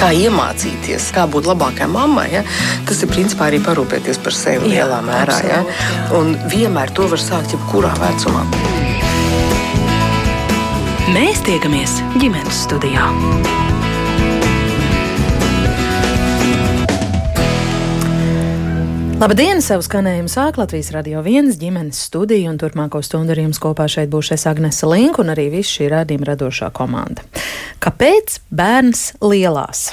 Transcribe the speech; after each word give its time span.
kā 0.00 0.10
iemācīties, 0.16 1.10
kā 1.12 1.26
būt 1.28 1.48
labākai 1.50 1.88
mammai, 1.90 2.28
ja? 2.32 2.42
tas 2.88 3.02
ir 3.04 3.10
principā 3.12 3.50
arī 3.50 3.60
parūpēties 3.64 4.20
par 4.24 4.36
sevi 4.36 4.72
Jā, 4.72 4.86
lielā 4.86 5.00
mērā. 5.04 5.36
Ja? 5.44 5.60
Un 6.16 6.32
vienmēr 6.48 6.92
to 6.96 7.08
var 7.10 7.20
sākt 7.20 7.52
jebkurā 7.56 7.92
vecumā. 8.00 8.46
Mēs 11.10 11.42
tiekamies 11.44 11.98
ģimenes 12.22 12.64
studijā. 12.64 13.10
Labdien! 19.20 19.58
Savu 19.60 19.84
skanējumu 19.84 20.30
sāk 20.32 20.56
Latvijas 20.56 20.94
radio 20.94 21.20
viens 21.20 21.58
ģimenes 21.60 21.98
studija, 22.06 22.48
un 22.48 22.56
turpmāko 22.56 23.02
stundu 23.04 23.34
ar 23.34 23.42
jums 23.42 23.60
kopā 23.60 23.84
šeit 23.92 24.08
būs 24.08 24.30
es 24.32 24.46
Agnese 24.48 24.88
Link 24.88 25.20
un 25.20 25.34
arī 25.34 25.50
viss 25.52 25.74
šī 25.76 25.90
rādījuma 25.92 26.30
radošā 26.30 26.70
komanda. 26.72 27.26
Kāpēc 27.80 28.34
bērns 28.52 29.06
lielās? 29.24 29.86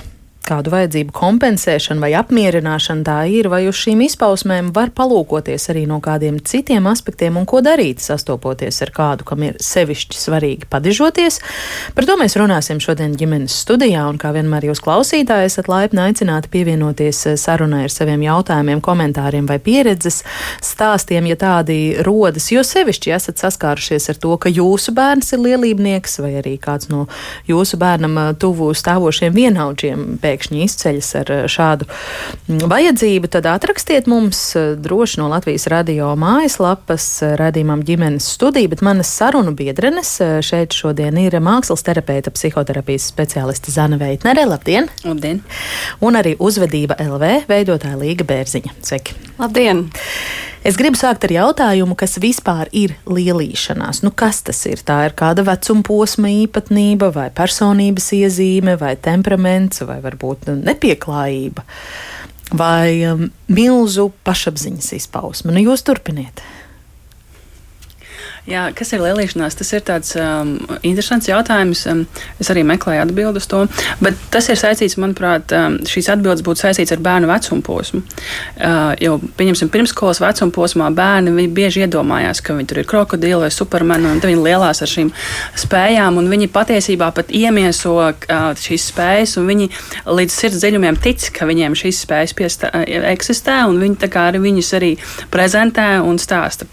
Kādu 0.48 0.72
vajadzību 0.72 1.14
kompensēšana 1.16 2.02
vai 2.04 2.12
apmierināšana 2.18 3.04
tā 3.08 3.18
ir, 3.32 3.50
vai 3.52 3.66
uz 3.68 3.76
šīm 3.82 4.04
izpausmēm 4.06 4.72
var 4.76 4.94
palūkoties 4.96 5.68
arī 5.74 5.84
no 5.90 6.00
kādiem 6.04 6.40
citiem 6.40 6.88
aspektiem 6.88 7.40
un 7.40 7.48
ko 7.50 7.60
darīt, 7.66 8.02
sastopoties 8.04 8.80
ar 8.86 8.92
kādu, 8.96 9.28
kam 9.28 9.44
ir 9.44 9.58
sevišķi 9.64 10.20
svarīgi 10.22 10.70
padižoties. 10.72 11.42
Par 11.98 12.08
to 12.08 12.16
mēs 12.20 12.38
runāsim 12.40 12.80
šodien 12.84 13.16
ģimenes 13.20 13.58
studijā, 13.66 14.06
un 14.08 14.20
kā 14.22 14.32
vienmēr 14.36 14.70
jūs 14.70 14.82
klausītāji 14.86 15.50
esat 15.52 15.70
laipni 15.72 16.06
aicināti 16.06 16.52
pievienoties 16.54 17.24
sarunai 17.42 17.84
ar 17.88 17.94
saviem 17.94 18.24
jautājumiem, 18.26 18.84
komentāriem 18.86 19.50
vai 19.50 19.60
pieredzes 19.64 20.24
stāstiem, 20.64 21.28
ja 21.34 21.40
tādi 21.40 21.80
rodas, 22.08 22.50
jo 22.54 22.64
sevišķi 22.64 23.16
esat 23.18 23.44
saskārušies 23.44 24.10
ar 24.14 24.22
to, 24.24 24.34
ka 24.40 24.52
jūsu 24.54 24.96
bērns 24.96 25.34
ir 25.36 25.44
lielībnieks 25.44 26.20
vai 26.24 26.38
arī 26.40 26.56
kāds 26.62 26.92
no 26.94 27.06
jūsu 27.50 27.80
bērnam 27.82 28.20
tuvu 28.40 28.72
stāvošiem 28.78 29.36
vienaudžiem 29.36 30.08
pēc 30.24 30.37
pēkšņi 30.38 30.64
izceļas 30.66 31.10
ar 31.22 31.32
eh, 31.34 31.44
šādu 31.50 31.88
mm, 31.88 32.66
vajadzību, 32.70 33.30
tad 33.34 33.48
atrakstiet 33.50 34.08
mums 34.10 34.40
eh, 34.56 34.76
droši 34.78 35.22
no 35.22 35.30
Latvijas 35.32 35.68
radio 35.74 36.14
mājaslapas 36.20 37.08
eh, 37.26 37.36
radījumam 37.40 37.84
ģimenes 37.88 38.30
studiju, 38.38 38.72
bet 38.74 38.84
manas 38.86 39.12
sarunu 39.18 39.56
biedrenes 39.58 40.18
šeit 40.46 40.76
šodien 40.78 41.18
ir 41.22 41.38
mākslas 41.44 41.86
terapeita, 41.86 42.34
psihoterapijas 42.34 43.10
speciāliste 43.12 43.74
Zana 43.74 44.00
Veitnere. 44.02 44.46
Labdien! 44.48 44.92
Labdien! 45.06 45.42
Un 46.04 46.20
arī 46.20 46.36
uzvedība 46.40 47.00
LV 47.02 47.48
veidotāja 47.50 47.98
Līga 48.00 48.28
Bērziņa. 48.28 48.78
Sveiki! 48.86 49.18
Labdien! 49.42 49.88
Es 50.68 50.76
gribu 50.76 51.00
sākt 51.00 51.24
ar 51.24 51.32
jautājumu, 51.32 51.96
kas 51.96 52.18
vispār 52.20 52.68
ir 52.76 52.98
lielīšanās. 53.08 54.02
Nu, 54.04 54.12
kas 54.12 54.42
tas 54.44 54.60
ir? 54.68 54.82
Tā 54.84 54.98
ir 55.08 55.14
kāda 55.16 55.46
vecuma 55.48 55.86
posma 55.88 56.28
īpatnība, 56.44 57.08
vai 57.16 57.30
personības 57.32 58.10
iezīme, 58.18 58.76
vai 58.82 58.98
temperaments, 59.00 59.86
vai 59.88 60.02
varbūt 60.04 60.50
nepieklājība, 60.58 61.64
vai 62.60 63.00
um, 63.08 63.30
milzu 63.48 64.10
pašapziņas 64.28 64.92
izpausme. 65.00 65.56
Nu, 65.56 65.64
jūs 65.70 65.88
turpiniet! 65.88 66.44
Jā, 68.48 68.70
kas 68.72 68.94
ir 68.96 69.02
lielīšanās? 69.04 69.58
Tas 69.60 69.74
ir 69.76 69.82
tāds 69.84 70.14
um, 70.16 70.54
interesants 70.88 71.28
jautājums. 71.28 71.82
Um, 71.92 72.06
es 72.40 72.48
arī 72.54 72.62
meklēju 72.64 73.02
atbildi 73.04 73.42
uz 73.42 73.48
to. 73.52 73.66
Bet 74.00 74.16
tas 74.32 74.48
ir 74.48 74.56
saistīts, 74.60 74.96
manuprāt, 75.04 75.52
um, 75.52 75.76
šīs 75.84 76.08
atbildes 76.14 76.46
būtu 76.48 76.64
saistīts 76.64 76.96
ar 76.96 77.04
bērnu 77.04 77.28
vecuma 77.28 77.66
posmu. 77.68 78.00
Uh, 78.56 78.94
jo, 79.04 79.18
pieņemsim, 79.36 79.68
pirmskolas 79.74 80.24
vecuma 80.24 80.56
posmā 80.56 80.88
bērni 80.96 81.50
bieži 81.52 81.84
iedomājās, 81.84 82.40
ka 82.40 82.56
viņi 82.56 82.72
tur 82.72 82.82
ir 82.86 82.88
krokodili 82.88 83.42
vai 83.44 83.52
supermeni, 83.52 84.14
un 84.14 84.24
viņi 84.24 84.40
lielās 84.48 84.80
ar 84.80 84.94
šīm 84.94 85.12
spējām, 85.68 86.24
un 86.24 86.32
viņi 86.32 86.48
patiesībā 86.56 87.12
pat 87.20 87.36
iemieso 87.36 87.98
uh, 88.00 88.50
šīs 88.56 88.88
spējas, 88.94 89.36
un 89.44 89.52
viņi 89.52 89.72
līdz 90.08 90.40
sirds 90.40 90.64
dziļumiem 90.64 91.04
tic, 91.04 91.28
ka 91.36 91.52
viņiem 91.52 91.76
šīs 91.84 92.00
spējas 92.08 92.38
piestā, 92.40 92.72
eksistē, 93.12 93.66
un 93.68 93.84
viņi 93.84 94.12
arī 94.24 94.46
viņus 94.48 94.76
arī 94.80 94.96
prezentē 95.36 95.98
un 96.00 96.16
stāsta. 96.16 96.72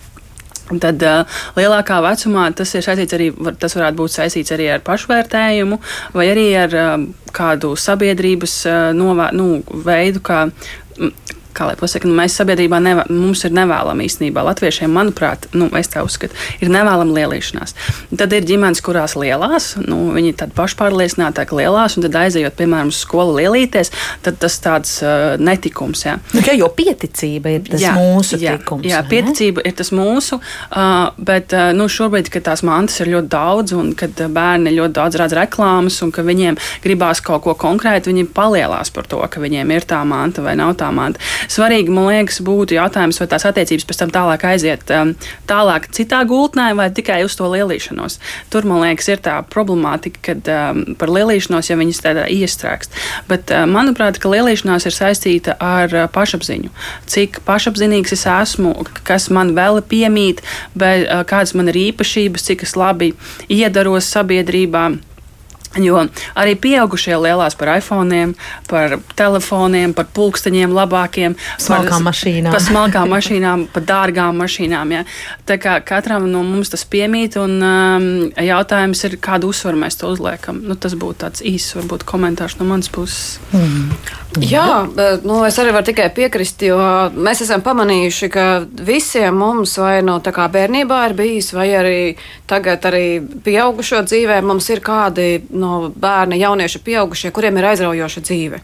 Tad 0.65 1.03
uh, 1.05 1.41
lielākā 1.59 1.99
vecumā 2.01 2.47
tas 2.57 2.71
ir 2.73 2.85
saistīts 2.87 3.17
arī, 3.17 3.29
var, 3.37 3.57
tas 3.61 3.77
varētu 3.77 3.99
būt 3.99 4.15
saistīts 4.15 4.55
arī 4.57 4.71
ar 4.73 4.85
pašvērtējumu 4.87 5.77
vai 6.17 6.29
arī 6.33 6.47
ar 6.57 6.77
uh, 6.81 6.95
kādu 7.37 7.75
sabiedrības 7.77 8.55
uh, 8.71 8.79
novā, 8.97 9.29
nu, 9.37 9.59
veidu, 9.85 10.25
kā 10.25 10.47
kā 11.55 11.69
lai 11.69 11.77
pasakā, 11.79 12.09
nu, 12.11 12.17
mēs 12.19 12.37
sabiedrībā 12.41 12.81
nevā, 12.83 13.07
mums 13.13 13.45
ir 13.47 13.55
nevēlama 13.57 14.05
īstenībā. 14.07 14.45
Latviešiem, 14.49 14.93
manuprāt, 14.93 15.49
nu, 15.57 15.69
es 15.79 15.91
tā 15.93 16.05
uzskatu, 16.07 16.37
ir 16.65 16.73
nevēlama 16.73 17.15
lielīšanās. 17.19 17.75
Tad 18.19 18.35
ir 18.37 18.47
ģimenes, 18.49 18.83
kurās 18.85 19.17
lielās, 19.19 19.75
nu, 19.81 20.01
viņi 20.17 20.35
ir 20.35 20.55
pašpārliecinātāki 20.57 21.59
lielās, 21.61 21.97
un 21.97 22.07
tad 22.07 22.19
aizejot, 22.25 22.57
piemēram, 22.59 22.93
uz 22.93 23.01
skolu 23.05 23.39
lielīties, 23.39 23.93
tad 24.25 24.39
tas 24.43 24.59
tāds 24.65 24.97
uh, 25.05 25.35
netikums. 25.41 26.05
Jā. 26.07 26.17
Nu, 26.35 26.43
jā, 26.45 26.57
jo 26.59 26.69
pieticība 26.75 27.55
ir 27.57 27.67
tas 27.69 27.83
jā, 27.83 27.95
mūsu 27.99 28.41
jā, 28.43 28.57
tikums. 28.59 28.89
Jā, 28.91 29.03
pieticība 29.09 29.65
ir 29.65 29.77
tas 29.79 29.93
mūsu, 29.95 30.41
uh, 30.41 31.15
bet 31.19 31.55
uh, 31.57 31.71
nu, 31.77 31.89
šobrīd, 31.91 32.31
kad 32.35 32.49
tās 32.51 32.65
mantas 32.67 33.01
ir 33.03 33.13
ļoti 33.15 33.33
daudz, 33.33 33.77
un 33.79 33.93
kad 33.99 34.19
bērni 34.35 34.75
ļoti 34.75 34.97
daudz 34.99 35.21
redz 35.21 35.37
reklāmas, 35.39 36.01
un 36.05 36.13
ka 36.15 36.25
viņiem 36.27 36.59
gribās 36.85 37.23
kaut 37.25 37.45
ko 37.47 37.57
konkrētu, 37.59 38.13
viņi 38.13 38.29
palielās 38.35 38.93
par 38.95 39.09
to, 39.11 39.21
ka 39.31 39.43
viņiem 39.43 39.73
ir 39.75 39.87
tā 39.89 40.01
manta 40.09 40.45
vai 40.45 40.57
nav 40.59 40.75
tā 40.81 40.91
manta. 40.95 41.23
Svarīgi, 41.51 41.93
man 41.95 42.09
liekas, 42.11 42.41
būtu 42.45 42.77
jautājums, 42.77 43.21
vai 43.21 43.29
tās 43.31 43.47
attiecības 43.49 43.87
pēc 43.89 44.01
tam 44.01 44.13
tālāk 44.15 44.47
aiziet 44.49 44.91
um, 44.95 45.15
tālāk 45.51 45.89
citā 45.95 46.23
gultnē 46.29 46.71
vai 46.79 46.91
tikai 46.95 47.23
uz 47.27 47.37
to 47.39 47.49
lielīšanos. 47.53 48.19
Tur, 48.53 48.69
man 48.69 48.85
liekas, 48.85 49.11
ir 49.13 49.23
tā 49.25 49.39
problemātika, 49.51 50.23
kad 50.31 50.51
um, 50.53 50.83
par 51.01 51.13
lielīšanos 51.15 51.71
jau 51.71 51.79
viņas 51.81 52.03
tādā 52.05 52.27
iestrēgst. 52.33 52.99
Bet, 53.31 53.53
uh, 53.53 53.65
manuprāt, 53.71 54.21
ka 54.23 54.33
lielīšanās 54.33 54.89
ir 54.89 54.97
saistīta 54.97 55.57
ar 55.63 55.95
uh, 55.95 56.07
pašapziņu. 56.15 56.73
Cik 57.11 57.43
pašapziņīgs 57.49 58.17
es 58.17 58.27
esmu, 58.31 58.75
kas 59.07 59.31
man 59.35 59.55
vēl 59.57 59.83
piemīt, 59.89 60.45
bet, 60.75 61.09
uh, 61.09 61.25
kādas 61.29 61.57
man 61.59 61.73
ir 61.73 61.81
īpašības, 61.91 62.49
cik 62.51 62.67
es 62.67 62.77
labi 62.79 63.13
iedaros 63.53 64.09
sabiedrībā. 64.15 64.89
Jo 65.83 66.05
arī 66.39 66.55
pieaugušie 66.61 67.17
lielās 67.19 67.57
par 67.59 67.73
iPhone, 67.79 68.35
par 68.71 68.99
telefoniem, 69.19 69.95
par 69.97 70.07
pulksteņiem 70.15 70.75
labākiem, 70.75 71.35
smalkām 71.59 71.99
par 71.99 72.07
mašīnām, 72.11 72.55
par 72.55 72.63
smalkām 72.63 73.11
mašīnām, 73.15 73.67
par 73.75 73.87
dārgām 73.89 74.39
mašīnām. 74.43 74.95
Ja. 74.95 75.05
Tā 75.49 75.59
kā 75.63 75.79
katram 75.87 76.29
no 76.31 76.45
mums 76.47 76.71
tas 76.73 76.87
piemīt, 76.87 77.39
un 77.41 77.59
um, 77.59 78.11
jautājums 78.39 79.03
ir, 79.09 79.19
kādu 79.23 79.51
uzsvaru 79.51 79.83
mēs 79.83 79.99
to 80.01 80.13
uzliekam. 80.15 80.63
Nu, 80.69 80.79
tas 80.79 80.95
būtu 80.99 81.25
tāds 81.25 81.45
īsts, 81.45 81.75
varbūt 81.81 82.07
komentārs 82.09 82.59
no 82.61 82.69
manas 82.69 82.91
puses. 82.93 83.41
Mm. 83.55 83.91
Jā, 84.43 84.83
nu, 85.23 85.37
es 85.47 85.59
arī 85.63 85.71
varu 85.75 85.87
tikai 85.87 86.09
piekrist, 86.15 86.63
jo 86.67 86.79
mēs 87.15 87.45
esam 87.45 87.63
pamanījuši, 87.63 88.31
ka 88.35 88.47
visiem 88.87 89.37
mums 89.39 89.77
vai 89.79 90.01
no 90.03 90.19
nu, 90.19 90.49
bērnībā 90.57 91.01
ir 91.09 91.15
bijis, 91.19 91.53
vai 91.55 91.69
arī 91.79 91.99
tagad 92.51 92.83
arī 92.91 93.07
pieaugušo 93.45 94.03
dzīvē 94.09 94.41
mums 94.47 94.69
ir 94.75 94.83
kādi 94.85 95.29
no 95.65 95.89
bērna, 95.91 96.37
jaunieši, 96.39 96.83
pieaugušie, 96.85 97.33
kuriem 97.35 97.59
ir 97.59 97.71
aizraujoša 97.73 98.25
dzīve. 98.29 98.61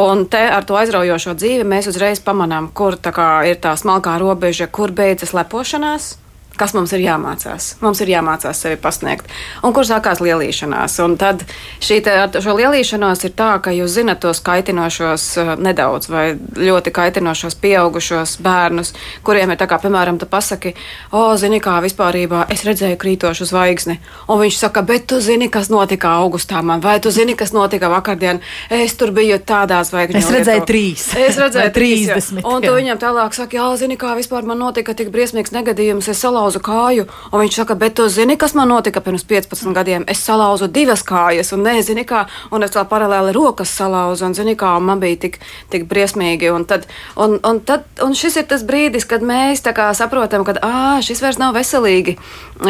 Un 0.00 0.24
te 0.30 0.40
ar 0.46 0.64
to 0.64 0.78
aizraujošo 0.78 1.34
dzīvi 1.36 1.66
mēs 1.66 1.90
uzreiz 1.90 2.22
pamanām, 2.24 2.70
kur 2.74 2.96
tā 2.96 3.12
ir 3.50 3.60
tā 3.62 3.76
smalkā 3.76 4.16
robeža, 4.22 4.70
kur 4.70 4.94
beidzas 4.94 5.34
lepošanās 5.36 6.14
kas 6.60 6.74
mums 6.76 6.92
ir 6.92 7.02
jāmācās. 7.04 7.74
Mums 7.80 8.02
ir 8.04 8.10
jāmācās 8.12 8.58
sevi 8.60 8.76
pasniegt. 8.80 9.28
Un 9.64 9.72
kur 9.76 9.86
sākās 9.88 10.20
lielīšanās? 10.20 10.98
Un 11.04 11.16
tad 11.20 11.44
šī 11.80 12.00
te, 12.04 12.16
šo 12.42 12.54
lielīšanos 12.58 13.24
ir 13.24 13.34
tā, 13.38 13.52
ka 13.64 13.72
jūs 13.74 13.94
zinat 13.96 14.20
tos 14.20 14.42
kaitinošos 14.44 15.26
uh, 15.40 15.52
nedaudz 15.60 16.10
vai 16.12 16.24
ļoti 16.36 16.92
kaitinošos 16.92 17.56
pieaugušos 17.62 18.36
bērnus, 18.44 18.92
kuriem 19.24 19.54
ir 19.54 19.60
tā 19.60 19.68
kā, 19.70 19.78
piemēram, 19.80 20.18
tu 20.20 20.28
pasaki, 20.30 20.74
o, 21.16 21.22
zini, 21.40 21.62
kā 21.64 21.78
vispārībā 21.84 22.44
es 22.52 22.66
redzēju 22.68 22.98
krītošu 23.00 23.48
zvaigzni. 23.48 23.96
Un 24.28 24.42
viņš 24.42 24.60
saka, 24.60 24.84
bet 24.86 25.08
tu 25.08 25.20
zini, 25.24 25.48
kas 25.52 25.72
notika 25.72 26.12
augustā 26.20 26.60
man, 26.66 26.84
vai 26.84 26.98
tu 27.00 27.12
zini, 27.14 27.36
kas 27.38 27.54
notika 27.56 27.88
vakardien? 27.92 28.42
Es 28.68 28.96
tur 29.00 29.14
biju 29.16 29.40
tādā 29.48 29.80
zvaigžņā. 29.86 30.20
Es 30.20 30.30
redzēju 30.36 30.66
trīs. 30.68 31.08
Es 31.16 31.40
redzēju 31.40 31.72
trīsdesmit. 31.76 32.44
Un 32.44 32.60
tu 32.64 32.76
viņam 32.76 33.00
tālāk 33.00 33.36
saki, 33.36 33.56
jā, 33.56 33.70
zini, 33.80 33.96
kā 34.00 34.12
vispār 34.18 34.44
man 34.44 34.60
notika 34.60 34.92
tik 34.96 35.08
briesmīgs 35.14 35.54
negadījums. 35.56 36.10
Es 36.10 36.20
salauzu 36.20 36.39
salauzu 36.40 36.60
kāju, 36.64 37.06
un 37.30 37.42
viņš 37.42 37.56
saka, 37.60 37.76
bet 37.76 37.94
tu 37.98 38.06
zini, 38.08 38.36
kas 38.40 38.54
man 38.56 38.70
notika 38.72 39.00
pirms 39.04 39.24
15 39.28 39.74
gadiem? 39.76 40.04
Es 40.08 40.22
salauzu 40.24 40.68
divas 40.72 41.02
kājas, 41.04 41.52
un 41.52 41.64
nezinu, 41.66 42.04
kā, 42.08 42.24
un 42.50 42.64
es 42.64 42.72
vēl 42.76 42.86
paralēli 42.88 43.34
rokas 43.36 43.72
salauzu, 43.76 44.24
un 44.26 44.34
zini, 44.34 44.56
kā, 44.56 44.72
un 44.78 44.88
man 44.88 45.02
bija 45.02 45.20
tik, 45.26 45.40
tik 45.72 45.84
briesmīgi. 45.90 46.50
Un, 46.54 46.64
tad, 46.64 46.86
un, 47.16 47.38
un, 47.44 47.60
tad, 47.60 47.84
un 48.04 48.16
šis 48.16 48.40
ir 48.40 48.48
tas 48.48 48.64
brīdis, 48.64 49.06
kad 49.08 49.22
mēs 49.22 49.64
saprotam, 49.98 50.46
ka 50.48 50.56
šis 51.04 51.20
vairs 51.20 51.40
nav 51.40 51.54
veselīgi. 51.58 52.16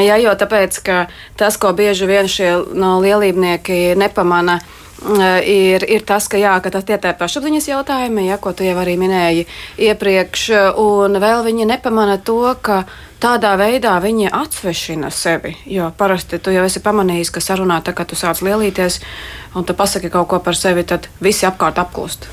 Ja, 0.01 0.19
jo 0.19 0.35
tāpēc, 0.35 0.83
ka 0.87 1.07
tas, 1.39 1.59
ko 1.61 1.73
bieži 1.77 2.11
vien 2.11 2.29
šie 2.31 2.57
no 2.75 2.99
lielībnieki 3.03 3.95
nepamana, 3.99 4.61
ir, 5.45 5.85
ir 5.89 6.03
tas, 6.07 6.29
ka, 6.29 6.39
jā, 6.41 6.53
ka 6.61 6.71
tas 6.71 6.85
tie 6.85 6.99
ir 6.99 7.17
pašapziņas 7.19 7.69
jautājumi, 7.71 8.27
ja, 8.29 8.39
ko 8.39 8.53
tu 8.53 8.65
jau 8.65 8.77
arī 8.81 8.97
minēji 9.01 9.47
iepriekš, 9.89 10.51
un 10.81 11.17
vēl 11.21 11.45
viņi 11.47 11.69
nepamana 11.71 12.19
to, 12.19 12.43
ka 12.61 12.85
tādā 13.21 13.53
veidā 13.61 13.95
viņi 14.03 14.31
atsvešina 14.33 15.11
sevi. 15.15 15.55
Jo 15.67 15.91
parasti 15.97 16.39
tu 16.39 16.53
jau 16.55 16.65
esi 16.67 16.83
pamanījis, 16.85 17.33
ka 17.35 17.43
sarunā, 17.45 17.81
tā, 17.85 17.95
kad 17.97 18.11
tu 18.11 18.19
sāc 18.19 18.43
lielīties 18.45 19.01
un 19.55 19.67
tu 19.67 19.77
pasaki 19.77 20.11
kaut 20.13 20.29
ko 20.31 20.41
par 20.45 20.57
sevi, 20.59 20.85
tad 20.85 21.09
visi 21.21 21.47
apkārt 21.49 21.81
apklust. 21.83 22.29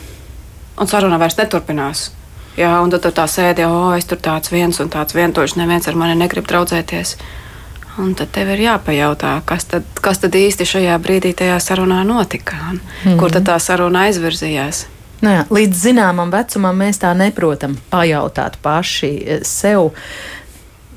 Un 0.77 0.87
saruna 0.87 1.19
vairs 1.21 1.37
neturpinās. 1.39 2.11
Jā, 2.57 2.71
un 2.81 2.89
tad 2.89 3.03
tu 3.05 3.11
tā 3.13 3.27
sēdi, 3.29 3.65
oh, 3.69 3.91
es 3.93 4.07
tur 4.09 4.17
tāds 4.17 4.49
viens 4.49 4.79
un 4.81 4.89
tāds 4.89 5.13
vientuļš, 5.13 5.59
neviens 5.59 5.87
ar 5.87 5.97
mani 5.97 6.17
negrib 6.17 6.47
draudzēties. 6.49 7.15
Un 8.01 8.13
tad 8.17 8.29
tev 8.33 8.49
ir 8.53 8.63
jāpajautā, 8.65 9.35
kas 9.45 9.65
tad, 9.69 9.85
kas 10.01 10.21
tad 10.21 10.35
īsti 10.37 10.65
šajā 10.69 10.97
brīdī 11.01 11.33
tajā 11.37 11.57
sarunā 11.61 12.03
notika, 12.05 12.57
un 12.71 12.79
mm. 12.79 13.17
kur 13.21 13.33
tad 13.33 13.45
tā 13.49 13.57
saruna 13.61 14.05
aizvirzījās. 14.09 14.85
Nu 15.21 15.31
jā, 15.33 15.45
līdz 15.49 15.79
zināmam 15.81 16.29
vecumam 16.29 16.77
mēs 16.77 17.01
tā 17.01 17.09
neprotam 17.17 17.73
pajautāt 17.89 18.59
paši 18.61 19.41
sev. 19.45 19.95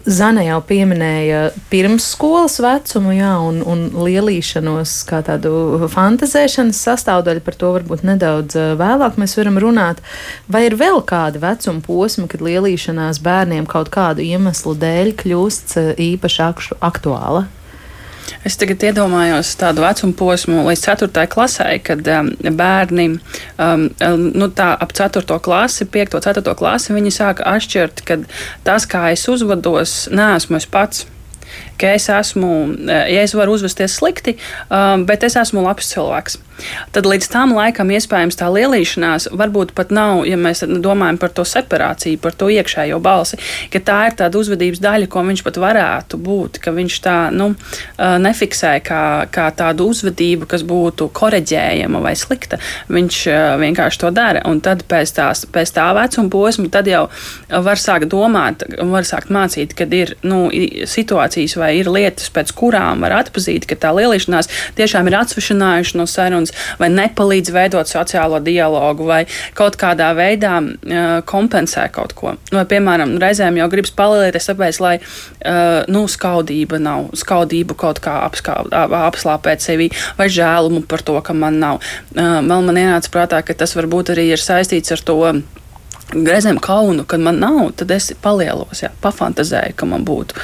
Zana 0.08 0.42
jau 0.46 0.58
pieminēja 0.64 1.50
pirmsskolas 1.68 2.56
vecumu, 2.64 3.12
jā, 3.18 3.34
un, 3.44 3.60
un 3.68 3.82
lielīšanos 4.00 4.94
kā 5.08 5.20
tādu 5.26 5.52
fantazēšanas 5.92 6.80
sastāvdaļu. 6.88 7.44
Par 7.44 7.58
to 7.60 7.74
varbūt 7.76 8.06
nedaudz 8.08 8.56
vēlāk 8.80 9.20
mēs 9.20 9.36
varam 9.36 9.60
runāt. 9.60 10.00
Vai 10.48 10.64
ir 10.70 10.78
vēl 10.80 11.02
kādi 11.04 11.42
vecuma 11.42 11.84
posmi, 11.84 12.26
kad 12.32 12.44
lielīšanās 12.44 13.20
bērniem 13.24 13.68
kaut 13.68 13.92
kādu 13.92 14.24
iemeslu 14.24 14.74
dēļ 14.80 15.14
kļūst 15.20 15.78
īpaši 16.00 16.50
aktuāla? 16.80 17.46
Es 18.46 18.58
tagad 18.60 18.82
iedomājos 18.90 19.52
tādu 19.60 19.84
vecumu 19.84 20.16
posmu 20.18 20.64
līdz 20.68 20.82
4. 20.86 21.26
klasē, 21.32 21.68
kad 21.84 22.10
um, 22.16 22.32
bērni 22.56 23.06
um, 23.12 23.86
nu, 24.34 24.50
ap 24.64 24.92
4. 24.96 25.38
klasi, 25.44 25.86
5. 25.86 26.18
un 26.18 26.26
4. 26.26 26.56
klasi 26.58 26.96
viņi 26.96 27.14
sāka 27.14 27.46
atšķirt, 27.54 28.04
ka 28.08 28.20
tas, 28.66 28.88
kā 28.90 29.08
es 29.14 29.26
uzvedos, 29.30 30.04
neesmu 30.14 30.60
es 30.60 30.68
pats 30.70 31.06
ka 31.80 31.94
es 31.96 32.10
esmu, 32.12 32.52
ja 32.88 33.24
es 33.24 33.34
varu 33.36 33.56
uzvesties 33.58 33.98
slikti, 34.00 34.36
um, 34.68 35.06
bet 35.08 35.26
es 35.26 35.38
esmu 35.40 35.64
labs 35.66 35.92
cilvēks 35.94 36.40
tad 36.94 37.06
līdz 37.08 37.28
tam 37.32 37.54
laikam 37.56 37.90
iespējams 37.94 38.38
tā 38.38 38.48
lielīšanās 38.52 39.30
varbūt 39.36 39.72
pat 39.76 39.92
nav, 39.94 40.24
ja 40.28 40.38
mēs 40.40 40.62
domājam 40.82 41.18
par 41.20 41.32
to 41.36 41.44
separāciju, 41.48 42.20
par 42.22 42.36
to 42.38 42.50
iekšējo 42.52 43.00
balsi, 43.02 43.38
ka 43.72 43.82
tā 43.84 43.98
ir 44.10 44.16
tāda 44.20 44.40
uzvedības 44.40 44.82
daļa, 44.82 45.10
ko 45.10 45.24
viņš 45.26 45.44
pat 45.46 45.60
varētu 45.62 46.20
būt, 46.20 46.60
ka 46.64 46.74
viņš 46.76 46.98
tā 47.04 47.16
nu, 47.34 47.52
nefiksē 47.98 48.76
kā, 48.86 49.02
kā 49.32 49.48
tādu 49.56 49.90
uzvedību, 49.92 50.48
kas 50.50 50.64
būtu 50.66 51.10
koreģējama 51.16 52.02
vai 52.02 52.14
slikta. 52.18 52.60
Viņš 52.90 53.20
vienkārši 53.60 54.02
to 54.02 54.12
dara. 54.14 54.42
Un 54.48 54.60
tad 54.64 54.84
pēc, 54.88 55.14
tās, 55.16 55.44
pēc 55.50 55.74
tā 55.76 55.88
vecuma 55.96 56.32
posma 56.32 56.70
tad 56.72 56.88
jau 56.90 57.06
var 57.66 57.80
sākt 57.80 58.10
domāt, 58.10 58.64
var 58.90 59.06
sākt 59.08 59.32
mācīt, 59.34 59.74
kad 59.78 59.92
ir 59.94 60.16
nu, 60.26 60.48
situācijas 60.50 61.56
vai 61.60 61.69
ir 61.76 61.90
lietas, 61.92 62.30
pēc 62.34 62.52
kurām 62.56 63.04
var 63.04 63.16
atpazīt, 63.20 63.66
ka 63.68 63.78
tā 63.78 63.92
lielīšanās 63.96 64.50
tiešām 64.78 65.10
ir 65.10 65.18
atsvešinājuši 65.20 65.98
no 66.00 66.06
sarunas 66.10 66.54
vai 66.80 66.90
nepalīdz 66.92 67.52
veidot 67.54 67.90
sociālo 67.90 68.40
dialogu, 68.44 69.06
vai 69.08 69.22
kaut 69.58 69.78
kādā 69.80 70.10
veidā 70.18 70.56
uh, 70.60 71.20
kompensē 71.28 71.86
kaut 71.94 72.14
ko. 72.18 72.34
Vai, 72.52 72.64
piemēram, 72.70 73.16
reizēm 73.22 73.60
jau 73.60 73.68
gribas 73.72 73.94
palielināties, 73.96 74.50
tāpēc, 74.50 74.80
lai 74.84 74.96
uh, 75.00 75.86
nu, 75.90 76.04
skaudība 76.10 76.80
nav, 76.82 77.10
skaudību 77.20 77.78
kaut 77.80 78.02
kā 78.04 78.18
apslāpēt 78.26 79.64
sevi, 79.64 79.90
vai 80.18 80.30
žēlumu 80.32 80.84
par 80.90 81.04
to, 81.06 81.16
ka 81.24 81.36
man 81.36 81.60
nav. 81.62 81.80
Uh, 82.14 82.40
man, 82.40 82.66
man 82.68 82.78
ienāca 82.80 83.12
prātā, 83.14 83.42
ka 83.46 83.56
tas 83.56 83.76
varbūt 83.78 84.14
arī 84.14 84.30
ir 84.34 84.42
saistīts 84.42 84.94
ar 84.96 85.04
to 85.06 85.18
reizēm 86.14 86.58
kaunu, 86.62 87.04
kad 87.06 87.22
man 87.22 87.40
nav, 87.42 87.70
tad 87.78 87.92
es 87.94 88.10
palielos, 88.22 88.82
jā, 88.82 88.90
pafantazēju, 89.02 89.76
ka 89.78 89.88
man 89.88 90.06
būtu. 90.06 90.38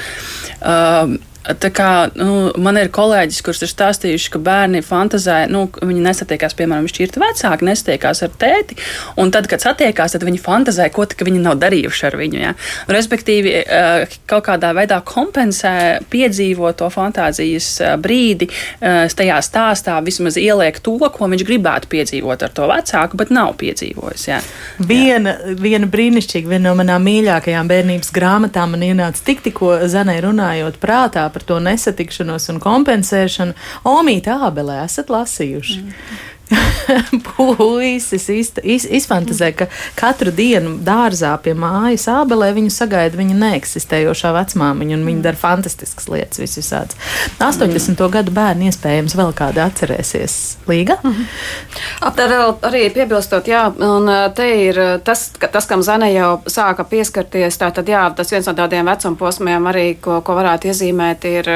Um, 0.66 1.22
Uh, 1.46 1.56
Kā, 1.76 2.08
nu, 2.18 2.50
man 2.58 2.78
ir 2.80 2.88
kolēģis, 2.94 3.38
kurš 3.44 3.60
ir 3.66 3.70
stāstījuši, 3.70 4.30
ka 4.34 4.38
bērni 4.42 4.80
fantazē, 4.82 5.44
nu, 5.50 5.66
viņi 5.78 6.02
nesatiekās, 6.02 6.56
piemēram, 6.58 6.88
šķirti 6.90 7.20
vecāki, 7.22 7.66
nesatiekās 7.68 8.22
ar 8.26 8.32
tēti, 8.40 8.78
un 9.20 9.30
tad, 9.34 9.46
kad 9.50 9.62
satiekās, 9.62 10.16
tad 10.16 10.24
viņi 10.26 10.40
fantazē, 10.42 10.88
ko 10.94 11.06
viņi 11.06 11.42
nav 11.44 11.58
darījuši 11.62 12.06
ar 12.08 12.16
viņu. 12.18 12.40
Ja? 12.40 12.52
Respektīvi, 12.90 13.52
eh, 13.62 14.16
kaut 14.26 14.46
kādā 14.48 14.72
veidā 14.74 14.98
kompensē 15.06 16.00
piedzīvot 16.10 16.80
to 16.80 16.88
fantāzijas 16.90 17.68
eh, 17.80 17.94
brīdi, 18.00 18.50
eh, 18.80 19.06
tajā 19.06 19.38
stāstā 19.44 20.00
vismaz 20.02 20.40
ieliek 20.40 20.80
to, 20.82 20.96
ko 20.98 21.30
viņš 21.30 21.46
gribētu 21.46 21.92
piedzīvot 21.94 22.42
ar 22.42 22.56
to 22.56 22.66
vecāku, 22.70 23.20
bet 23.22 23.30
nav 23.30 23.54
piedzīvojis. 23.62 24.26
Ja? 24.32 24.40
Viena, 24.78 25.36
viena 25.54 25.86
brīnišķīga, 25.86 26.50
viena 26.56 26.70
no 26.70 26.74
manām 26.82 27.06
mīļākajām 27.06 27.70
bērnības 27.70 28.10
grāmatām 28.16 28.74
man 28.74 28.86
ienāca 28.88 29.22
tik 29.22 29.46
tikko 29.46 29.76
Zanai 29.86 30.18
runājot 30.24 30.80
prātā 30.82 31.28
par 31.36 31.44
to 31.44 31.58
nesatikšanos 31.60 32.48
un 32.54 32.62
kompensēšanu. 32.64 33.52
Omīte 33.92 34.32
Ābelē 34.32 34.80
esat 34.86 35.12
lasījuši. 35.12 35.82
Mm. 35.82 36.24
puisis 37.36 38.28
iz, 38.28 38.50
iz, 38.62 38.86
izfantazē, 38.90 39.50
ka 39.56 39.66
katru 39.98 40.30
dienu 40.34 40.76
dārzā 40.86 41.32
pie 41.42 41.56
mājas 41.58 42.06
ābelē 42.10 42.52
viņu 42.56 42.70
sagaida 42.72 43.18
viņa 43.18 43.36
neeksistējošā 43.40 44.32
vecmāmiņa, 44.36 44.98
un 44.98 45.06
viņa 45.08 45.24
dara 45.26 45.40
fantastiskas 45.40 46.06
lietas 46.12 46.40
visvisāds. 46.42 46.98
80. 47.42 47.96
Mm. 47.96 48.12
gadu 48.12 48.34
bērni 48.34 48.70
iespējams 48.70 49.16
vēl 49.18 49.34
kādi 49.36 49.62
atcerēsies 49.64 50.36
Līga. 50.66 50.98
Mm 51.02 51.12
-hmm. 51.12 51.26
Aptver 52.06 52.32
arī 52.66 52.90
piebilstot, 52.94 53.48
jā, 53.48 53.66
un 53.82 54.10
te 54.34 54.46
ir 54.66 54.78
tas, 55.04 55.30
ka, 55.38 55.48
tas 55.48 55.66
kam 55.66 55.82
Zane 55.82 56.12
jau 56.12 56.42
sāka 56.46 56.84
pieskarties, 56.84 57.58
tā 57.58 57.72
tad 57.72 57.88
jā, 57.88 58.14
tas 58.16 58.30
viens 58.32 58.46
no 58.46 58.52
tādiem 58.52 58.86
vecuma 58.86 59.16
posmiem 59.16 59.66
arī, 59.66 59.96
ko, 60.00 60.20
ko 60.20 60.34
varētu 60.34 60.68
iezīmēt, 60.68 61.24
ir, 61.24 61.50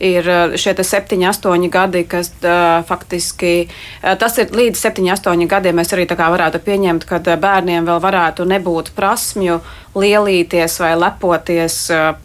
ir 0.00 0.30
šie 0.56 0.74
te 0.74 0.84
septiņi, 0.84 1.28
astoņi 1.28 1.70
gadi, 1.70 2.04
kas 2.04 2.32
uh, 2.42 2.84
faktiski 2.86 3.68
uh, 3.68 4.18
tas 4.26 4.40
ir 4.42 4.50
līdz 4.50 4.80
7, 4.82 5.06
8 5.14 5.46
gadiem. 5.46 5.76
Mēs 5.78 5.92
arī 5.94 6.06
varētu 6.34 6.58
pieņemt, 6.66 7.06
ka 7.06 7.20
bērniem 7.38 7.86
vēl 7.86 8.00
varētu 8.02 8.46
nebūt 8.50 8.90
prasmju 8.96 9.60
lielīties 9.96 10.76
vai 10.82 10.92
lepoties 10.98 11.76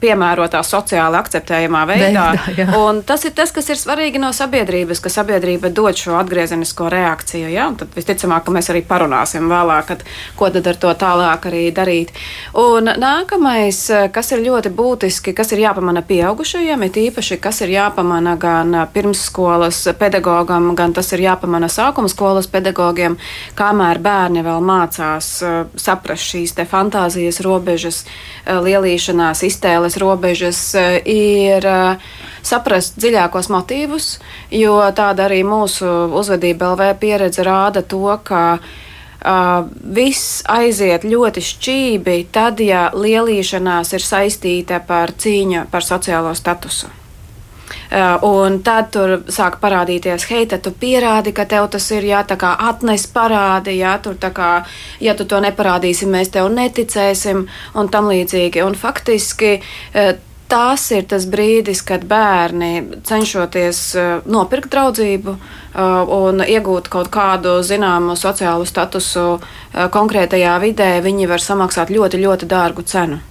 piemērotā 0.02 0.62
sociāli 0.66 1.20
akceptējamā 1.20 1.84
veidā. 1.90 2.26
veidā 2.46 2.78
un 2.78 3.02
tas 3.08 3.24
ir 3.28 3.36
tas, 3.38 3.54
kas 3.56 3.70
ir 3.72 3.80
svarīgi 3.80 4.20
no 4.22 4.32
sabiedrības, 4.36 5.00
ka 5.04 5.12
sabiedrība 5.12 5.72
dod 5.74 5.98
šo 5.98 6.18
atgriezenisko 6.20 6.90
reakciju. 6.92 7.50
Ja? 7.52 7.70
Un 7.72 7.78
tad 7.80 7.96
visticamāk, 7.96 8.46
ka 8.46 8.56
mēs 8.56 8.72
arī 8.74 8.84
parunāsim 8.88 9.48
vēlāk, 9.52 9.88
kad, 9.92 10.04
ko 10.40 10.52
tad 10.54 10.68
ar 10.72 10.80
to 10.82 10.92
tālāk 11.04 11.48
arī 11.52 11.64
darīt. 11.76 12.12
Un 12.60 12.92
nākamais, 13.02 13.82
kas 14.14 14.34
ir 14.36 14.44
ļoti 14.46 14.74
būtiski, 14.76 15.36
kas 15.38 15.54
ir 15.56 15.64
jāpamana 15.64 16.04
pieaugušajiem, 16.08 16.86
ir 16.88 17.02
īpaši, 17.08 17.40
kas 17.42 17.64
ir 17.66 17.76
jāpamana 17.78 18.36
gan 18.42 18.76
pirmsskolas 18.94 19.84
pedagogam, 20.00 20.74
gan 20.76 20.94
tas 20.98 21.12
ir 21.16 21.24
jāpamana 21.26 21.72
sākuma 21.72 22.12
skolas 22.12 22.50
pedagogiem, 22.52 23.18
kamēr 23.56 24.02
bērni 24.04 24.44
vēl 24.46 24.64
mācās 24.66 25.34
saprast 25.80 26.32
šīs 26.34 26.58
fantāzijas 26.72 27.40
robežas 27.42 27.61
robežas, 27.62 28.06
eh, 28.46 28.54
lielīšanās, 28.54 29.44
iztēles 29.46 29.98
robežas, 29.98 30.76
eh, 30.76 31.02
ir 31.06 31.66
eh, 31.66 31.98
saprast 32.42 32.98
dziļākos 32.98 33.50
motīvus, 33.50 34.20
jo 34.50 34.80
tāda 34.92 35.30
arī 35.30 35.44
mūsu 35.46 35.86
uzvedība 36.12 36.74
LV 36.74 37.00
pieredze 37.00 37.44
rāda 37.44 37.84
to, 37.84 38.20
ka 38.24 38.60
Uh, 39.22 39.68
viss 39.94 40.42
aiziet 40.50 41.04
ļoti 41.06 41.44
šķībi, 41.46 42.16
tad, 42.34 42.58
ja 42.58 42.90
lielīšanās 42.90 43.94
ir 43.94 44.02
saistīta 44.02 44.80
par 44.82 45.14
cīņu 45.14 45.68
par 45.70 45.86
sociālo 45.86 46.34
statusu. 46.34 46.90
Eh, 47.92 48.18
un 48.24 48.62
tad 48.64 48.88
tur 48.96 49.18
sāk 49.28 49.58
parādīties, 49.60 50.24
hei, 50.32 50.46
tad 50.48 50.62
tu 50.64 50.72
pierādi, 50.72 51.34
ka 51.36 51.44
tev 51.44 51.66
tas 51.74 51.90
ir, 51.92 52.06
jā, 52.08 52.22
tā 52.24 52.38
kā 52.40 52.54
atnes 52.70 53.04
parādi, 53.12 53.74
jā, 53.82 53.98
tur 54.00 54.16
tā 54.16 54.30
kā, 54.32 54.52
ja 55.04 55.12
tu 55.20 55.26
to 55.28 55.42
neparādīsi, 55.44 56.08
mēs 56.08 56.32
tev 56.32 56.48
neticēsim 56.56 57.42
un 57.76 57.90
tam 57.92 58.08
līdzīgi. 58.08 58.64
Un 58.64 58.78
faktiski 58.80 59.58
eh, 59.60 60.14
tās 60.48 60.86
ir 60.96 61.04
tas 61.12 61.28
brīdis, 61.28 61.82
kad 61.84 62.06
bērni 62.08 63.02
cenšoties 63.08 63.82
uh, 63.96 64.10
nopirkt 64.28 64.68
draudzību 64.74 65.36
un 66.12 66.44
iegūt 66.44 66.90
kaut 66.92 67.08
kādu 67.08 67.54
zināmu 67.64 68.18
sociālu 68.20 68.68
statusu 68.68 69.40
konkrētajā 69.72 70.60
vidē, 70.60 70.92
viņi 71.08 71.32
var 71.32 71.40
samaksāt 71.40 71.96
ļoti, 71.96 72.20
ļoti 72.28 72.52
dārgu 72.52 72.84
cenu. 72.84 73.22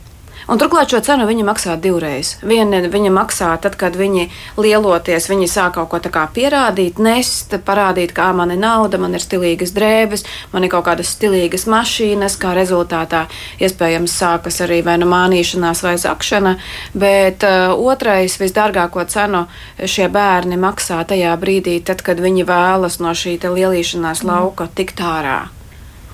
Un 0.49 0.59
turklāt 0.59 0.91
šo 0.93 1.01
cenu 1.05 1.27
viņi 1.29 1.45
maksā 1.45 1.77
divreiz. 1.81 2.37
Viena 2.47 2.81
viņa 2.89 3.11
maksā 3.13 3.51
tad, 3.63 3.77
kad 3.81 3.97
viņi 3.99 4.29
lieloties, 4.57 5.29
viņi 5.31 5.49
sāk 5.51 5.77
kaut 5.77 5.91
ko 5.93 6.01
tā 6.01 6.25
pierādīt, 6.35 6.99
nest, 7.03 7.53
parādīt, 7.67 8.15
kā 8.17 8.31
man 8.37 8.55
ir 8.55 8.61
nauda, 8.63 8.99
man 8.99 9.15
ir 9.15 9.25
stilīgas 9.25 9.75
drēbes, 9.77 10.25
man 10.55 10.65
ir 10.65 10.73
kaut 10.73 10.87
kādas 10.89 11.13
stilīgas 11.17 11.67
mašīnas, 11.71 12.39
kā 12.41 12.55
rezultātā 12.57 13.27
iespējams 13.61 14.17
sākas 14.23 14.61
arī 14.65 14.81
vai 14.87 14.97
nu 15.03 15.11
mānīšanās 15.11 15.85
vai 15.87 15.95
zakšana. 16.01 16.57
Bet 16.95 17.47
uh, 17.47 17.77
otrais, 17.77 18.41
visdārgāko 18.41 19.05
cenu 19.13 19.47
šie 19.85 20.09
bērni 20.13 20.59
maksā 20.61 21.05
tajā 21.05 21.37
brīdī, 21.41 21.79
tad, 21.85 22.03
kad 22.07 22.21
viņi 22.21 22.49
vēlas 22.49 23.01
no 23.05 23.15
šī 23.15 23.39
lielīšanās 23.45 24.25
lauka 24.27 24.69
tikt 24.75 25.05
ārā. 25.05 25.41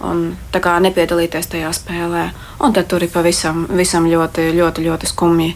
Un 0.05 0.27
nepiedalīties 0.85 1.49
tajā 1.53 1.71
spēlē. 1.77 2.27
Un 2.65 2.75
tad 2.77 2.89
tur 2.91 3.05
ir 3.05 3.13
pavisam 3.13 4.09
ļoti, 4.11 4.51
ļoti, 4.57 4.85
ļoti 4.89 5.11
skumji. 5.11 5.55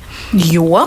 Jo? 0.53 0.87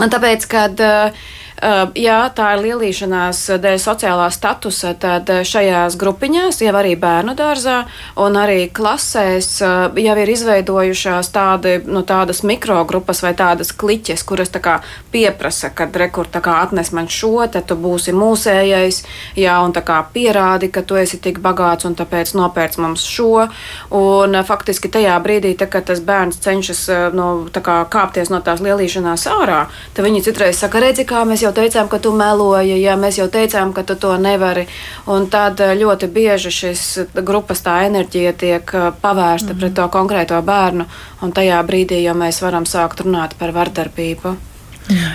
Tāpēc, 0.00 0.46
kad 0.48 0.80
uh, 0.80 1.26
Jā, 1.60 2.18
tā 2.32 2.46
ir 2.54 2.62
lielīšanās 2.64 3.42
dēļ 3.60 3.76
sociālā 3.82 4.30
statusa. 4.32 4.94
Tad 5.00 5.28
šajās 5.44 5.96
grupiņās, 6.00 6.62
jau 6.64 6.72
arī 6.80 6.94
bērnu 6.96 7.34
dārzā 7.36 7.82
un 8.20 8.38
arī 8.40 8.70
klasēs, 8.72 9.50
jau 9.60 10.14
ir 10.22 10.32
izveidojušās 10.32 11.28
tādi, 11.34 11.74
nu, 11.84 12.00
tādas 12.08 12.40
mikrogrupas 12.48 13.20
vai 13.20 13.34
tādas 13.36 13.74
kliķes, 13.76 14.24
kuras 14.24 14.52
tā 14.54 14.78
pieprasa, 15.12 15.68
kad 15.76 15.96
rekur 16.00 16.30
atnes 16.32 16.92
man 16.96 17.10
šo, 17.12 17.44
tad 17.52 17.68
tu 17.68 17.76
būsi 17.76 18.14
mūsējais, 18.16 19.02
jā, 19.36 19.58
un 19.60 19.76
tā 19.76 19.84
kā 19.84 20.00
pierādi, 20.14 20.70
ka 20.72 20.80
tu 20.80 20.96
esi 20.96 21.20
tik 21.20 21.42
bagāts 21.44 21.84
un 21.84 21.94
tāpēc 21.98 22.32
nopērc 22.40 22.80
mums 22.80 23.04
šo. 23.04 23.48
Un 23.92 24.40
faktiski 24.48 24.88
tajā 24.88 25.18
brīdī, 25.20 25.52
tā, 25.60 25.68
kad 25.68 25.84
tas 25.92 26.00
bērns 26.00 26.40
cenšas 26.40 26.86
nu, 27.12 27.28
kā, 27.52 27.82
kāpties 27.92 28.32
no 28.32 28.40
tās 28.44 28.64
lielīšanās 28.64 29.28
ārā, 29.28 29.66
tad 29.94 30.08
viņi 30.08 30.24
citreiz 30.24 30.60
saka, 30.60 30.80
redzi, 30.80 31.04
kā 31.04 31.26
mēs 31.28 31.44
jau 31.44 31.49
jau 31.50 31.56
teicām, 31.56 31.88
ka 31.90 31.98
tu 31.98 32.12
meloji, 32.14 32.78
ja 32.80 32.96
mēs 32.96 33.18
jau 33.18 33.28
teicām, 33.28 33.72
ka 33.74 33.82
tu 33.82 33.96
to 33.98 34.14
nevari. 34.16 34.66
Un 35.10 35.26
tad 35.30 35.60
eh, 35.60 35.74
ļoti 35.78 36.10
bieži 36.12 36.50
šis 36.54 36.84
grupas 37.26 37.62
tā 37.66 37.82
enerģija 37.88 38.32
tiek 38.38 38.74
eh, 38.74 38.90
pavērsta 39.02 39.54
mm. 39.54 39.58
pret 39.58 39.74
to 39.74 39.88
konkrēto 39.90 40.38
bērnu, 40.42 40.86
un 41.22 41.34
tajā 41.34 41.62
brīdī 41.66 42.02
jau 42.04 42.14
mēs 42.14 42.42
varam 42.42 42.66
sākt 42.66 43.02
runāt 43.04 43.36
par 43.38 43.52
vardarbību. 43.56 44.49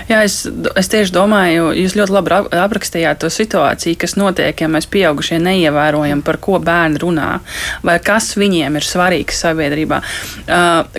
Jā, 0.08 0.22
es, 0.24 0.38
es 0.78 0.90
tieši 0.92 1.12
domāju, 1.14 1.70
jūs 1.76 1.96
ļoti 1.98 2.14
labi 2.14 2.34
aprakstījāt 2.56 3.20
to 3.22 3.30
situāciju, 3.32 3.98
kas 4.00 4.16
notiek, 4.18 4.56
ja 4.60 4.68
mēs 4.70 4.88
pieaugušie 4.90 5.38
neievērojam, 5.42 6.22
par 6.26 6.38
ko 6.42 6.60
bērni 6.62 7.00
runā, 7.02 7.28
vai 7.86 7.96
kas 8.02 8.32
viņiem 8.38 8.78
ir 8.78 8.86
svarīgs 8.86 9.40
sabiedrībā. 9.44 10.00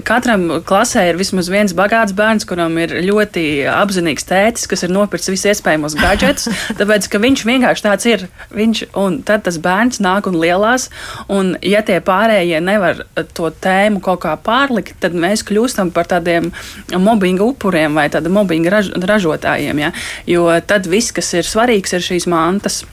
Katram 0.08 0.48
klasē 0.68 1.08
ir 1.10 1.20
vismaz 1.20 1.50
viens 1.52 1.76
bagāts 1.78 2.16
bērns, 2.18 2.48
kuram 2.50 2.78
ir 2.82 2.94
ļoti 3.08 3.46
apzinīgs 3.72 4.28
tētis, 4.28 4.68
kas 4.70 4.86
ir 4.86 4.94
nopircis 4.94 5.34
visus 5.34 5.52
iespējamos 5.54 5.98
gadgetus, 6.00 6.50
tāpēc, 6.80 7.10
ka 7.12 7.22
viņš 7.24 7.46
vienkārši 7.48 7.88
tāds 7.88 8.10
ir. 8.10 8.28
Viņš, 8.54 8.84
un 9.00 9.22
tad 9.28 9.46
tas 9.48 9.60
bērns 9.62 10.02
nāk 10.04 10.30
un 10.30 10.38
lielās, 10.42 10.90
un 11.34 11.56
ja 11.66 11.84
tie 11.86 12.00
pārējie 12.04 12.62
nevar 12.64 13.06
to 13.38 13.50
tēmu 13.64 14.02
kaut 14.04 14.24
kā 14.26 14.36
pārlikt, 14.42 14.98
tad 15.04 15.16
mēs 15.18 15.46
kļūstam 15.48 15.92
par 15.96 16.10
tādiem 16.12 16.52
mobbinga 16.94 17.46
upuriem 17.48 17.98
vai 17.98 18.08
tāda 18.14 18.32
mobbinga 18.34 18.67
raž, 18.74 18.92
ražotājiem. 19.12 19.84
Ja? 19.86 19.92
Jo 20.30 20.48
tad 20.68 20.90
viss, 20.92 21.14
kas 21.16 21.34
ir 21.38 21.48
svarīgs, 21.48 21.96
ir 21.96 22.06
šīs 22.06 22.28
mantas 22.32 22.84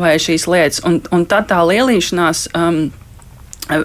vai 0.00 0.16
šīs 0.22 0.48
lietas. 0.50 0.82
Un, 0.86 1.00
un 1.14 1.26
tad 1.30 1.50
tā 1.52 1.62
lielīšanās. 1.66 2.48
Um, 2.54 2.84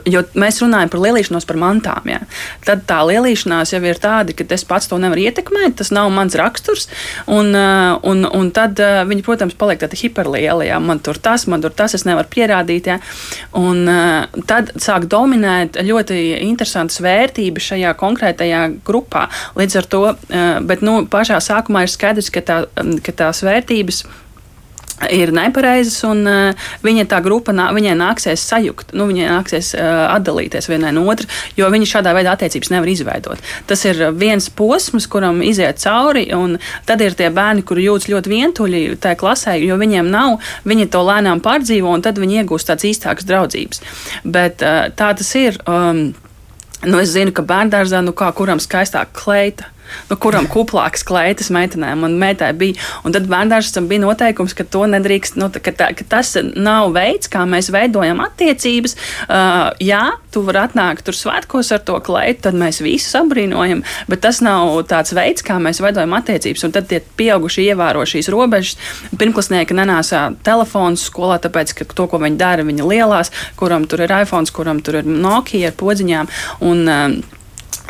Jo 0.09 0.25
mēs 0.35 0.57
runājam 0.59 0.89
par 0.91 0.99
lielīšanos, 1.05 1.45
par 1.47 1.59
mantām. 1.59 2.09
Ja. 2.11 2.19
Tad 2.67 2.81
tā 2.89 2.97
lielīšanās 3.07 3.71
jau 3.71 3.79
ir 3.87 4.01
tāda, 4.01 4.35
ka 4.35 4.43
es 4.51 4.65
pats 4.67 4.89
to 4.91 4.99
nevaru 4.99 5.23
ietekmēt, 5.23 5.77
tas 5.79 5.93
nav 5.95 6.09
mans 6.11 6.35
raksturs. 6.35 6.89
Un, 7.31 7.53
uh, 7.55 7.95
un, 8.03 8.25
un 8.27 8.51
tad 8.55 8.79
uh, 8.83 9.01
viņi, 9.07 9.23
protams, 9.23 9.55
paliek 9.59 9.79
tādi 9.79 10.01
hiperlieli. 10.01 10.67
Ja. 10.67 10.81
Man 10.83 10.99
tur 11.03 11.19
tas, 11.23 11.47
man 11.47 11.63
tur 11.63 11.71
tas, 11.71 11.95
es 11.95 12.03
nevaru 12.07 12.27
pierādīt. 12.33 12.91
Ja. 12.91 12.99
Un 13.55 13.87
tad 14.49 14.73
sāk 14.83 15.07
dominēt 15.11 15.79
ļoti 15.85 16.19
interesantas 16.43 16.99
vērtības 17.03 17.71
šajā 17.71 17.95
konkrētajā 17.99 18.65
grupā. 18.85 19.27
Līdz 19.59 19.79
ar 19.79 19.91
to, 19.91 20.05
bet 20.67 20.83
nu, 20.85 21.01
pašā 21.09 21.39
sākumā 21.43 21.85
ir 21.85 21.93
skaidrs, 21.93 22.31
ka, 22.33 22.43
tā, 22.45 22.63
ka 23.05 23.15
tās 23.23 23.45
vērtības 23.47 24.03
ir 24.03 24.27
nepareizas, 25.07 26.03
un 26.07 26.23
uh, 26.27 26.67
viņa 26.83 27.05
tā 27.09 27.21
grupa, 27.23 27.53
nā, 27.55 27.69
viņai 27.75 27.95
nāksies 27.99 28.43
sajukt, 28.49 28.93
nu, 28.97 29.07
viņai 29.09 29.29
nāksies 29.31 29.73
uh, 29.77 30.09
atdalīties 30.15 30.69
vienai 30.69 30.91
no 30.95 31.05
otras, 31.09 31.29
jo 31.57 31.69
viņi 31.71 31.89
šādā 31.89 32.13
veidā 32.17 32.35
attiecības 32.35 32.71
nevar 32.73 32.91
izveidot. 32.91 33.43
Tas 33.69 33.85
ir 33.85 34.01
viens 34.19 34.49
posms, 34.49 35.07
kuram 35.07 35.41
iziet 35.45 35.81
cauri, 35.83 36.27
un 36.35 36.57
tad 36.85 37.01
ir 37.05 37.17
tie 37.17 37.29
bērni, 37.33 37.63
kuri 37.63 37.87
jūtas 37.87 38.09
ļoti 38.11 38.33
vientuļi 38.33 38.83
tajā 39.01 39.19
klasē, 39.19 39.57
jo 39.63 39.79
viņiem 39.79 40.11
nav, 40.11 40.39
viņi 40.67 40.89
to 40.91 41.03
lēnām 41.07 41.43
pārdzīvo, 41.45 41.95
un 41.95 42.05
tad 42.05 42.19
viņi 42.19 42.43
iegūst 42.43 42.71
tādas 42.71 42.89
īstākas 42.91 43.27
draudzības. 43.29 43.83
Bet 44.23 44.65
uh, 44.65 44.87
tā 44.91 45.13
tas 45.17 45.35
ir. 45.39 45.61
Um, 45.69 46.09
nu, 46.85 46.99
es 47.01 47.11
zinu, 47.11 47.33
ka 47.35 47.43
bērngārzā, 47.43 47.99
nu 48.05 48.13
kā 48.15 48.29
kuram 48.35 48.61
skaistāk 48.63 49.11
kleita 49.15 49.67
nu, 50.09 50.17
kuram 50.21 50.47
kuplākas 50.51 51.03
kleitas 51.07 51.51
meitenēm 51.53 52.05
un 52.07 52.17
meitai 52.21 52.51
bija. 52.57 52.79
Un 53.03 53.15
tad 53.15 53.27
bērnam 53.29 53.87
bija 53.89 54.03
noteikums, 54.03 54.55
ka 54.57 54.65
nedrīkst, 54.89 55.37
nu, 55.39 55.49
ka, 55.49 55.73
tā, 55.75 55.91
ka 55.97 56.05
tas 56.09 56.35
nav 56.55 56.93
veids, 56.95 57.29
kā 57.31 57.45
mēs 57.49 57.71
veidojam 57.73 58.21
attiecības. 58.23 58.95
Uh, 59.27 59.69
jā, 59.83 60.03
tu 60.33 60.43
vari 60.45 60.61
atnākt 60.63 61.05
tur 61.07 61.17
svētkos 61.17 61.71
ar 61.75 61.83
to 61.85 61.97
kleitu, 62.05 62.43
tad 62.47 62.57
mēs 62.59 62.81
visus 62.83 63.15
apbrīnojam, 63.19 63.83
bet 64.11 64.23
tas 64.25 64.41
nav 64.45 64.75
tāds 64.89 65.13
veids, 65.17 65.45
kā 65.45 65.59
mēs 65.61 65.81
veidojam 65.83 66.13
attiecības. 66.19 66.67
Un 66.67 66.75
tad 66.75 66.89
tie 66.91 67.01
pieaugušie 67.19 67.69
ievēro 67.71 68.05
šīs 68.09 68.31
robežas. 68.33 68.77
Pirmklasnieki 69.19 69.77
nenāsā 69.77 70.27
telefons 70.45 71.07
skolā, 71.09 71.39
tāpēc, 71.43 71.75
ka 71.79 71.89
to, 71.93 72.07
ko 72.11 72.21
viņi 72.21 72.39
dara, 72.39 72.67
viņi 72.67 72.85
lielās, 72.85 73.33
kuram 73.59 73.87
tur 73.89 74.05
ir 74.05 74.15
iPhone, 74.21 74.49
kuram 74.53 74.83
tur 74.85 75.01
ir 75.01 75.09
Nokia 75.09 75.71
ar 75.71 75.77
podziņām. 75.79 76.31
Un, 76.65 76.87
uh, 76.87 77.37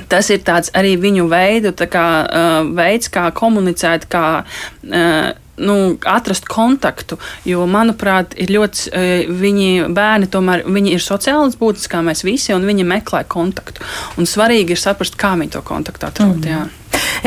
Tas 0.08 0.30
ir 0.32 0.42
arī 0.78 0.96
viņu 1.02 1.28
veidu, 1.32 1.74
kā, 1.92 2.08
uh, 2.24 2.72
veids, 2.76 3.12
kā 3.12 3.30
komunicēt, 3.36 4.08
kā 4.12 4.26
uh, 4.44 5.30
nu, 5.60 5.98
atrast 6.08 6.48
kontaktu. 6.50 7.20
Jo, 7.48 7.66
manuprāt, 7.70 8.36
ir 8.40 8.54
ļoti 8.56 8.90
uh, 8.90 9.32
viņi 9.42 9.90
bērni, 9.96 10.32
tomēr 10.32 10.66
viņi 10.68 10.96
ir 10.96 11.04
sociāls 11.04 11.60
būtnes, 11.60 11.90
kā 11.92 12.04
mēs 12.06 12.24
visi, 12.28 12.54
un 12.56 12.68
viņi 12.68 12.88
meklē 12.88 13.26
kontaktu. 13.28 13.84
Un 14.18 14.30
svarīgi 14.30 14.76
ir 14.76 14.82
saprast, 14.82 15.20
kā 15.20 15.36
viņi 15.40 15.58
to 15.58 15.64
kontaktu 15.66 16.10
atrod. 16.10 16.40
Mm. 16.40 16.50
Jā. 16.50 16.66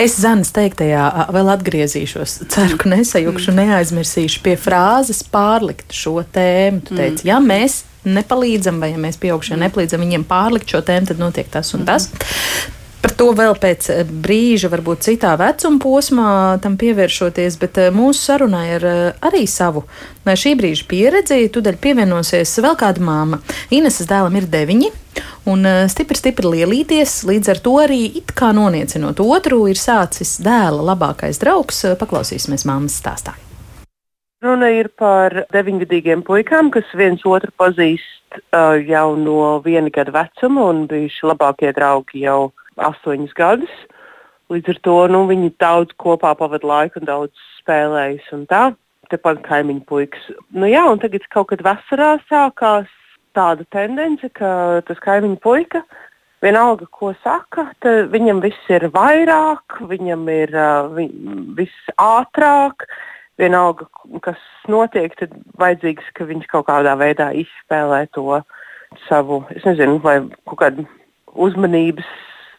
Es 0.01 0.17
Zanas 0.21 0.53
teiktajā 0.57 1.29
vēl 1.35 1.53
atgriezīšos. 1.53 2.39
Ceru, 2.53 2.79
ka 2.81 2.91
nesajukšu, 2.93 3.53
mm. 3.53 3.61
neaizmirsīšu 3.61 4.43
pie 4.45 4.57
frāzes 4.61 5.23
pārlikt 5.29 5.93
šo 5.97 6.21
tēmu. 6.25 6.87
Tu 6.89 6.97
teici, 6.97 7.27
mm. 7.27 7.29
ja 7.29 7.41
mēs 7.45 7.83
nepalīdzam, 8.05 8.81
vai 8.83 8.93
ja 8.93 9.01
mēs 9.01 9.19
pieaugušie 9.23 9.59
nepalīdzam 9.63 10.03
viņiem 10.03 10.29
pārlikt 10.29 10.73
šo 10.73 10.83
tēmu, 10.87 11.11
tad 11.13 11.21
notiek 11.23 11.51
tas 11.53 11.75
un 11.77 11.87
tas. 11.89 12.11
Par 13.03 13.11
to 13.19 13.33
vēl 13.35 13.57
pēc 13.59 13.89
eh, 13.91 14.03
brīža, 14.07 14.71
varbūt 14.71 15.03
citā 15.09 15.33
vecuma 15.41 15.81
posmā, 15.83 16.29
tam 16.63 16.77
pievēršoties, 16.79 17.59
bet 17.59 17.81
eh, 17.83 17.91
mūsu 17.95 18.29
sarunai 18.29 18.67
ir 18.77 18.87
eh, 18.87 19.01
arī 19.27 19.43
savu 19.51 19.83
šī 20.23 20.55
brīža 20.61 20.87
pieredzi. 20.91 21.51
Tūdaļ 21.51 21.81
pievienosies 21.83 22.55
vēl 22.63 22.79
kāda 22.79 23.03
māma. 23.03 23.43
Ineses 23.75 24.07
dēlam 24.11 24.39
ir 24.39 24.47
deviņi. 24.51 24.93
Un 25.51 25.67
stipri, 25.91 26.17
stipri 26.17 26.53
lielīties, 26.55 27.19
līdz 27.27 27.51
ar 27.53 27.61
to 27.65 27.75
arī 27.83 28.05
it 28.23 28.31
kā 28.39 28.53
noniecinot 28.55 29.19
otru, 29.21 29.65
ir 29.69 29.81
sācis 29.81 30.39
dēla 30.41 30.93
labākais 30.95 31.43
draugs. 31.43 31.83
Paklausīsimies 31.99 32.69
māmas 32.71 33.03
stāstā. 33.03 33.35
Runa 34.43 34.73
ir 34.75 34.89
par 34.99 35.45
deviņgadīgiem 35.55 36.25
puikām, 36.27 36.73
kas 36.75 36.89
viens 36.99 37.21
otru 37.23 37.53
pazīst 37.63 38.39
uh, 38.41 38.75
jau 38.83 39.15
no 39.15 39.61
viena 39.63 39.93
gada 39.95 40.11
vecuma 40.17 40.65
un 40.73 40.81
bijuši 40.91 41.29
labākie 41.31 41.71
draugi 41.77 42.25
jau 42.25 42.51
astoņus 42.75 43.37
gadus. 43.39 43.77
Līdz 44.51 44.73
ar 44.73 44.81
to 44.89 44.97
nu, 45.15 45.21
viņi 45.29 45.53
daudz 45.63 45.95
kopā 46.03 46.33
pavadīja 46.41 46.73
laiku 46.73 46.99
un 46.99 47.07
daudz 47.13 47.45
spēlējas 47.61 48.33
un 48.35 48.43
tā. 48.51 48.65
Tepat 49.15 49.45
kaimiņu 49.47 49.85
puikas. 49.87 50.27
Nu, 50.51 50.67
jā, 50.67 50.83
un 50.91 50.99
tagad 50.99 51.23
kaut 51.31 51.53
kad 51.53 51.63
vasarā 51.63 52.17
sākās 52.27 52.91
tāda 53.39 53.63
tendence, 53.71 54.27
ka 54.35 54.83
tas 54.89 54.99
kaimiņu 55.07 55.39
puika 55.45 55.85
vienalga, 56.43 56.91
ko 56.91 57.13
saka, 57.23 57.69
viņam 58.11 58.43
viss 58.43 58.75
ir 58.75 58.91
vairāk, 58.91 59.79
viņam 59.87 60.27
ir 60.35 60.59
uh, 60.59 60.91
vi, 60.99 61.07
viss 61.55 61.95
ātrāk. 61.95 62.89
Uh, 62.91 63.09
vienalga, 63.41 63.87
kas 64.25 64.41
notiek, 64.71 65.15
tad 65.19 65.33
vajadzīgs, 65.61 66.11
ka 66.17 66.27
viņš 66.29 66.49
kaut 66.53 66.69
kādā 66.69 66.97
veidā 67.01 67.31
izspēlē 67.43 68.05
to 68.17 68.43
savu, 69.09 69.43
es 69.57 69.65
nezinu, 69.69 69.99
vai 70.05 70.19
kaut 70.49 70.61
kādu 70.61 70.87
uzmanības 71.33 72.09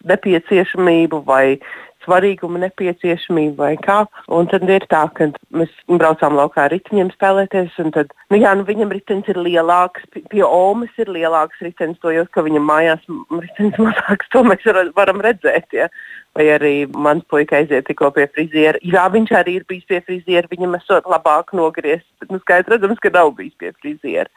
nepieciešamību 0.10 1.22
vai 1.28 1.60
svarīguma 2.04 2.62
nepieciešamību 2.64 3.56
vai 3.60 3.74
kā. 3.82 4.04
Un 4.34 4.50
tad 4.52 4.66
ir 4.70 4.86
tā, 4.92 5.04
ka 5.18 5.30
mēs 5.56 5.72
braucām 5.90 6.38
laukā 6.38 6.66
ar 6.66 6.74
riteņiem 6.76 7.12
spēlēties, 7.16 7.78
un 7.84 7.94
tad, 7.96 8.14
nu 8.34 8.40
jā, 8.42 8.54
nu 8.58 8.68
viņam 8.68 8.94
ritenis 8.94 9.30
ir 9.32 9.40
lielāks, 9.44 10.06
pie 10.14 10.44
Omas 10.48 10.94
ir 11.02 11.12
lielāks 11.14 11.62
ritenis, 11.66 12.00
to 12.04 12.14
jau, 12.14 12.26
ka 12.32 12.46
viņam 12.46 12.68
mājās 12.70 13.08
ritenis 13.32 13.80
mazāks, 13.88 14.30
to 14.34 14.44
mēs 14.48 14.68
varam 14.98 15.24
redzēt. 15.24 15.72
Ja. 15.76 15.90
Vai 16.34 16.48
arī 16.50 16.74
mans 16.98 17.22
puika 17.30 17.60
aiziet 17.60 17.86
tikko 17.86 18.10
pie 18.16 18.26
friziera. 18.34 18.80
Jā, 18.82 19.06
viņš 19.14 19.36
arī 19.38 19.60
ir 19.60 19.68
bijis 19.70 19.86
pie 19.86 20.00
friziera, 20.02 20.50
viņam 20.50 20.80
esot 20.80 21.06
labāk 21.06 21.54
nogriezt, 21.54 22.08
bet 22.22 22.34
nu, 22.34 22.40
skaidrs, 22.42 23.02
ka 23.04 23.12
nav 23.14 23.36
bijis 23.38 23.54
pie 23.62 23.70
friziera. 23.78 24.32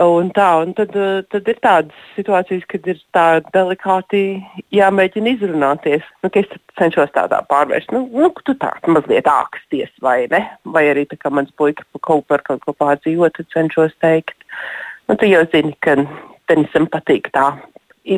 Un 0.00 0.30
tā, 0.32 0.46
un 0.64 0.70
tad, 0.72 0.94
tad 1.28 1.48
ir 1.50 1.58
tādas 1.60 2.04
situācijas, 2.16 2.62
kad 2.70 2.86
ir 2.88 3.00
tā 3.12 3.26
delikāti 3.52 4.40
jāmēģina 4.72 5.34
izrunāties. 5.34 6.06
Nu, 6.24 6.30
es 6.32 6.48
cenšos 6.80 7.12
tādā 7.12 7.42
pārvērst, 7.50 7.92
nu, 7.92 8.06
nu 8.08 8.30
tu 8.46 8.54
tā 8.56 8.70
mazliet 8.88 9.28
āksties, 9.28 9.92
vai 10.00 10.24
ne? 10.32 10.46
Vai 10.64 10.86
arī 10.94 11.04
tā 11.10 11.18
kā 11.20 11.32
mans 11.34 11.52
puika 11.60 11.84
kaut 12.00 12.24
par 12.32 12.44
kaut 12.46 12.64
ko 12.64 12.72
pārdzīvot, 12.72 13.36
tad 13.36 13.52
cenšos 13.52 13.92
teikt. 14.00 14.48
Nu, 15.10 15.18
tu 15.20 15.28
jau 15.28 15.44
zini, 15.52 15.74
ka 15.84 15.98
tenisam 16.48 16.88
patīk 16.88 17.28
tā 17.36 17.50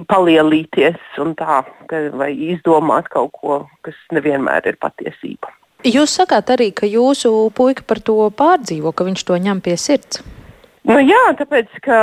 palielīties 0.09 1.19
un 1.21 1.35
tā, 1.35 1.65
ka, 1.91 2.05
vai 2.15 2.31
izdomāt 2.55 3.11
kaut 3.13 3.35
ko, 3.35 3.59
kas 3.83 3.99
nevienmēr 4.15 4.71
ir 4.71 4.79
patiesība. 4.81 5.51
Jūs 5.85 6.15
sakāt 6.17 6.49
arī, 6.55 6.71
ka 6.73 6.87
jūsu 6.89 7.51
puika 7.53 7.83
par 7.85 8.01
to 8.01 8.31
pārdzīvo, 8.33 8.95
ka 8.97 9.05
viņš 9.05 9.27
to 9.29 9.37
ņem 9.37 9.61
pie 9.61 9.77
sirds. 9.77 10.23
Nu, 10.85 10.99
jā, 11.01 11.21
tāpēc, 11.39 11.71
ka 11.85 11.99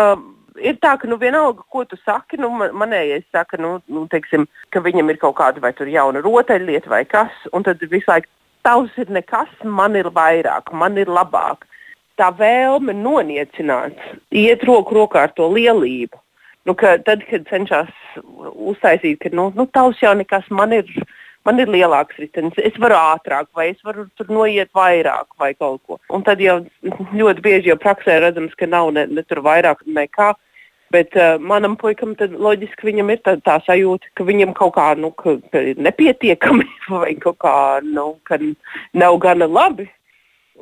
ir 0.62 0.78
tā, 0.82 0.96
ka 0.98 1.10
nu, 1.10 1.18
vienalga, 1.22 1.64
ko 1.70 1.84
tu 1.86 1.98
saki, 2.02 2.40
nu, 2.42 2.50
man, 2.58 2.74
manējais 2.82 3.28
saka, 3.34 3.60
nu, 3.62 3.76
nu, 3.92 4.08
teiksim, 4.10 4.48
ka 4.74 4.82
viņam 4.82 5.12
ir 5.14 5.20
kaut 5.22 5.38
kāda 5.38 5.62
vai 5.62 5.74
jauna 5.94 6.24
rotaļlieta 6.26 6.90
vai 6.90 7.04
kas, 7.06 7.34
un 7.54 7.64
tad 7.68 7.82
visu 7.82 8.10
laiku 8.10 8.30
tavs 8.66 8.98
ir 9.02 9.10
nekas, 9.10 9.52
man 9.64 9.96
ir 9.96 10.10
vairāk, 10.14 10.74
man 10.74 10.98
ir 10.98 11.10
labāk. 11.10 11.68
Tā 12.18 12.30
vēlme 12.38 12.94
noniecināt, 12.94 13.98
iet 14.30 14.66
roku 14.68 14.98
rokā 14.98 15.26
ar 15.26 15.32
to 15.38 15.48
lielību. 15.50 16.18
Nu, 16.66 16.76
ka 16.78 16.98
tad, 17.02 17.24
kad 17.30 17.48
cenšas 17.50 17.90
uztaisīt, 18.54 19.22
ka 19.24 19.32
nu, 19.34 19.50
nu, 19.58 19.66
tavs 19.74 20.02
jau 20.02 20.14
nekas, 20.18 20.46
man 20.54 20.76
ir, 20.78 20.90
man 21.48 21.60
ir 21.62 21.72
lielāks 21.72 22.20
ritenis, 22.22 22.58
es 22.58 22.78
varu 22.82 22.98
ātrāk, 23.00 23.50
vai 23.58 23.72
es 23.72 23.82
varu 23.86 24.08
tur 24.18 24.30
noiet 24.34 24.72
vairāk, 24.78 25.28
vai 25.42 25.54
kaut 25.54 25.82
ko. 25.88 26.00
Un 26.14 26.26
tad 26.28 26.42
jau 26.44 26.60
ļoti 26.84 27.44
bieži 27.46 27.72
jau 27.72 27.80
praksē 27.82 28.20
redzams, 28.22 28.56
ka 28.60 28.70
nav 28.70 28.92
ne, 28.96 29.08
ne 29.10 29.26
tur 29.28 29.44
vairāk 29.46 29.86
nekā. 29.86 30.34
Bet 30.92 31.16
uh, 31.16 31.38
manam 31.40 31.78
puikam 31.80 32.18
loģiski 32.20 32.90
viņam 32.90 33.14
ir 33.14 33.22
tā, 33.24 33.38
tā 33.46 33.56
sajūta, 33.64 34.10
ka 34.20 34.26
viņam 34.28 34.52
kaut 34.58 34.74
kā 34.76 34.90
nu, 35.00 35.14
ka, 35.16 35.38
ka 35.54 35.62
nepietiekami 35.80 36.68
vai 36.92 37.16
kaut 37.22 37.40
kā 37.40 37.56
nu, 37.86 38.18
nav 39.00 39.20
gana 39.24 39.48
labi. 39.48 39.88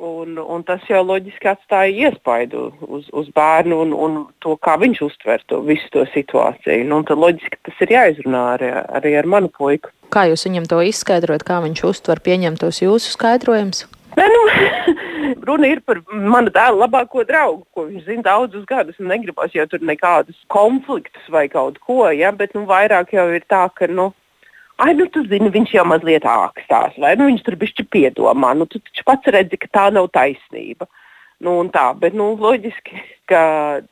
Un, 0.00 0.38
un 0.40 0.62
tas 0.64 0.80
jau 0.88 1.02
loģiski 1.04 1.50
atstāja 1.50 2.08
iespaidu 2.08 2.70
uz, 2.88 3.10
uz 3.12 3.26
bērnu 3.36 3.82
un, 3.84 3.90
un 3.92 4.14
to, 4.40 4.54
kā 4.64 4.78
viņš 4.80 5.02
uztver 5.04 5.42
to 5.52 5.58
visu 5.66 5.90
to 5.92 6.06
situāciju. 6.14 6.86
Nu, 6.88 7.02
tad 7.04 7.20
loģiski 7.20 7.60
tas 7.68 7.82
ir 7.84 7.92
jāizrunā 7.92 8.44
arī, 8.54 8.70
arī 8.96 9.12
ar 9.20 9.28
manu 9.28 9.52
puiku. 9.52 9.92
Kā 10.10 10.24
jūs 10.30 10.46
viņam 10.48 10.70
to 10.70 10.80
izskaidrojat, 10.88 11.44
kā 11.44 11.60
viņš 11.66 11.84
uztver 11.90 12.22
pieņemtos 12.24 12.80
jūsu 12.80 13.12
skaidrojumus? 13.12 13.84
Ne, 14.16 14.24
nu, 14.32 14.40
runa 15.48 15.68
ir 15.70 15.82
par 15.86 16.00
manu 16.08 16.52
dēlu 16.54 16.80
labāko 16.80 17.24
draugu, 17.28 17.62
ko 17.74 17.84
viņš 17.90 18.08
zina 18.08 18.24
daudzus 18.30 18.64
gadus. 18.68 18.98
Negribas 18.98 19.54
jau 19.54 19.66
tur 19.70 19.84
nekādus 19.84 20.38
konfliktus 20.52 21.28
vai 21.28 21.46
kaut 21.52 21.78
ko, 21.84 22.06
ja, 22.14 22.32
bet 22.32 22.56
nu, 22.56 22.64
vairāk 22.70 23.12
jau 23.14 23.28
ir 23.36 23.44
tā, 23.50 23.66
ka. 23.74 23.90
Nu, 23.90 24.10
Ai, 24.80 24.94
nu, 24.96 25.04
tu 25.12 25.20
zini, 25.28 25.50
viņš 25.52 25.74
jau 25.76 25.84
mazliet 25.84 26.24
ākstās, 26.24 26.94
vai 27.02 27.12
nu, 27.18 27.26
viņš 27.28 27.42
tur 27.44 27.56
bišķi 27.60 27.84
piedomā. 27.92 28.54
Nu, 28.56 28.64
tu 28.70 28.80
taču 28.80 29.04
pats 29.04 29.28
redzi, 29.34 29.58
ka 29.60 29.68
tā 29.76 29.88
nav 29.92 30.08
taisnība. 30.14 30.88
Nu, 31.44 31.58
tā, 31.72 31.90
bet 32.00 32.16
nu, 32.16 32.30
loģiski, 32.40 33.02
ka 33.28 33.42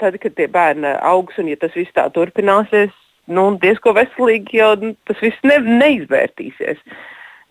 tad, 0.00 0.16
kad 0.22 0.36
tie 0.36 0.46
bērni 0.52 0.94
augs 1.04 1.36
un 1.40 1.48
ja 1.52 1.58
tas 1.60 1.76
viss 1.76 1.92
tā 1.96 2.06
turpināsies, 2.12 2.92
nu, 3.32 3.50
diezko 3.60 3.92
veselīgi 3.96 4.60
jau 4.60 4.72
tas 5.08 5.20
viss 5.24 5.44
ne, 5.48 5.58
neizvērtīsies. 5.82 6.80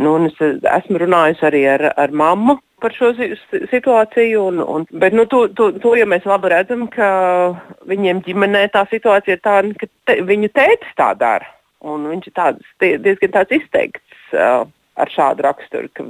Nu, 0.01 0.13
es 0.29 0.37
esmu 0.41 1.01
runājusi 1.01 1.45
arī 1.49 1.63
ar, 1.73 1.87
ar 1.97 2.13
mammu 2.13 2.59
par 2.81 2.93
šo 2.93 3.11
situāciju, 3.17 4.47
un, 4.51 4.61
un, 4.61 4.85
bet 5.01 5.13
nu, 5.17 5.25
to, 5.29 5.47
to, 5.57 5.71
to 5.81 5.95
jau 5.97 6.09
mēs 6.09 6.25
labi 6.29 6.53
redzam, 6.53 6.85
ka 6.93 7.09
viņiem 7.89 8.21
ģimenē 8.25 8.67
tā 8.73 8.85
situācija 8.89 9.37
ir 9.37 9.45
tāda, 9.45 9.73
ka 9.81 9.89
te, 10.09 10.19
viņu 10.25 10.53
tētis 10.53 10.97
tā 10.97 11.13
dara. 11.17 11.56
Viņš 11.87 12.27
ir 12.27 12.35
tāds, 12.35 12.73
diezgan 12.81 13.33
tāds 13.35 13.55
izteikts 13.59 14.33
uh, 14.35 14.65
ar 14.97 15.11
šādu 15.13 15.45
raksturu, 15.45 15.89
ka, 15.95 16.05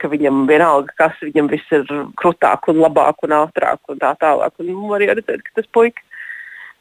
ka 0.00 0.10
viņam 0.12 0.44
vienalga, 0.48 0.94
kas 0.98 1.18
viņam 1.24 1.50
viss 1.50 1.74
ir 1.74 1.84
krūtāk 2.20 2.70
un 2.72 2.80
labāk 2.82 3.26
un 3.26 3.34
ātrāk 3.42 3.92
un 3.92 4.00
tā 4.00 4.14
tālāk. 4.20 4.54
Un 4.62 4.86
var 4.88 5.00
arī 5.00 5.10
redzēt, 5.12 5.42
ka 5.46 5.60
tas 5.60 5.68
puisis 5.74 6.06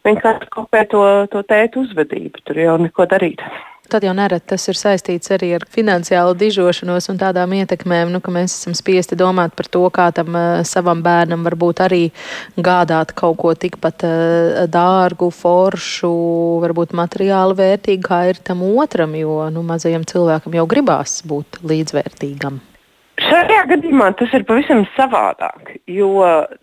vienkārši 0.08 0.48
kopē 0.54 0.86
to, 0.92 1.04
to 1.34 1.44
tētu 1.50 1.84
uzvedību. 1.86 2.46
Tur 2.48 2.62
jau 2.62 2.78
neko 2.82 3.08
darīt. 3.12 3.44
Tad 3.90 4.04
jau 4.06 4.12
nereti 4.14 4.52
tas 4.52 4.68
ir 4.70 4.78
saistīts 4.78 5.32
arī 5.34 5.48
ar 5.58 5.64
finansiālu 5.74 6.36
dižošanos 6.38 7.10
un 7.10 7.18
tādām 7.18 7.56
ietekmēm, 7.58 8.12
nu, 8.14 8.20
ka 8.22 8.30
mēs 8.30 8.54
esam 8.60 8.76
spiesti 8.78 9.18
domāt 9.18 9.56
par 9.58 9.66
to, 9.74 9.82
kā 9.90 10.12
tam 10.14 10.38
uh, 10.38 10.62
savam 10.62 11.02
bērnam 11.02 11.42
varbūt 11.48 11.82
arī 11.88 12.02
gādāt 12.54 13.16
kaut 13.18 13.40
ko 13.42 13.56
tikpat 13.58 14.06
uh, 14.06 14.62
dārgu, 14.70 15.32
foršu, 15.34 16.14
varbūt 16.68 16.94
materiāli 17.02 17.58
vērtīgu, 17.64 18.06
kā 18.06 18.24
ir 18.30 18.44
tam 18.46 18.62
otram, 18.70 19.18
jo 19.18 19.42
nu, 19.50 19.66
mazajam 19.66 20.06
cilvēkam 20.06 20.62
jau 20.62 20.70
gribās 20.70 21.24
būt 21.26 21.64
līdzvērtīgam. 21.66 22.62
Šajā 23.20 23.64
gadījumā 23.74 24.14
tas 24.22 24.32
ir 24.38 24.46
pavisam 24.48 24.86
savādāk, 24.94 25.80
jo 25.90 26.14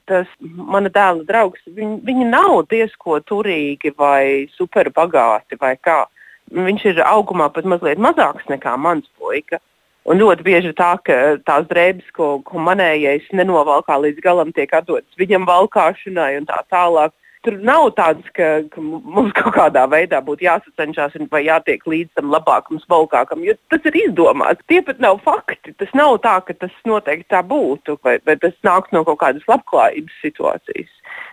tas 0.09 0.31
mana 0.41 0.95
dēla 0.95 1.27
draugs, 1.27 1.67
viņi, 1.67 2.05
viņi 2.07 2.29
nav 2.31 2.63
diezko 2.71 3.19
turīgi 3.27 3.93
vai 3.99 4.47
superbagāti 4.55 5.59
vai 5.61 5.75
kā 5.83 6.05
viņš 6.53 6.85
ir 6.93 7.03
augumā 7.07 7.49
pat 7.53 7.67
mazliet 7.69 7.99
mazāks 8.03 8.47
nekā 8.51 8.77
mans 8.79 9.09
puika. 9.19 9.61
Un 10.07 10.21
ļoti 10.23 10.45
bieži 10.47 10.71
tā, 10.79 10.93
ka 11.03 11.15
tās 11.43 11.67
drēbes, 11.67 12.07
ko, 12.15 12.37
ko 12.47 12.63
manējais 12.63 13.27
nenovalkā 13.35 13.97
līdz 14.05 14.23
galam, 14.23 14.53
tiek 14.55 14.71
atdotas 14.71 15.19
viņam 15.19 15.49
valkāšanai 15.49 16.37
un 16.39 16.47
tā 16.47 16.61
tālāk. 16.71 17.15
Tur 17.47 17.59
nav 17.63 17.89
tāds, 17.95 18.27
ka, 18.35 18.47
ka 18.71 18.83
mums 18.83 19.35
kaut 19.35 19.53
kādā 19.55 19.85
veidā 19.91 20.19
būtu 20.23 20.47
jāsacenšas 20.47 21.19
vai 21.31 21.45
jātiek 21.47 21.83
līdz 21.87 22.19
tam 22.19 22.31
labākam, 22.35 22.79
smalkākam, 22.83 23.43
jo 23.47 23.55
tas 23.71 23.87
ir 23.87 23.99
izdomāts. 24.01 24.63
Tie 24.71 24.81
pat 24.83 25.03
nav 25.03 25.21
fakti. 25.27 25.75
Tas 25.79 25.91
nav 25.95 26.17
tā, 26.23 26.39
ka 26.47 26.55
tas 26.55 26.75
noteikti 26.87 27.29
tā 27.35 27.43
būtu, 27.47 27.99
vai, 28.07 28.17
vai 28.27 28.39
tas 28.43 28.55
nāk 28.67 28.91
no 28.95 29.03
kaut 29.07 29.21
kādas 29.23 29.47
labklājības 29.51 30.23
situācijas. 30.23 30.91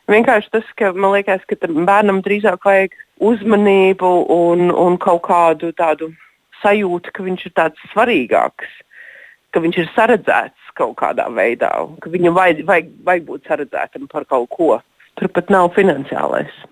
Vienkārši 0.10 0.54
tas, 0.54 0.70
ka 0.78 0.92
man 0.94 1.14
liekas, 1.16 1.46
ka 1.50 1.58
bērnam 1.62 2.22
drīzāk 2.26 2.66
vajag 2.66 2.98
uzmanību 3.24 4.12
un, 4.34 4.70
un 4.72 4.98
kaut 5.02 5.24
kādu 5.28 5.72
tādu 5.78 6.12
sajūtu, 6.64 7.14
ka 7.16 7.26
viņš 7.26 7.48
ir 7.48 7.56
tāds 7.60 7.88
svarīgāks, 7.94 8.76
ka 9.54 9.64
viņš 9.64 9.82
ir 9.84 9.90
saredzēts 9.96 10.74
kaut 10.78 10.96
kādā 11.02 11.28
veidā, 11.30 11.72
ka 12.02 12.12
viņam 12.14 12.38
vajag, 12.38 12.64
vajag, 12.70 12.94
vajag 13.06 13.28
būt 13.30 13.50
saredzētam 13.50 14.10
par 14.12 14.26
kaut 14.30 14.50
ko. 14.54 14.72
Turpat 15.20 15.52
nav 15.54 15.70
finansiālais. 15.76 16.64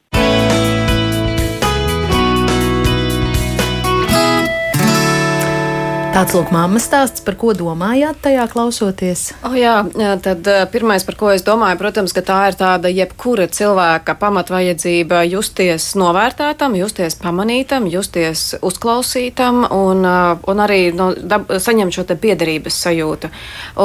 Tāds 6.11 6.33
lūk, 6.35 6.49
mammas 6.51 6.83
stāsts, 6.89 7.21
par 7.23 7.37
ko 7.39 7.53
domājāt 7.55 8.17
tajā 8.25 8.43
klausoties? 8.51 9.21
Oh, 9.47 9.53
jā, 9.55 9.77
tad 10.19 10.47
pirmais, 10.73 11.05
par 11.07 11.15
ko 11.15 11.29
es 11.31 11.45
domāju, 11.47 11.77
protams, 11.79 12.11
ka 12.11 12.19
tā 12.27 12.39
ir 12.49 12.57
tāda 12.59 12.91
jebkura 12.91 13.45
cilvēka 13.47 14.17
pamatvajadzība 14.19 15.21
justies 15.29 15.85
novērtētam, 15.95 16.75
justies 16.75 17.15
pamanītam, 17.21 17.87
justies 17.87 18.57
uzklausītam 18.59 19.63
un, 19.71 20.03
un 20.51 20.65
arī 20.65 20.81
no, 20.91 21.13
dab, 21.15 21.47
saņemt 21.47 21.95
šo 21.95 22.05
piederības 22.11 22.81
sajūtu. 22.89 23.31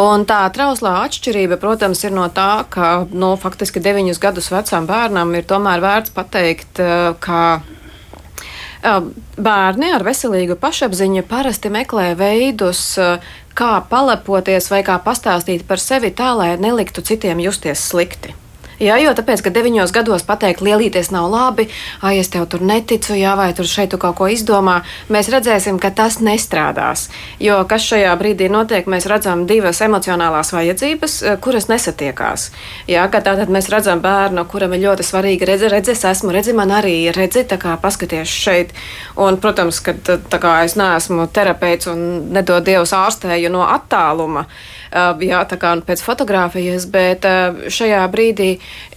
Un 0.02 0.26
tā 0.26 0.42
trauslā 0.50 0.96
atšķirība, 1.06 1.60
protams, 1.62 2.02
ir 2.08 2.18
no 2.18 2.26
tā, 2.34 2.66
ka 2.66 3.06
no, 3.14 3.36
faktiski 3.38 3.78
deviņus 3.86 4.20
gadus 4.26 4.50
vecam 4.50 4.90
bērnam 4.90 5.30
ir 5.38 5.46
tomēr 5.46 5.86
vērts 5.86 6.18
pateikt, 6.18 6.82
ka 7.22 7.40
Bērni 8.86 9.88
ar 9.90 10.04
veselīgu 10.06 10.54
pašapziņu 10.62 11.24
parasti 11.26 11.72
meklē 11.74 12.12
veidus, 12.18 12.82
kā 13.58 13.72
palepoties 13.90 14.70
vai 14.70 14.82
kā 14.86 15.00
pastāstīt 15.02 15.66
par 15.66 15.82
sevi 15.82 16.12
tā, 16.14 16.32
lai 16.38 16.52
neliktu 16.60 17.02
citiem 17.02 17.42
justies 17.42 17.82
slikti. 17.90 18.34
Jā, 18.76 18.98
jo 19.00 19.12
tāpēc, 19.16 19.40
ka 19.40 19.50
deviņos 19.54 19.92
gados 19.94 20.24
pateikt, 20.28 20.60
lielīties 20.60 21.08
nav 21.14 21.30
labi, 21.32 21.68
ai, 22.04 22.18
es 22.20 22.28
tev 22.28 22.44
tur 22.52 22.60
neticu, 22.60 23.14
jā, 23.16 23.32
vai 23.38 23.48
tur 23.56 23.68
šeit 23.68 23.94
tu 23.94 24.00
kaut 24.00 24.18
ko 24.18 24.28
izdomā, 24.28 24.82
mēs 25.08 25.30
redzēsim, 25.32 25.78
ka 25.80 25.88
tas 25.96 26.18
nestrādās. 26.20 27.06
Jo 27.40 27.62
kas 27.68 27.86
šajā 27.88 28.12
brīdī 28.20 28.50
notiek, 28.52 28.84
mēs 28.84 29.08
redzam 29.08 29.46
divas 29.48 29.80
emocionālās 29.80 30.52
vajadzības, 30.52 31.16
eh, 31.22 31.38
kuras 31.40 31.70
nesatiekās. 31.72 32.50
Jā, 32.88 33.08
ka 33.08 33.22
tātad 33.24 33.48
mēs 33.48 33.70
redzam 33.72 34.04
bērnu, 34.04 34.44
kuram 34.44 34.76
ir 34.76 34.84
ļoti 34.84 35.08
svarīgi 35.08 35.48
redzēt, 35.48 35.72
redzi, 35.72 35.92
es 35.96 36.04
esmu, 36.04 36.32
redzi, 36.36 36.52
man 36.52 36.68
arī 36.68 37.12
redzi, 37.16 37.44
tā 37.48 37.56
kā 37.56 37.76
paskaties 37.80 38.28
šeit. 38.28 38.72
Un, 39.16 39.38
protams, 39.40 39.80
ka 39.80 39.92
tā 40.04 40.38
kā 40.42 40.64
es 40.64 40.76
neesmu 40.76 41.28
terapeits 41.32 41.88
un 41.88 42.32
nedod 42.32 42.64
Dievs 42.66 42.92
ārstēju 42.92 43.50
no 43.50 43.64
attāluma 43.64 44.46
jā, 45.22 45.42
tā 45.48 45.58
kā 45.60 45.72
pēc 45.86 46.02
fotografijas, 46.04 46.86
bet 46.90 47.26
šajā 47.72 48.02
brīdī, 48.12 48.48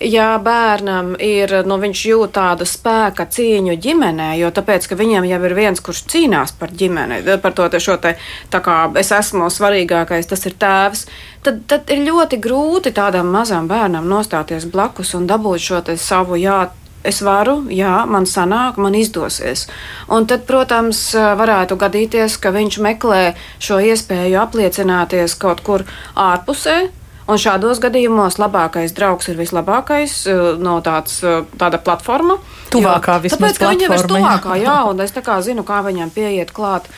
ja 0.04 0.32
bērnam 0.44 1.16
ir, 1.20 1.54
nu, 1.68 1.80
viņš 1.82 2.04
jūt 2.12 2.36
tādu 2.38 2.68
spēka 2.70 3.28
cīņu 3.30 3.78
ģimenē, 3.84 4.32
jo 4.40 4.52
tāpēc, 4.56 4.88
ka 4.90 5.00
viņam 5.00 5.28
jau 5.30 5.42
ir 5.50 5.58
viens, 5.58 5.84
kurš 5.84 6.04
cīnās 6.12 6.56
par 6.60 6.72
ģimeni, 6.72 7.22
par 7.44 7.56
to 7.58 7.68
te 7.70 7.82
šo 7.84 7.98
te, 8.02 8.16
tā 8.54 8.64
kā 8.66 8.82
es 9.00 9.12
esmu 9.16 9.52
svarīgākais, 9.54 10.30
tas 10.30 10.46
ir 10.50 10.58
tēvs, 10.60 11.06
tad, 11.46 11.64
tad 11.70 11.92
ir 11.94 12.06
ļoti 12.08 12.40
grūti 12.42 12.94
tādam 12.96 13.32
mazam 13.34 13.68
bērnam 13.70 14.08
nostāties 14.10 14.68
blakus 14.72 15.16
un 15.18 15.28
dabūt 15.30 15.66
šo 15.70 15.84
savu 16.00 16.40
jā 16.40 16.68
es 17.04 17.22
varu, 17.24 17.64
jā, 17.72 18.04
man 18.10 18.28
sanāk, 18.30 18.78
man 18.82 18.96
izdosies. 18.98 19.68
Un 20.12 20.28
tad, 20.30 20.46
protams, 20.50 21.02
varētu 21.16 21.78
gadīties, 21.80 22.38
ka 22.42 22.52
viņš 22.56 22.80
meklē 22.84 23.24
šo 23.62 23.80
iespēju 23.84 24.40
apliecināties 24.42 25.38
kaut 25.40 25.64
kur 25.66 25.86
ārpusē. 26.16 26.90
Un 27.30 27.38
šādos 27.38 27.78
gadījumos 27.78 28.40
labākais 28.42 28.96
draugs 28.98 29.30
ir 29.30 29.38
vislabākais 29.38 30.24
no 30.58 30.80
tāds, 30.82 31.20
tāda 31.62 31.78
platforma. 31.78 32.40
Tuvākā 32.74 33.20
vismaz. 33.22 33.54
Tāpēc, 33.54 33.60
ka 33.62 33.70
viņam 33.76 33.94
ir 33.94 34.06
tuvākā, 34.10 34.58
jā, 34.58 34.78
un 34.90 35.06
es 35.06 35.14
tā 35.14 35.22
kā 35.26 35.38
zinu, 35.46 35.62
kā 35.68 35.84
viņam 35.86 36.10
pieiet 36.16 36.50
klāt. 36.56 36.90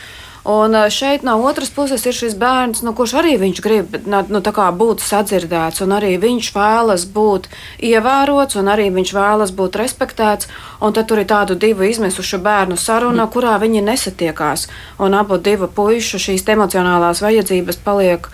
Un 0.44 0.74
šeit 0.90 1.22
no 1.22 1.36
otras 1.46 1.70
puses 1.70 2.02
ir 2.06 2.16
šis 2.16 2.34
bērns, 2.34 2.82
nu, 2.82 2.90
kurš 2.98 3.14
arī 3.20 3.36
viņš 3.38 3.60
grib 3.62 3.94
nu, 4.10 4.42
būt 4.82 5.04
sadzirdēts, 5.06 5.84
un 5.84 5.94
arī 5.94 6.16
viņš 6.18 6.50
vēlas 6.56 7.06
būt 7.06 7.46
ievērots, 7.78 8.58
un 8.58 8.70
arī 8.74 8.90
viņš 8.90 9.14
vēlas 9.14 9.54
būt 9.54 9.78
respektēts. 9.78 10.50
Un 10.82 10.92
tad 10.92 11.06
tur 11.06 11.22
ir 11.22 11.30
tādu 11.30 11.54
divu 11.54 11.86
izmisušu 11.86 12.42
bērnu 12.42 12.76
saruna, 12.76 13.28
kurā 13.30 13.54
viņi 13.62 13.86
nesatiekās. 13.86 14.66
Un 14.98 15.14
abu 15.14 15.38
divu 15.38 15.70
puišu 15.70 16.18
šīs 16.18 16.48
emocionālās 16.50 17.22
vajadzības 17.22 17.78
paliek 17.86 18.26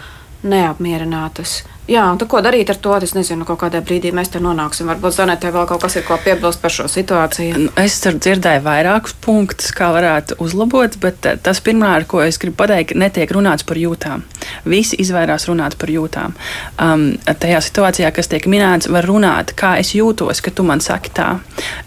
neapmierinātas. 0.42 1.62
Jā, 1.88 2.02
un 2.12 2.20
ko 2.20 2.42
darīt 2.44 2.68
ar 2.68 2.76
to? 2.84 2.90
Es 3.00 3.14
nezinu, 3.16 3.46
kādā 3.48 3.80
brīdī 3.80 4.10
mēs 4.12 4.28
te 4.34 4.42
nonāksim. 4.44 4.90
Varbūt 4.92 5.14
Zanetē 5.16 5.48
vēl 5.54 5.64
kaut 5.70 5.80
kas 5.86 5.94
ir 5.96 6.02
ko 6.04 6.18
piebilst 6.20 6.60
par 6.60 6.72
šo 6.74 6.84
situāciju. 6.92 7.62
Nu, 7.62 7.70
es 7.80 7.96
dzirdēju 8.04 8.60
vairākus 8.66 9.14
punktus, 9.24 9.70
kā 9.72 9.88
varētu 9.94 10.36
uzlabot, 10.44 10.98
bet 11.00 11.28
eh, 11.30 11.38
tas 11.40 11.62
pirmā, 11.64 11.94
ar 11.96 12.04
ko 12.10 12.20
es 12.20 12.36
gribu 12.42 12.58
pateikt, 12.60 12.92
netiek 12.92 13.32
runāts 13.32 13.64
par 13.64 13.80
jūtām. 13.80 14.26
Visi 14.68 14.98
izvairās 15.00 15.48
runāt 15.48 15.78
par 15.80 15.88
jūtām. 15.94 16.34
Um, 16.76 17.06
tajā 17.24 17.62
situācijā, 17.64 18.12
kas 18.12 18.28
tiek 18.34 18.44
minēts, 18.52 18.90
var 18.92 19.08
runāt, 19.08 19.54
kā 19.56 19.78
es 19.80 19.94
jūtos, 19.96 20.44
ka 20.44 20.52
tu 20.52 20.68
man 20.68 20.84
saki 20.84 21.14
tā. 21.16 21.30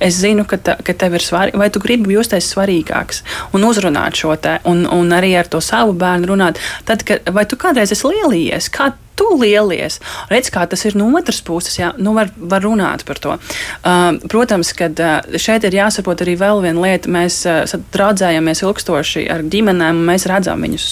Es 0.01 0.17
zinu, 0.23 0.47
ka, 0.49 0.57
ta, 0.57 0.79
ka 0.81 0.97
tev 0.97 1.19
ir 1.19 1.27
svarīgi, 1.27 1.61
vai 1.61 1.69
tu 1.69 1.83
gribi 1.83 2.17
justies 2.17 2.49
svarīgāks 2.55 3.21
un 3.53 3.69
uzrunāt 3.69 4.17
šo 4.17 4.33
te, 4.41 4.57
un, 4.65 4.87
un 4.89 5.13
arī 5.13 5.35
ar 5.37 5.45
to 5.45 5.61
savu 5.61 5.93
bērnu 5.93 6.33
runāt. 6.33 6.57
Tad, 6.89 7.05
kad, 7.05 7.29
vai 7.29 7.45
tu 7.45 7.61
kādreiz 7.61 7.93
esi 7.93 8.09
lielījies? 8.09 8.73
Kā 8.73 8.89
tu 9.21 9.37
lielies. 9.41 9.99
Redz, 10.31 10.49
kā 10.53 10.65
tas 10.69 10.85
ir 10.87 10.97
no 10.99 11.09
otras 11.17 11.41
puses, 11.45 11.77
jā, 11.79 11.91
nu 12.01 12.15
var, 12.17 12.31
var 12.35 12.65
runāt 12.65 13.05
par 13.07 13.21
to. 13.21 13.37
Uh, 13.37 14.17
protams, 14.31 14.73
ka 14.77 14.89
uh, 14.91 15.37
šeit 15.37 15.67
ir 15.67 15.77
jāsaprot 15.81 16.25
arī 16.25 16.37
vēl 16.41 16.65
viena 16.65 16.87
lieta. 16.87 17.11
Mēs 17.11 17.43
uh, 17.49 17.79
draudzējamies 17.93 18.65
ilgstoši 18.65 19.27
ar 19.31 19.45
ģimenēm, 19.45 20.01
un 20.01 20.11
mēs 20.13 20.27
redzam 20.31 20.65
viņus 20.65 20.89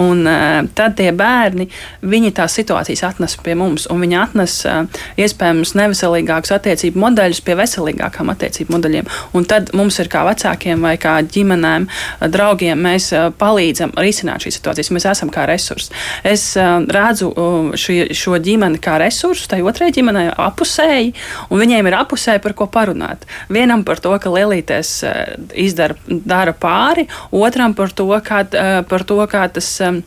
Un, 0.00 0.24
uh, 0.24 0.62
tad 0.74 0.96
tie 0.96 1.10
bērni, 1.12 1.66
viņi 2.00 2.32
tās 2.36 2.54
situācijas 2.56 3.02
atnes 3.10 3.36
pie 3.44 3.54
mums, 3.58 3.84
un 3.92 4.00
viņi 4.00 4.16
atnes 4.16 4.54
uh, 4.64 4.86
iespējams 5.20 5.74
neveselīgākus 5.76 6.54
attiecību 6.56 7.02
modeļus 7.02 7.42
pie 7.44 7.56
veselīgākām 7.58 8.32
attiecību 8.32 8.72
modeļiem. 8.72 9.10
Un 9.36 9.44
tad 9.48 9.74
mums 9.76 9.98
ir 10.00 10.08
kā 10.12 10.24
vecākiem 10.24 10.80
vai 10.84 10.94
kā 11.00 11.18
ģimenēm, 11.20 11.88
draugiem, 12.32 12.80
mēs 12.80 13.10
uh, 13.12 13.28
palīdzam 13.36 13.92
risināt 14.00 14.46
šīs 14.46 14.58
situācijas. 14.60 14.92
Mēs 14.96 15.08
esam 15.12 15.32
kā 15.32 15.44
resursi. 15.50 15.92
Es 16.24 16.46
uh, 16.56 16.80
redzu 16.88 17.28
uh, 17.32 17.76
šī, 17.76 17.98
šo 18.16 18.40
ģimeni 18.42 18.80
kā 18.82 18.96
resursu, 19.02 19.50
tai 19.52 19.60
otrai 19.66 19.90
ģimenei 19.92 20.30
apusēji, 20.32 21.12
un 21.50 21.62
viņiem 21.62 21.90
ir 21.90 21.98
apusēji 22.00 22.42
par 22.44 22.56
ko 22.56 22.68
parunāt. 22.72 23.28
Vienam 23.52 23.84
par 23.84 24.00
to, 24.00 24.14
ka 24.22 24.32
lielītēs 24.32 24.94
uh, 25.04 25.22
izdara 25.52 26.56
pāri, 26.56 27.06
otram 27.36 27.76
par 27.76 27.92
to, 27.92 28.08
kā, 28.24 28.42
uh, 28.48 28.80
par 28.88 29.04
to, 29.08 29.20
kā 29.28 29.44
tas 29.52 29.68
um, 29.84 30.02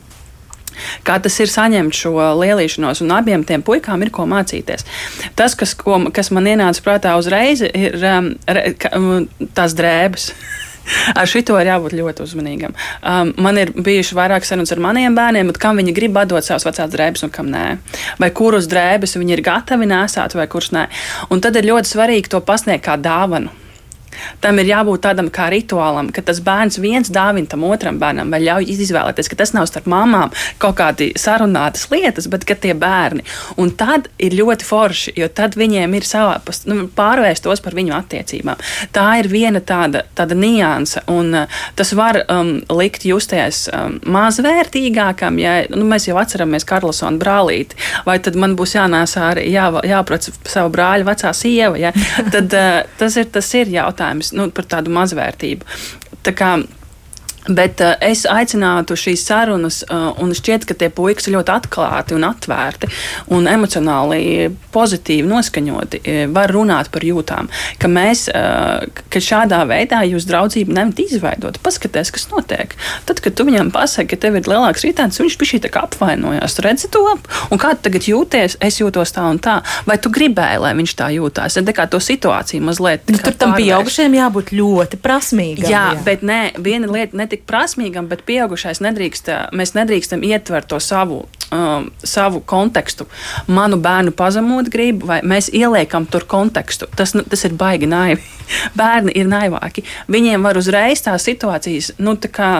kā 1.06 1.18
tas 1.22 1.38
ir 1.40 1.50
saņemt 1.50 1.96
šo 1.96 2.14
lielīšanos, 2.40 3.02
un 3.04 3.14
abiem 3.16 3.44
tiem 3.46 3.64
puikām 3.66 4.04
ir 4.04 4.12
ko 4.14 4.26
mācīties. 4.28 4.86
Tas, 5.38 5.56
kas, 5.58 5.74
ko, 5.78 5.98
kas 6.14 6.32
man 6.34 6.48
ienāca 6.50 6.84
prātā 6.84 7.16
uzreiz, 7.20 7.64
ir 7.66 7.98
um, 8.02 8.32
re, 8.48 8.70
ka, 8.80 8.92
um, 8.98 9.26
tās 9.56 9.76
drēbes. 9.78 10.30
Ar 11.18 11.26
šito 11.26 11.56
ir 11.58 11.66
jābūt 11.66 11.96
ļoti 11.98 12.22
uzmanīgam. 12.22 12.76
Um, 13.02 13.32
man 13.42 13.58
ir 13.58 13.72
bijuši 13.74 14.14
vairāk 14.14 14.46
sarunas 14.46 14.70
ar 14.70 14.78
maniem 14.84 15.16
bērniem, 15.18 15.50
kam 15.58 15.80
viņi 15.80 15.94
grib 15.96 16.14
atdot 16.20 16.46
savas 16.46 16.68
vecās 16.68 16.92
drēbes 16.92 17.26
un 17.26 17.32
kam 17.34 17.50
nē. 17.50 17.64
Vai 18.22 18.30
kurus 18.30 18.68
drēbes 18.70 19.18
viņi 19.18 19.34
ir 19.34 19.42
gatavi 19.48 19.90
nesāt, 19.90 20.38
vai 20.38 20.46
kurus 20.46 20.70
nē. 20.76 20.86
Un 21.34 21.42
tad 21.42 21.58
ir 21.58 21.66
ļoti 21.72 21.90
svarīgi 21.90 22.30
to 22.30 22.42
pasniegt 22.46 22.86
kā 22.86 22.94
dāvanu 23.02 23.50
tam 24.44 24.60
ir 24.60 24.70
jābūt 24.72 25.04
tādam 25.06 25.30
kā 25.32 25.48
rituālam, 25.52 26.10
ka 26.14 26.24
tas 26.26 26.40
bērns 26.44 26.80
viens 26.82 27.10
dāvina 27.12 27.48
tam 27.50 27.64
otram 27.68 28.00
bērnam, 28.02 28.30
vai 28.32 28.42
ļauj 28.44 28.68
izvēlēties, 28.76 29.30
ka 29.32 29.40
tas 29.40 29.54
nav 29.56 29.68
starp 29.70 29.88
mamām 29.90 30.34
kaut 30.62 30.78
kādi 30.80 31.12
sarunātas 31.18 31.88
lietas, 31.92 32.28
bet 32.30 32.46
tie 32.60 32.74
bērni. 32.74 33.24
Un 33.60 33.72
tad 33.78 34.08
ir 34.22 34.36
ļoti 34.36 34.66
forši, 34.66 35.14
jo 35.20 35.28
tad 35.32 35.56
viņiem 35.58 35.94
ir 35.96 36.06
savā 36.06 36.38
nu, 36.70 36.86
pārvērst 36.96 37.44
tos 37.46 37.62
par 37.64 37.76
viņu 37.76 37.94
attiecībām. 37.96 38.60
Tā 38.94 39.06
ir 39.20 39.28
viena 39.30 39.60
tāda, 39.60 40.04
tāda 40.16 40.36
nianse, 40.38 41.02
un 41.12 41.34
uh, 41.42 41.60
tas 41.78 41.92
var 41.96 42.22
um, 42.32 42.56
likt 42.78 43.06
justies 43.08 43.66
um, 43.72 43.98
mazvērtīgākam, 44.16 45.40
ja 45.42 45.56
nu, 45.74 45.84
mēs 45.88 46.08
jau 46.08 46.18
atceramies 46.20 46.66
Karlsona 46.68 47.20
brālīti, 47.20 47.78
vai 48.06 48.18
tad 48.22 48.38
man 48.40 48.56
būs 48.58 48.76
jānēsā 48.76 49.30
arī 49.32 49.48
jā, 49.52 49.68
jāprec 49.86 50.30
savu 50.46 50.72
brāļa 50.74 51.08
vecā 51.08 51.32
sieva. 51.36 51.78
Ja? 51.80 51.92
Tad 52.34 52.52
uh, 52.56 52.82
tas 52.98 53.16
ir, 53.20 53.28
tas 53.32 53.48
ir 53.58 53.70
jautājums 53.70 54.05
jautājums 54.06 54.32
nu, 54.36 54.50
par 54.54 54.66
tādu 54.70 54.92
mazvērtību. 54.94 55.66
Tā 56.26 56.34
kā 56.36 56.56
Bet 57.46 57.80
uh, 57.84 57.94
es 58.02 58.24
aicinātu 58.28 58.96
šīs 58.98 59.24
sarunas, 59.28 59.82
uh, 59.86 60.10
un 60.22 60.34
šķiet, 60.36 60.66
ka 60.68 60.76
tie 60.78 60.90
puikas 60.92 61.28
ir 61.28 61.36
ļoti 61.36 61.54
atklāti 61.54 62.16
un 62.16 62.26
atvērti 62.26 62.90
un 63.34 63.46
emocionāli 63.50 64.50
pozitīvi 64.74 65.26
noskaņoti. 65.30 66.02
Uh, 66.02 66.22
var 66.34 66.52
runāt 66.54 66.90
par 66.94 67.06
jūtām, 67.06 67.50
ka 67.82 67.90
mēs, 67.90 68.26
uh, 68.32 68.86
ka 69.12 69.22
šādā 69.22 69.62
veidā 69.68 70.02
jūs 70.08 70.26
draudzību 70.28 70.74
nevarat 70.74 71.04
izveidot. 71.06 71.60
Paskaties, 71.62 72.12
kas 72.14 72.28
notiek. 72.32 72.74
Tad, 73.06 73.22
kad 73.24 73.38
tu 73.38 73.46
viņam 73.46 73.70
pasaki, 73.74 74.12
ka 74.14 74.20
tev 74.26 74.40
ir 74.40 74.50
lielāks 74.50 74.84
rītdienas, 74.86 75.20
viņš 75.22 75.38
bija 75.38 75.52
šī 75.54 75.62
tā 75.66 75.72
kā 75.72 75.86
apvainojās. 75.86 76.56
Tu 76.56 76.66
redzi 76.66 76.90
to, 76.92 77.04
un 77.50 77.62
kā 77.62 77.74
tu 77.76 77.86
tagad 77.88 78.10
jūties, 78.10 78.58
es 78.64 78.80
jūtos 78.80 79.14
tā 79.14 79.26
un 79.30 79.40
tā. 79.42 79.60
Vai 79.86 79.98
tu 80.02 80.10
gribēji, 80.12 80.62
lai 80.62 80.74
viņš 80.78 80.96
tā 80.98 81.10
jūtās? 81.14 81.58
Ja 81.60 81.76
kā 81.76 81.86
to 81.90 82.00
situāciju 82.02 82.64
mazliet. 82.64 83.06
Nu, 83.10 83.20
tur 83.20 83.36
tam 83.38 83.54
pieaugušajiem 83.56 84.16
jābūt 84.16 84.52
ļoti 84.56 85.00
prasmīgam. 85.02 85.68
Jā, 85.68 85.84
jā. 85.94 86.02
bet 86.06 86.24
nē, 86.26 86.40
viena 86.62 86.88
lieta 86.90 87.18
netika 87.18 87.35
tik 87.36 87.46
prasmīgam, 87.48 88.08
bet 88.10 88.24
pieaugušais 88.26 88.80
nedrīkst, 88.84 89.30
mēs 89.56 89.74
nedrīkstam 89.76 90.24
ietvert 90.26 90.70
to 90.72 90.80
savu, 90.82 91.24
um, 91.52 91.90
savu 92.04 92.40
kontekstu. 92.40 93.06
Manu 93.46 93.78
bērnu 93.82 94.14
pazemot 94.16 94.70
gribu, 94.72 95.06
vai 95.10 95.20
mēs 95.26 95.50
ieliekam 95.52 96.08
tur 96.08 96.26
kontekstu. 96.28 96.88
Tas, 96.96 97.12
tas 97.16 97.46
ir 97.46 97.56
baigi 97.58 97.88
naivi. 97.90 98.24
Bērni 98.78 99.12
ir 99.18 99.26
naivāki. 99.26 99.82
Viņiem 100.12 100.44
var 100.46 100.58
uzreiz 100.58 101.02
tās 101.02 101.26
situācijas, 101.26 101.92
nu, 101.98 102.14
tā 102.20 102.30
kā, 102.30 102.50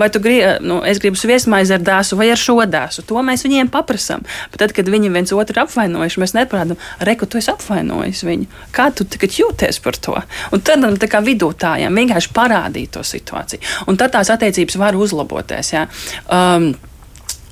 vai 0.00 0.08
tu 0.12 0.22
gribi, 0.24 0.54
nu, 0.64 0.80
es 0.88 1.00
gribu 1.02 1.20
sviestmaizi 1.20 1.76
ar 1.76 1.84
dēsu 1.84 2.16
vai 2.16 2.30
ar 2.32 2.40
šo 2.40 2.56
dēsu. 2.64 3.04
To 3.10 3.20
mēs 3.24 3.44
viņiem 3.44 3.68
paprasam. 3.72 4.24
Bet 4.52 4.62
tad, 4.64 4.74
kad 4.76 4.88
viņi 4.88 5.12
viens 5.12 5.34
otru 5.36 5.64
apvainojuši, 5.64 6.22
mēs 6.22 6.36
neprādam, 6.36 6.80
reku, 7.04 7.28
tu 7.28 7.40
esi 7.40 7.52
apvainojis 7.52 8.24
viņu. 8.24 8.48
Kā 8.74 8.88
tu 8.96 9.04
tagad 9.08 9.36
jūties 9.36 9.82
par 9.84 10.00
to? 10.00 10.16
Un 10.54 10.64
tad 10.64 10.84
tā 11.00 11.10
kā 11.12 11.20
vidutājiem 11.24 12.00
vienkārši 12.00 12.32
parādīt 12.34 12.94
to 12.96 13.04
situāciju. 13.04 13.60
Un 13.90 14.00
tad 14.00 14.16
tās 14.24 14.34
attiecības 14.38 14.78
var 14.80 14.96
uzlaboties. 14.98 15.72
Ja? 15.76 15.86
Um, 16.32 16.72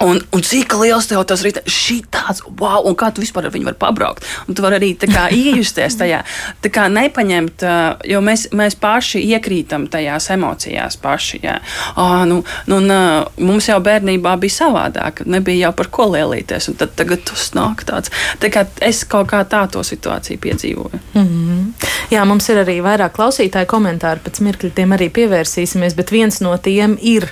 Un, 0.03 0.21
un 0.35 0.43
cik 0.43 0.75
liels 0.81 1.07
tev 1.11 1.23
tas 1.29 1.45
ir? 1.47 1.61
Šī 1.67 2.01
tāds, 2.13 2.43
wow, 2.59 2.83
un 2.89 2.97
kā 2.99 3.13
tu 3.15 3.23
vispār 3.23 3.47
ar 3.47 3.55
viņu 3.55 3.69
vari 3.71 3.79
pabraukt? 3.81 4.27
Un 4.49 4.57
tu 4.59 4.65
vari 4.65 4.79
arī 4.81 4.91
kā, 4.99 5.29
iejusties 5.43 5.99
tajā. 6.01 6.23
Tā 6.65 6.73
kā 6.75 6.89
nepaņemt, 6.93 7.65
jo 8.11 8.23
mēs, 8.25 8.49
mēs 8.57 8.77
paši 8.83 9.23
iekrītam 9.33 9.87
tajās 9.93 10.31
emocijās 10.35 10.99
paši. 11.03 11.43
Jā. 11.43 11.59
Oh, 11.97 12.23
nu, 12.29 12.43
nu, 12.71 12.81
un, 12.81 12.93
mums 13.47 13.71
jau 13.71 13.79
bērnībā 13.83 14.35
bija 14.43 14.59
savādāk, 14.63 15.25
nebija 15.31 15.69
jau 15.69 15.75
par 15.83 15.91
ko 15.95 16.09
lielīties, 16.15 16.71
un 16.73 16.79
tad 16.83 16.97
tagad 16.99 17.25
tas 17.29 17.51
nāk 17.57 17.87
tāds. 17.89 18.13
Tā 18.43 18.51
kā 18.53 18.67
es 18.85 19.05
kaut 19.09 19.31
kā 19.33 19.43
tā 19.49 19.65
to 19.73 19.85
situāciju 19.87 20.43
piedzīvoju. 20.43 21.03
Mm 21.15 21.27
-hmm. 21.27 21.89
Jā, 22.11 22.25
mums 22.25 22.49
ir 22.49 22.57
arī 22.65 22.81
vairāk 22.83 23.15
klausītāju 23.17 23.67
komentāru, 23.67 24.21
pēc 24.25 24.41
mirkļa 24.41 24.71
tiem 24.75 24.93
arī 24.93 25.11
pievērsīsimies, 25.11 25.95
bet 25.97 26.11
viens 26.11 26.41
no 26.41 26.57
tiem 26.57 26.99
ir 27.01 27.29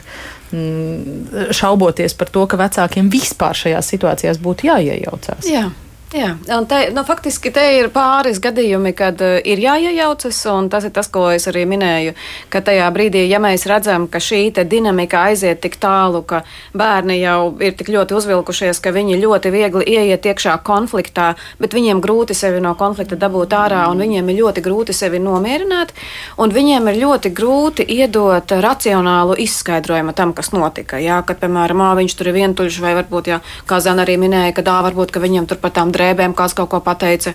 šauboties 0.51 2.17
par 2.19 2.33
to, 2.33 2.47
ka 2.51 2.59
vecākiem 2.61 3.11
vispār 3.13 3.57
šajās 3.57 3.93
situācijās 3.95 4.41
būtu 4.43 4.69
jāiejaucās. 4.71 5.47
Jā. 5.49 5.69
Jā, 6.11 6.33
un 6.59 6.64
te, 6.66 6.88
nu, 6.90 7.05
faktiski 7.07 7.53
te 7.55 7.62
ir 7.77 7.87
pāris 7.94 8.40
gadījumi, 8.42 8.90
kad 8.99 9.20
uh, 9.23 9.37
ir 9.46 9.61
jāiejaucas, 9.62 10.40
un 10.51 10.66
tas 10.66 10.83
ir 10.83 10.90
tas, 10.90 11.07
ko 11.07 11.29
es 11.31 11.44
arī 11.46 11.61
minēju, 11.70 12.16
ka 12.51 12.59
tajā 12.66 12.88
brīdī, 12.90 13.20
ja 13.31 13.38
mēs 13.38 13.62
redzam, 13.70 14.09
ka 14.11 14.18
šī 14.18 14.49
dinamika 14.66 15.20
aiziet 15.29 15.61
tik 15.62 15.77
tālu, 15.79 16.25
ka 16.27 16.40
bērni 16.75 17.20
jau 17.20 17.53
ir 17.62 17.77
tik 17.79 17.92
ļoti 17.94 18.16
uzvilkušies, 18.18 18.81
ka 18.83 18.90
viņi 18.96 19.20
ļoti 19.23 19.53
viegli 19.55 19.87
ieiet 19.87 20.27
iekšā 20.27 20.57
konfliktā, 20.66 21.37
bet 21.62 21.77
viņiem 21.79 22.03
grūti 22.03 22.35
sevi 22.35 22.59
no 22.59 22.75
konflikta 22.75 23.14
dabūt 23.14 23.55
ārā, 23.55 23.85
un 23.92 24.03
viņiem 24.03 24.35
ir 24.35 24.40
ļoti 24.40 24.66
grūti 24.66 24.99
sevi 24.99 25.23
nomierināt, 25.23 25.94
un 26.42 26.51
viņiem 26.51 26.90
ir 26.90 27.01
ļoti 27.05 27.31
grūti 27.38 27.87
iedot 27.87 28.51
racionālu 28.51 29.38
izskaidrojumu 29.46 30.18
tam, 30.18 30.35
kas 30.35 30.51
notika. 30.51 30.99
Jā, 30.99 31.23
kad, 31.23 31.38
piemēram, 31.38 31.87
viņš 32.03 32.18
tur 32.18 32.35
ir 32.35 32.38
vientuļš, 32.40 32.83
vai 32.83 32.99
varbūt, 32.99 33.31
jā, 33.31 33.40
kā 33.70 33.79
Zana 33.79 34.03
arī 34.03 34.18
minēja, 34.18 34.59
ka 34.59 34.66
tā 34.66 34.81
varbūt, 34.90 35.14
ka 35.14 35.23
viņam 35.23 35.46
tur 35.46 35.62
pat 35.62 35.79
tām 35.79 35.87
drēbēm 35.94 36.00
kāds 36.01 36.57
kaut 36.57 36.71
ko 36.71 36.81
pateica. 36.85 37.35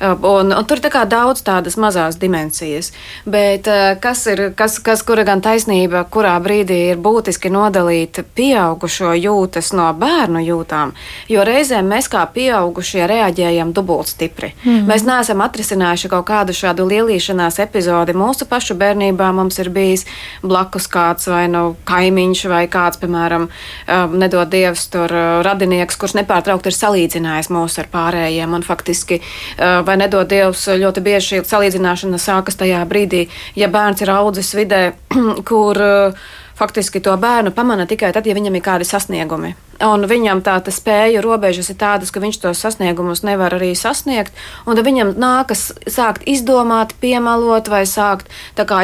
Un, 0.00 0.52
un 0.52 0.64
tur 0.66 0.80
ir 0.80 0.90
tā 0.90 1.04
daudz 1.08 1.42
tādas 1.46 1.76
mazas 1.76 2.18
dimensijas. 2.20 2.92
Bet 3.26 3.68
kas 4.00 4.26
ir, 4.30 4.52
kas, 4.56 4.78
kas 4.78 5.02
kura 5.06 5.24
gan 5.26 5.42
taisnība, 5.44 6.04
kurā 6.10 6.36
brīdī 6.42 6.78
ir 6.92 7.00
būtiski 7.02 7.50
nodalīt 7.52 8.22
pieaugušo 8.36 9.14
jūtas 9.16 9.72
no 9.76 9.88
bērnu 9.96 10.42
jūtām, 10.44 10.92
jo 11.28 11.44
reizēm 11.46 11.88
mēs 11.90 12.08
kā 12.12 12.24
pieaugušie 12.32 13.06
reaģējam 13.06 13.72
dubult 13.76 14.10
stipri. 14.12 14.52
Mm. 14.64 14.86
Mēs 14.90 15.06
neesam 15.06 15.42
atrisinājuši 15.44 16.10
kaut 16.12 16.26
kādu 16.28 16.54
šādu 16.56 16.86
lielīšanās 16.90 17.60
epizodi. 17.64 18.16
Mūsu 18.16 18.48
pašu 18.48 18.76
bērnībā 18.78 19.30
mums 19.36 19.58
ir 19.62 19.70
bijis 19.74 20.06
blakus 20.42 20.88
kāds 20.90 21.28
vai 21.30 21.46
nu 21.52 21.76
kaimiņš 21.88 22.44
vai 22.50 22.64
kāds, 22.70 23.00
piemēram, 23.02 23.48
nedod 24.16 24.50
dievs 24.52 24.86
tur 24.92 25.12
radinieks, 25.46 25.98
kurš 26.00 26.16
nepārtraukti 26.20 26.70
ir 26.70 26.78
salīdzinājis 26.78 27.52
mūs 27.54 27.78
ar 27.82 27.90
pārējiem. 27.92 28.05
Un 28.56 28.62
faktiski, 28.62 29.20
vai 29.58 29.96
nedod 29.98 30.28
dievs, 30.30 30.66
ļoti 30.80 31.02
bieži 31.04 31.26
šī 31.26 31.42
salīdzināšana 31.48 32.20
sākas 32.20 32.56
tajā 32.56 32.80
brīdī, 32.88 33.26
ja 33.58 33.68
bērns 33.68 34.04
ir 34.04 34.12
audzis 34.14 34.54
vidē, 34.56 34.82
kur 35.48 35.80
faktiski 36.56 37.00
to 37.00 37.16
bērnu 37.20 37.52
pamana 37.52 37.86
tikai 37.86 38.12
tad, 38.16 38.26
ja 38.26 38.34
viņam 38.36 38.56
ir 38.56 38.64
kādi 38.64 38.88
sasniegumi. 38.88 39.54
Un 39.84 40.06
viņam 40.08 40.40
tā 40.40 40.56
spēja 40.72 41.20
robežas 41.20 41.68
ir 41.68 41.76
tādas, 41.76 42.08
ka 42.08 42.20
viņš 42.22 42.38
tos 42.40 42.62
sasniegumus 42.64 43.20
nevar 43.26 43.52
arī 43.58 43.74
sasniegt. 43.76 44.32
Tad 44.64 44.80
viņam 44.86 45.12
nākas 45.20 45.68
sākt 45.84 46.24
izdomāt, 46.24 46.94
piemalot 47.00 47.68
vai 47.68 47.82
sākt 47.84 48.32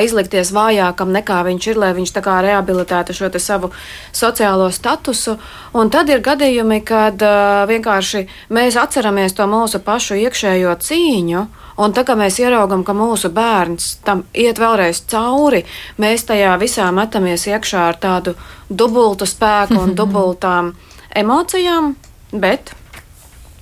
izlikties 0.04 0.52
vājākam 0.52 1.14
nekā 1.16 1.40
viņš 1.48 1.70
ir, 1.72 1.80
lai 1.80 1.94
viņš 1.96 2.12
rehabilitētu 2.44 3.16
šo 3.16 3.32
savu 3.38 3.72
sociālo 4.12 4.68
statusu. 4.70 5.38
Un 5.72 5.88
tad 5.88 6.12
ir 6.12 6.20
gadījumi, 6.20 6.82
kad 6.84 7.16
uh, 7.24 7.64
vienkārši 7.68 8.26
mēs 8.52 8.76
atceramies 8.76 9.32
to 9.32 9.48
mūsu 9.48 9.80
pašu 9.80 10.20
iekšējo 10.20 10.76
cīņu. 10.76 11.46
Un 11.80 11.94
tā 11.96 12.04
kā 12.04 12.16
mēs 12.18 12.36
ieraugām, 12.42 12.84
ka 12.84 12.92
mūsu 12.96 13.30
bērns 13.32 13.96
tam 14.04 14.26
iet 14.36 14.60
vēlreiz 14.60 15.04
cauri, 15.08 15.62
mēs 16.02 16.26
tajā 16.28 16.52
visā 16.60 16.90
metamies 16.92 17.46
iekšā 17.48 17.88
ar 17.88 18.00
tādu 18.02 18.36
dubultu 18.68 19.28
spēku 19.28 19.80
un 19.80 19.94
dubultām 19.98 20.74
emocijām, 21.16 21.94
bet 22.32 22.74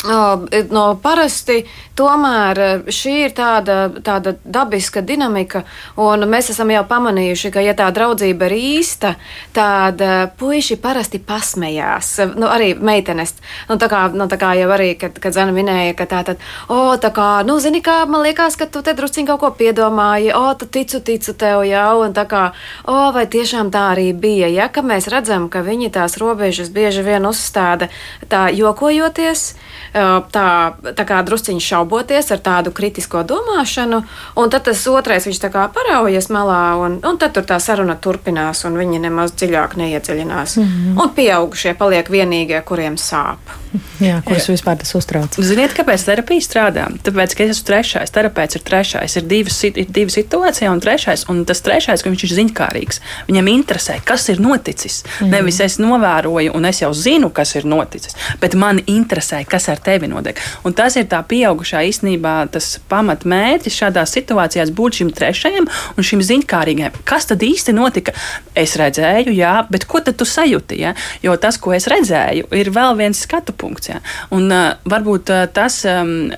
No 0.05 0.85
parasti 1.03 1.59
tomēr 1.99 2.87
šī 2.89 3.13
ir 3.27 3.33
tāda, 3.37 3.91
tāda 4.01 4.33
dabiska 4.41 5.03
dinamika, 5.05 5.67
un 6.01 6.25
mēs 6.31 6.49
esam 6.55 6.71
jau 6.73 6.81
pamanījuši, 6.89 7.51
ka, 7.53 7.61
ja 7.61 7.75
tā 7.77 7.91
draudzība 7.93 8.49
ir 8.49 8.55
īsta, 8.57 9.13
tad 9.53 10.01
puiši 10.41 10.79
parasti 10.81 11.21
pasmējās. 11.21 12.15
Nu, 12.41 12.49
arī 12.49 12.73
meitenes. 12.81 13.35
Nu, 13.69 13.77
tā, 13.77 13.91
kā, 13.93 14.07
nu, 14.17 14.25
tā 14.31 14.39
kā 14.41 14.55
jau 14.57 14.71
arī, 14.73 14.95
kad, 15.01 15.19
kad 15.21 15.37
Zana 15.37 15.53
minēja, 15.53 15.93
ka 15.99 16.09
tā 16.09 16.23
tad, 16.31 16.41
o, 16.73 16.97
tā 17.01 17.13
kā, 17.13 17.29
nu, 17.45 17.59
zini, 17.61 17.83
kā 17.85 17.99
man 18.09 18.25
liekas, 18.25 18.57
ka 18.57 18.71
tu 18.73 18.81
te 18.87 18.97
drusciņ 18.97 19.29
kaut 19.29 19.43
ko 19.45 19.53
piedomāji, 19.61 20.33
o, 20.37 20.47
tu 20.57 20.65
ticu, 20.65 21.03
ticu 21.05 21.37
tev 21.37 21.67
jau, 21.69 22.01
un 22.07 22.17
tā 22.17 22.25
kā, 22.31 22.47
o, 22.89 22.97
vai 23.13 23.27
tiešām 23.29 23.69
tā 23.75 23.91
arī 23.93 24.11
bija, 24.17 24.49
ja, 24.49 24.71
ka 24.73 24.81
mēs 24.87 25.11
redzam, 25.13 25.51
ka 25.53 25.61
viņi 25.67 25.93
tās 25.99 26.17
robežas 26.23 26.73
bieži 26.73 27.05
vien 27.05 27.29
uzstāda 27.29 27.93
tā 28.33 28.49
jokojoties 28.57 29.51
tā, 29.93 30.49
tā 30.97 31.07
kā 31.07 31.21
drusciņš 31.27 31.69
šauboties 31.73 32.31
ar 32.31 32.43
tādu 32.45 32.73
kritisko 32.75 33.23
domāšanu, 33.27 34.03
un 34.37 34.51
tad 34.51 34.69
tas 34.69 34.85
otrais 34.91 35.27
viņš 35.27 35.41
tā 35.43 35.51
kā 35.53 35.67
paraujas 35.75 36.31
malā, 36.31 36.77
un, 36.81 37.01
un 37.05 37.19
tad 37.19 37.35
tur 37.35 37.47
tā 37.49 37.59
saruna 37.61 37.97
turpinās, 37.97 38.65
un 38.65 38.79
viņi 38.79 39.03
nemaz 39.07 39.35
dziļāk 39.35 39.77
neiedziļinās. 39.77 40.57
Mm 40.57 40.69
-hmm. 40.69 41.03
Un 41.03 41.11
pieaugušie 41.17 41.75
paliek 41.75 42.11
vienīgie, 42.11 42.63
kuriem 42.63 42.97
sāp. 42.97 43.60
Jā, 44.03 44.19
kurus 44.27 44.49
vispār 44.51 44.79
tas 44.81 44.91
uztrauc? 44.99 45.37
Ziniet, 45.45 45.75
kāpēc 45.77 46.03
terapija 46.07 46.43
strādā? 46.43 46.87
Tāpēc, 47.07 47.35
ka 47.37 47.45
es 47.45 47.55
esmu 47.55 47.67
trešais, 47.69 48.13
terapeits 48.15 48.59
ir 48.59 48.65
trešais, 48.67 49.17
ir 49.21 49.27
divas, 49.31 49.59
ir 49.69 49.79
divi 49.87 50.15
situācija, 50.15 50.71
un 50.73 50.83
trešais, 50.83 51.27
un 51.31 51.45
tas 51.49 51.63
trešais, 51.65 52.03
ka 52.03 52.11
viņš 52.11 52.25
ir 52.27 52.35
ziņkārīgs. 52.39 53.01
Viņam 53.29 53.51
interesē, 53.53 53.99
kas 54.07 54.27
ir 54.33 54.43
noticis. 54.43 55.03
Mm. 55.21 55.35
Nevis 55.37 55.61
es 55.65 55.79
novēroju, 55.83 56.55
un 56.57 56.67
es 56.69 56.83
jau 56.83 56.91
zinu, 56.97 57.31
kas 57.35 57.55
ir 57.59 57.69
noticis, 57.69 58.17
bet 58.43 58.57
man 58.59 58.83
interesē, 58.91 59.43
kas 59.49 59.69
ar 59.73 59.83
tevi 59.83 60.11
notiek. 60.11 60.41
Un 60.67 60.75
tas 60.77 60.99
ir 60.99 61.07
tā 61.11 61.23
pieaugušā 61.31 61.85
īstenībā 61.91 62.35
tas 62.55 62.73
pamatmērķis 62.91 63.79
šādās 63.85 64.17
situācijās 64.19 64.75
būt 64.75 65.01
šim 65.01 65.15
trešajam 65.15 65.71
un 65.71 66.07
šim 66.07 66.25
ziņkārīgajam. 66.27 66.99
Kas 67.07 67.31
tad 67.31 67.45
īsti 67.47 67.77
notika? 67.77 68.17
Es 68.59 68.75
redzēju, 68.81 69.35
jā, 69.37 69.55
bet 69.71 69.87
ko 69.89 70.03
tad 70.05 70.19
tu 70.19 70.27
sajūti? 70.27 70.81
Ja? 70.83 70.95
Jo 71.23 71.37
tas, 71.41 71.59
ko 71.61 71.75
es 71.77 71.87
redzēju, 71.91 72.51
ir 72.57 72.73
vēl 72.75 72.99
viens 72.99 73.23
skatu 73.27 73.55
punkts. 73.61 73.91
Ja? 73.93 74.01
Un 74.37 74.49
uh, 74.49 74.73
varbūt 74.91 75.33
uh, 75.35 75.45
tas 75.53 75.81
um, 75.89 76.31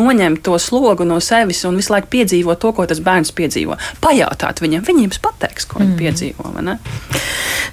noņem 0.00 0.40
to 0.44 0.56
slogu 0.60 1.06
no 1.08 1.20
sevis 1.24 1.62
un 1.68 1.78
visu 1.80 1.94
laiku 1.94 2.10
piedzīvo 2.16 2.56
to, 2.60 2.72
ko 2.76 2.86
tas 2.90 3.02
bērns 3.04 3.34
piedzīvo. 3.36 3.78
Pajautāt 4.02 4.62
viņam, 4.64 4.86
viņi 4.88 5.06
jums 5.08 5.22
pateiks, 5.22 5.68
ko 5.68 5.80
mm. 5.80 5.84
viņi 5.84 6.00
piedzīvo. 6.00 6.78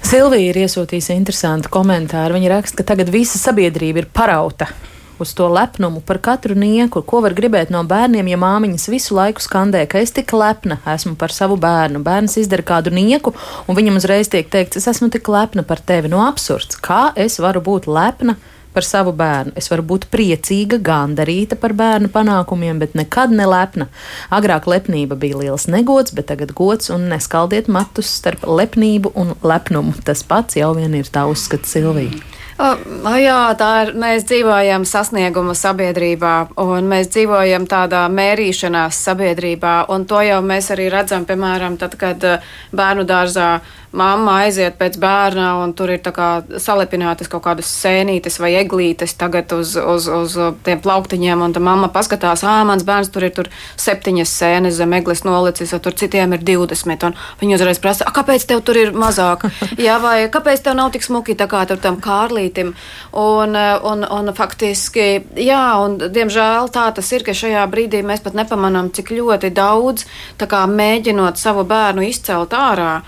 Silvija 0.08 0.52
ir 0.52 0.60
iesūtījusi 0.64 1.16
interesantu 1.16 1.72
komentāru. 1.72 2.38
Viņa 2.38 2.54
raksta, 2.54 2.80
ka 2.80 2.92
tagad 2.94 3.10
visa 3.12 3.40
sabiedrība 3.40 4.04
ir 4.04 4.12
parauta 4.12 4.70
uz 5.18 5.34
to 5.34 5.48
lepnumu 5.48 6.00
par 6.00 6.18
katru 6.18 6.54
nieku, 6.54 7.02
ko 7.02 7.20
var 7.24 7.34
gribēt 7.34 7.72
no 7.74 7.82
bērniem, 7.86 8.28
ja 8.30 8.38
māmiņas 8.38 8.88
visu 8.92 9.16
laiku 9.18 9.42
skandē, 9.42 9.84
ka 9.90 10.02
es 10.02 10.14
tik 10.14 10.32
lepna 10.32 10.78
esmu 10.94 11.16
par 11.18 11.34
savu 11.34 11.58
bērnu. 11.60 12.02
Bērns 12.06 12.38
izdara 12.42 12.62
kādu 12.66 12.94
nieku, 12.94 13.34
un 13.66 13.78
viņam 13.78 13.98
uzreiz 13.98 14.30
tiek 14.30 14.50
teikts, 14.50 14.78
es 14.80 14.88
esmu 14.94 15.10
tik 15.14 15.28
lepna 15.32 15.66
par 15.66 15.82
tevi. 15.82 16.10
No 16.12 16.22
absurds, 16.26 16.78
kā 16.78 17.08
es 17.18 17.40
varu 17.42 17.64
būt 17.64 17.90
lepna? 17.90 18.38
Par 18.78 18.86
savu 18.86 19.10
bērnu. 19.10 19.56
Es 19.58 19.66
varu 19.72 19.82
būt 19.90 20.04
priecīga, 20.12 20.76
gandarīta 20.78 21.56
par 21.58 21.72
bērnu 21.74 22.12
panākumiem, 22.14 22.78
bet 22.78 22.94
nekad 22.94 23.34
nelepna. 23.34 23.88
Agrāk 24.30 24.68
lepnība 24.70 25.18
bija 25.18 25.40
liels 25.40 25.66
negods, 25.66 26.14
bet 26.14 26.28
tagad 26.30 26.54
gods 26.54 26.92
un 26.94 27.08
neskaldiet 27.10 27.66
matus 27.66 28.12
starp 28.20 28.46
lepnību 28.46 29.16
un 29.18 29.34
lepnumu. 29.42 29.98
Tas 30.06 30.22
pats 30.22 30.60
jau 30.60 30.76
vien 30.78 30.94
ir 30.94 31.10
tā 31.10 31.26
uzskats 31.26 31.74
Silvija. 31.74 32.22
O, 32.58 32.68
jā, 33.18 33.40
tā 33.58 33.70
ir. 33.84 33.90
Mēs 33.98 34.24
dzīvojam 34.30 34.86
sasnieguma 34.86 35.56
sabiedrībā, 35.58 36.32
un 36.62 36.86
mēs 36.90 37.10
dzīvojam 37.14 37.66
tādā 37.70 38.04
mērīšanās 38.10 38.98
sabiedrībā, 39.10 39.74
un 39.94 40.06
to 40.10 40.22
jau 40.26 40.38
mēs 40.42 40.70
arī 40.74 40.88
redzam, 40.94 41.26
piemēram, 41.26 41.78
tad, 41.82 41.94
kad 41.98 42.26
bērnu 42.74 43.06
dārzā 43.10 43.48
mamma 43.92 44.34
aiziet 44.44 44.76
pēc 44.78 44.98
bērna, 45.00 45.54
un 45.62 45.72
tur 45.76 45.92
ir 45.94 46.02
salepinātas 46.60 47.30
kaut 47.30 47.44
kādas 47.46 47.70
sēnītes 47.82 48.38
vai 48.40 48.52
eglītes 48.60 49.14
tagad 49.18 49.52
uz, 49.56 49.74
uz, 49.76 50.08
uz 50.08 50.36
tiem 50.66 50.80
plauktiņiem, 50.84 51.42
un 51.44 51.54
tā 51.56 51.62
mamma 51.62 51.88
paskatās, 51.92 52.44
ah, 52.44 52.60
mans 52.68 52.84
bērns 52.88 53.12
tur 53.14 53.24
ir 53.28 53.34
tur 53.36 53.50
septiņas 53.80 54.34
sēnes 54.40 54.78
zem 54.78 54.92
eglis 54.98 55.24
nolicis, 55.24 55.72
un 55.72 55.82
tur 55.84 55.96
citiem 55.98 56.34
ir 56.36 56.44
divdesmit, 56.44 57.06
un 57.08 57.16
viņi 57.40 57.56
uzreiz 57.58 57.80
prasa, 57.82 58.08
kāpēc 58.14 58.48
tev 58.48 58.62
tur 58.66 58.80
ir 58.80 58.92
mazāk, 58.96 59.46
jā, 59.86 59.98
vai 60.02 60.16
kāpēc 60.32 60.64
tev 60.64 60.76
nav 60.78 60.92
tik 60.94 61.06
smuki 61.06 61.38
tā 61.38 61.48
kā 61.50 61.64
tur 61.68 61.80
tam 61.82 62.00
kārlītim, 62.04 62.74
un, 63.16 63.56
un, 63.92 64.04
un 64.04 64.34
faktiski, 64.36 65.08
jā, 65.40 65.62
un 65.84 65.96
diemžēl 66.02 66.68
tā 66.74 66.90
tas 66.96 67.12
ir, 67.14 67.24
ka 67.26 67.36
šajā 67.36 67.64
brīdī 67.72 68.04
mēs 68.04 68.24
pat 68.24 68.36
nepamanām, 68.38 68.92
cik 68.92 69.14
ļoti 69.16 69.52
daudz, 69.56 70.04
tā 70.40 70.48
kā 70.50 70.64
mēģinot 70.68 71.40
savu 71.40 71.64
bērnu 71.68 72.04
izcelt 72.08 72.54
ārā, 72.56 72.98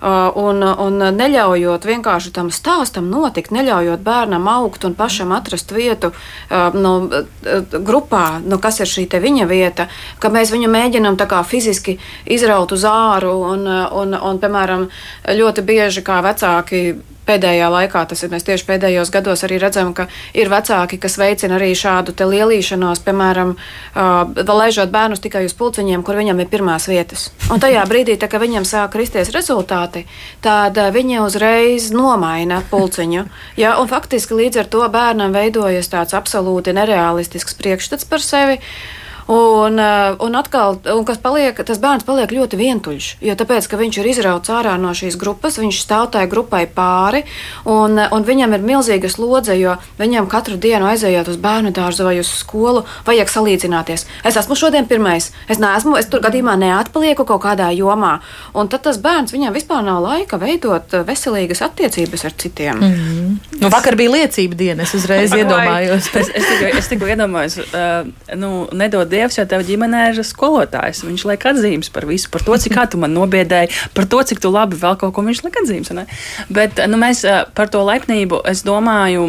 un, 0.00 0.62
un 0.62 1.02
neļaujot 1.16 1.86
vienkārši 1.88 2.30
tam 2.36 2.52
stāstam 2.54 3.08
notikt, 3.10 3.50
neļaujot 3.54 4.04
bērnam 4.06 4.46
augt 4.48 4.84
un 4.86 4.94
pašam 4.94 5.32
atrast 5.34 5.72
vietu 5.74 6.12
uh, 6.12 6.74
nu, 6.74 6.92
uh, 7.10 7.78
grupā, 7.82 8.38
nu, 8.44 8.60
kas 8.62 8.78
ir 8.80 8.90
šī 8.90 9.08
viņa 9.18 9.48
vieta, 9.50 9.88
ka 10.22 10.30
mēs 10.30 10.52
viņu 10.54 10.70
mēģinām 10.70 11.18
fiziski 11.48 11.98
izraut 12.26 12.72
uz 12.72 12.84
āru. 12.84 13.34
Un, 13.48 13.66
un, 13.66 14.14
un, 14.14 14.38
piemēram, 14.38 14.88
ļoti 15.26 15.64
bieži 15.66 16.02
kā 16.06 16.20
vecāki 16.22 16.98
pēdējā 17.28 17.68
laikā, 17.72 18.04
tas 18.08 18.24
ir 18.24 18.32
mēs 18.32 18.46
tieši 18.46 18.66
pēdējos 18.68 19.12
gados 19.14 19.44
arī 19.46 19.60
redzam, 19.62 19.92
ka 19.96 20.08
ir 20.36 20.50
vecāki, 20.52 20.98
kas 21.00 21.18
veicina 21.20 21.58
arī 21.58 21.70
šādu 21.78 22.16
lielīšanos, 22.18 23.02
piemēram, 23.06 23.54
uh, 23.54 24.44
laižot 24.48 24.92
bērnus 24.94 25.22
tikai 25.24 25.44
uz 25.46 25.54
pulciņiem, 25.58 26.02
kur 26.06 26.18
viņam 26.18 26.42
ir 26.42 26.50
pirmās 26.50 26.88
vietas. 26.90 27.28
Un 27.52 27.62
tajā 27.62 27.84
brīdī, 27.88 28.18
tā, 28.20 28.28
kad 28.30 28.42
viņam 28.42 28.66
sāk 28.68 28.92
kristies 28.96 29.32
rezultāti, 29.34 30.06
tad 30.44 30.78
viņi 30.94 31.22
uzreiz 31.24 31.90
nomaina 31.94 32.62
pulciņu. 32.70 33.26
Ja, 33.60 33.76
un 33.80 33.90
faktiski 33.90 34.36
līdz 34.38 34.64
ar 34.64 34.70
to 34.72 34.84
bērnam 34.92 35.36
veidojas 35.36 35.92
tāds 35.92 36.16
absolūti 36.16 36.76
nereālistisks 36.76 37.56
priekšstats 37.58 38.08
par 38.08 38.24
sevi. 38.24 38.58
Uh, 38.58 38.97
un 39.28 40.34
atkal, 40.38 40.78
un 40.94 41.04
kas 41.04 41.18
paliek, 41.20 41.58
tas 41.66 41.80
bērns 41.82 42.06
paliek 42.08 42.32
ļoti 42.32 42.56
vientuļš. 42.56 43.08
Jo 43.24 43.34
tāpēc, 43.36 43.66
ka 43.68 43.76
viņš 43.80 43.98
ir 44.00 44.08
izrauts 44.14 44.52
ārā 44.52 44.76
no 44.80 44.94
šīs 44.96 45.18
grupas, 45.20 45.58
viņš 45.60 45.80
stāv 45.82 46.08
tai 46.14 46.24
grupai 46.30 46.64
pāri, 46.64 47.24
un, 47.68 47.98
un 47.98 48.24
viņam 48.24 48.56
ir 48.56 48.64
milzīga 48.64 49.10
slodze, 49.12 49.56
jo 49.60 49.76
viņam 49.98 50.30
katru 50.32 50.56
dienu 50.56 50.88
aizejot 50.88 51.28
uz 51.28 51.36
bērnu 51.42 51.74
dārzu 51.76 52.06
vai 52.08 52.16
uz 52.22 52.30
skolu, 52.40 52.84
vajag 53.04 53.32
salīdzināties. 53.32 54.06
Es 54.24 54.38
esmu 54.40 54.56
šodien 54.56 54.88
pirmais, 54.88 55.30
es 55.48 55.60
neesmu, 55.60 55.98
es 56.00 56.08
tur 56.08 56.24
gadījumā 56.24 56.56
neatpalieku 56.60 57.28
kaut 57.28 57.44
kādā 57.44 57.68
jomā. 57.76 58.18
Un 58.56 58.72
tad 58.72 58.86
tas 58.88 59.00
bērns, 59.02 59.34
viņam 59.36 59.56
vispār 59.56 59.84
nav 59.84 60.00
laika 60.06 60.40
veidot 60.40 60.96
veselīgas 61.08 61.62
attiecības 61.68 62.24
ar 62.24 62.36
citiem. 62.38 62.80
Mm 62.80 62.96
-hmm. 62.96 63.60
nu, 63.60 63.68
vakar 63.68 63.96
bija 63.96 64.10
liecība 64.16 64.56
diena, 64.56 64.82
es 64.82 64.94
uzreiz 64.94 65.36
iedomājos. 65.36 66.08
es, 66.16 66.30
es, 66.34 66.48
tikko, 66.48 66.78
es 66.78 66.88
tikko 66.88 67.06
iedomājos, 67.06 67.58
uh, 67.58 68.08
nu, 68.36 68.68
nedod 68.72 69.17
Dievs, 69.18 69.38
jo 69.40 69.46
tev 69.50 69.64
ģimenē 69.66 70.04
ir 70.12 70.22
skolotājs. 70.26 71.02
Viņš 71.06 71.26
liek 71.32 71.46
atzīmes 71.50 71.90
par 71.94 72.06
visu, 72.08 72.30
par 72.32 72.44
to, 72.46 72.56
cik 72.62 72.78
tu 72.92 73.00
man 73.02 73.14
nobiedēji, 73.16 73.74
par 73.96 74.06
to, 74.10 74.22
cik 74.22 74.42
tu 74.42 74.52
labi 74.54 74.78
vēl 74.78 74.98
kaut 75.00 75.14
ko 75.16 75.24
viņš 75.26 75.42
liek 75.46 75.58
atzīmes. 75.62 75.92
Ne? 75.98 76.06
Bet 76.52 76.78
nu, 76.86 77.00
mēs 77.00 77.24
par 77.58 77.70
to 77.72 77.82
laipnību, 77.86 78.42
es 78.48 78.62
domāju, 78.66 79.26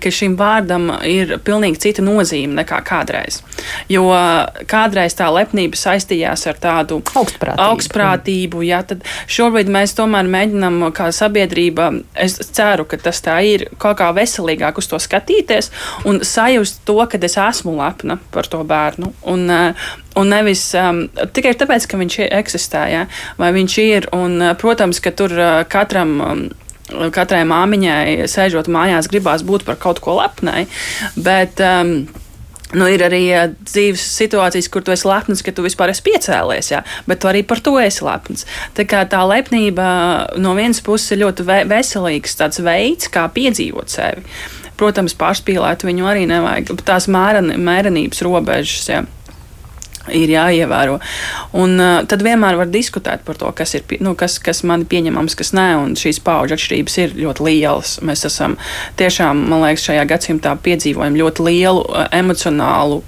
ka 0.00 0.12
šim 0.14 0.38
vārdam 0.40 0.90
ir 1.04 1.36
pilnīgi 1.44 1.82
cita 1.84 2.04
nozīme 2.04 2.56
nekā 2.62 2.80
kādreiz. 2.88 3.42
Jo 3.92 4.06
kādreiz 4.70 5.16
tā 5.18 5.28
lepnība 5.34 5.78
saistījās 5.78 6.46
ar 6.48 6.60
tādu 6.62 7.00
augstprātību. 7.02 7.64
augstprātību 7.68 8.64
tad 8.88 9.04
šobrīd 9.30 9.70
mēs 9.72 9.94
tomēr 9.98 10.28
mēģinām, 10.30 10.80
kā 10.96 11.10
sabiedrība, 11.14 11.90
es 12.14 12.38
ceru, 12.54 12.86
ka 12.88 12.98
tas 13.02 13.20
tā 13.24 13.38
ir, 13.46 13.68
kaut 13.80 13.98
kā 14.00 14.10
veselīgāk 14.16 14.80
uz 14.80 14.88
to 14.90 15.00
skatīties 15.02 15.70
un 16.08 16.22
sajust 16.24 16.82
to, 16.88 16.98
ka 17.10 17.20
es 17.28 17.36
esmu 17.38 17.76
lepna 17.78 18.18
par 18.32 18.48
to 18.50 18.62
bērnu. 18.64 19.12
Un, 19.28 19.50
un 19.50 20.30
nevis 20.30 20.62
um, 20.78 21.02
tikai 21.34 21.56
tāpēc, 21.58 21.88
ka 21.90 21.98
viņš 22.00 22.20
eksistē, 22.28 22.84
ja, 22.92 23.02
vai 23.40 23.50
viņš 23.56 23.76
ir. 23.82 24.08
Un, 24.16 24.38
protams, 24.60 25.02
ka 25.04 25.14
tur 25.16 25.34
katram. 25.70 26.16
Um, 26.22 26.48
Katrai 26.88 27.42
māmiņai, 27.44 28.24
sēžot 28.32 28.70
mājās, 28.72 29.10
gribās 29.12 29.42
būt 29.44 29.66
par 29.66 29.76
kaut 29.76 29.98
ko 30.00 30.14
lepnai, 30.22 30.62
bet 31.20 31.60
um, 31.60 31.90
Nu, 32.76 32.84
ir 32.92 33.00
arī 33.00 33.22
uh, 33.32 33.46
dzīves 33.64 34.02
situācijas, 34.18 34.66
kur 34.68 34.84
tu 34.84 34.92
esi 34.92 35.08
lepns, 35.08 35.40
ka 35.44 35.54
tu 35.56 35.64
vispār 35.64 35.88
esi 35.88 36.04
piecēlies, 36.04 36.68
jā, 36.74 36.82
bet 37.08 37.22
tu 37.22 37.30
arī 37.30 37.40
par 37.48 37.62
to 37.64 37.78
esi 37.80 38.04
lepns. 38.04 38.44
Tā, 38.76 38.84
tā 39.08 39.22
lepnība 39.24 39.86
no 40.36 40.52
vienas 40.58 40.82
puses 40.84 41.14
ir 41.14 41.22
ļoti 41.22 41.46
ve 41.48 41.62
veselīgs 41.70 42.36
veids, 42.60 43.08
kā 43.12 43.24
piedzīvot 43.32 43.94
sevi. 43.94 44.26
Protams, 44.78 45.16
pārspīlēt 45.18 45.84
viņu 45.86 46.06
arī 46.06 46.26
nevajag. 46.30 46.74
Tās 46.86 47.08
mēren, 47.10 47.52
mērenības 47.66 48.24
robežas. 48.26 48.90
Jā 48.92 49.04
ir 50.14 50.32
jāievēro. 50.32 50.98
Un, 51.58 51.76
uh, 51.80 52.00
tad 52.08 52.22
vienmēr 52.24 52.58
var 52.60 52.70
diskutēt 52.72 53.24
par 53.26 53.38
to, 53.40 53.50
kas 53.56 53.74
ir 53.78 53.84
nu, 54.04 54.14
kas, 54.18 54.38
kas 54.42 54.62
man 54.68 54.86
pieņemams, 54.88 55.36
kas 55.38 55.52
nē, 55.56 55.68
un 55.82 55.96
šīs 55.98 56.20
pauģu 56.24 56.56
atšķirības 56.56 56.98
ir 57.04 57.16
ļoti 57.18 57.46
lielas. 57.48 57.96
Mēs 58.04 58.24
esam 58.28 58.56
tiešām, 59.00 59.46
man 59.50 59.66
liekas, 59.66 59.88
šajā 59.88 60.06
gadsimtā 60.08 60.54
piedzīvojam 60.64 61.18
ļoti 61.18 61.48
lielu 61.48 61.84
uh, 61.84 62.06
emocionālu 62.16 63.02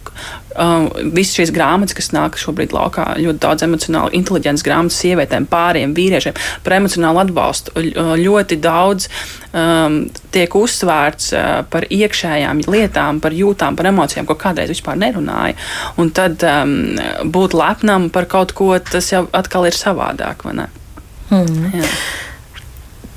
Um, 0.58 0.88
Visas 1.14 1.36
šīs 1.38 1.52
grāmatas, 1.54 1.94
kas 1.94 2.10
nāk 2.14 2.38
šobrīd 2.40 2.72
laukā, 2.74 3.04
ļoti 3.22 3.42
daudz 3.42 3.64
emocionāli 3.66 4.18
inteliģentas 4.18 4.64
grāmatas 4.66 4.98
sievietēm, 4.98 5.46
pāriem, 5.50 5.92
vīriešiem 5.94 6.38
par 6.64 6.74
emocionālu 6.80 7.22
atbalstu. 7.22 7.74
Ļoti 8.18 8.58
daudz 8.62 9.06
um, 9.54 10.00
tiek 10.34 10.56
uzsvērts 10.58 11.30
uh, 11.36 11.44
par 11.70 11.86
iekšējām 11.86 12.64
lietām, 12.66 13.20
par 13.22 13.36
jūtām, 13.36 13.78
par 13.78 13.90
emocijām, 13.92 14.26
ko 14.26 14.38
kādreiz 14.40 14.72
vispār 14.74 14.98
nerunāja. 14.98 15.54
Un 16.02 16.10
tad 16.16 16.42
um, 16.46 16.74
būt 17.30 17.54
lepnam 17.58 18.10
par 18.10 18.26
kaut 18.30 18.56
ko, 18.58 18.72
tas 18.82 19.12
jau 19.14 19.28
atkal 19.36 19.70
ir 19.70 19.78
savādāk. 19.78 20.42
Hmm. 21.30 21.70
Jā. 21.70 21.86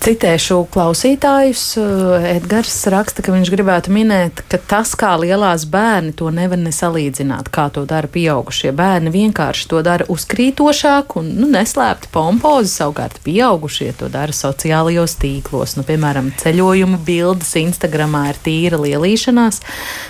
Citēšu 0.04 0.66
klausītājus. 0.68 1.62
Eh, 1.80 2.26
Edgars 2.34 2.76
raksta, 2.92 3.24
ka 3.24 3.32
viņš 3.32 3.48
gribētu 3.54 3.92
minēt, 3.96 4.42
ka 4.52 4.58
tas, 4.60 4.90
kā 5.00 5.14
lielās 5.16 5.64
bērni 5.64 6.12
to 6.12 6.28
nevar 6.28 6.60
nesalīdzināt, 6.60 7.48
kā 7.48 7.70
to 7.72 7.86
dara 7.88 8.10
pieaugušie. 8.12 8.74
Bērni 8.76 9.14
vienkārši 9.14 9.70
to 9.72 9.80
dara 9.80 10.04
uzkrītošāk 10.12 11.16
un 11.22 11.30
nu, 11.38 11.48
neslēpti 11.54 12.12
pompozi, 12.12 12.74
savukārt 12.74 13.22
pieaugušie 13.24 13.94
to 13.96 14.10
dara 14.12 14.36
sociālajos 14.36 15.16
tīklos. 15.22 15.78
Nu, 15.80 15.86
piemēram, 15.88 16.34
ceļojuma 16.36 17.00
bildes 17.08 17.56
Instagramā 17.64 18.26
ir 18.34 18.42
tīra 18.44 18.82
lielīšanās. 18.84 19.62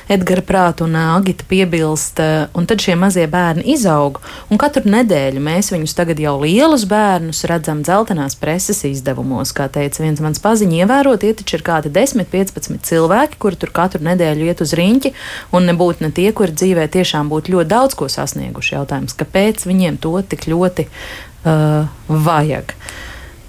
Edgara 0.09 0.41
prāta 0.41 0.87
un 0.87 0.97
Agita 0.97 1.45
piebilst, 1.45 2.17
eh, 2.17 2.47
un 2.57 2.65
tad 2.65 2.81
šie 2.81 2.97
mazie 2.97 3.27
bērni 3.27 3.67
izaug, 3.77 4.17
un 4.49 4.57
katru 4.57 4.89
nedēļu 4.89 5.37
mēs 5.37 5.69
viņus 5.69 5.93
tagad 5.93 6.17
jau 6.17 6.39
lielus 6.41 6.89
bērnus 6.89 7.45
redzam 7.45 7.85
dzeltenās 7.85 8.33
preses 8.33 8.81
izdevumos, 8.89 9.53
kā 9.53 9.69
teica 9.83 10.03
viens 10.05 10.23
mans 10.23 10.41
paziņš, 10.43 10.79
ievērot, 10.81 11.21
tie 11.21 11.35
taču 11.37 11.59
ir 11.59 11.65
kādi 11.67 11.91
10, 11.93 12.25
15 12.31 12.89
cilvēki, 12.89 13.39
kuri 13.43 13.59
tur 13.59 13.73
katru 13.75 14.03
nedēļu 14.07 14.49
iet 14.49 14.63
uz 14.63 14.73
riņķi, 14.79 15.13
un 15.53 15.69
nebūtu 15.69 16.07
ne 16.07 16.11
tie, 16.15 16.31
kuri 16.35 16.55
dzīvē 16.55 16.89
tiešām 16.95 17.31
būtu 17.31 17.57
ļoti 17.57 17.73
daudz 17.75 17.97
ko 17.99 18.09
sasnieguši. 18.11 18.77
Jautājums, 18.79 19.17
kāpēc 19.19 19.67
viņiem 19.69 19.99
to 20.01 20.15
tik 20.31 20.47
ļoti 20.51 20.87
uh, 20.89 21.89
vajag? 22.07 22.77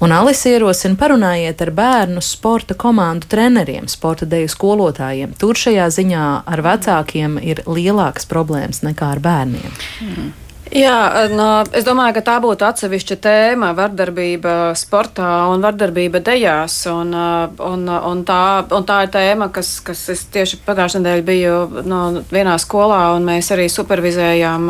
Un 0.05 0.13
Alise 0.13 0.51
ierosina 0.53 0.99
parunājiet 1.01 1.63
ar 1.65 1.71
bērnu 1.73 2.21
sporta 2.21 2.75
komandu 2.77 3.29
treneriem, 3.31 3.87
sporta 3.89 4.27
deju 4.29 4.51
skolotājiem. 4.53 5.33
Tur 5.41 5.57
šajā 5.57 5.87
ziņā 5.97 6.25
ar 6.45 6.65
vecākiem 6.67 7.39
ir 7.41 7.63
lielākas 7.65 8.29
problēmas 8.29 8.83
nekā 8.85 9.15
ar 9.15 9.23
bērniem. 9.25 9.79
Mm. 10.05 10.33
Jā, 10.75 11.31
no, 11.31 11.61
es 11.71 11.85
domāju, 11.87 12.17
ka 12.17 12.21
tā 12.27 12.33
būtu 12.43 12.65
atsevišķa 12.67 13.17
tēma- 13.23 13.69
vardarbība 13.79 14.75
sportā 14.75 15.47
un 15.53 15.63
vardarbība 15.63 16.19
dejās. 16.19 16.81
Un, 16.91 17.13
un, 17.15 17.85
un, 17.87 18.23
tā, 18.27 18.67
un 18.75 18.83
tā 18.89 18.97
ir 19.05 19.13
tēma, 19.15 19.53
kas, 19.55 19.79
kas 19.87 20.01
es 20.11 20.25
tieši 20.35 20.59
pagājušajā 20.67 21.03
nedēļā 21.05 21.25
biju 21.29 21.85
no, 21.87 22.01
vienā 22.27 22.57
skolā, 22.59 23.15
un 23.15 23.23
mēs 23.23 23.53
arī 23.55 23.69
supervizējām 23.71 24.67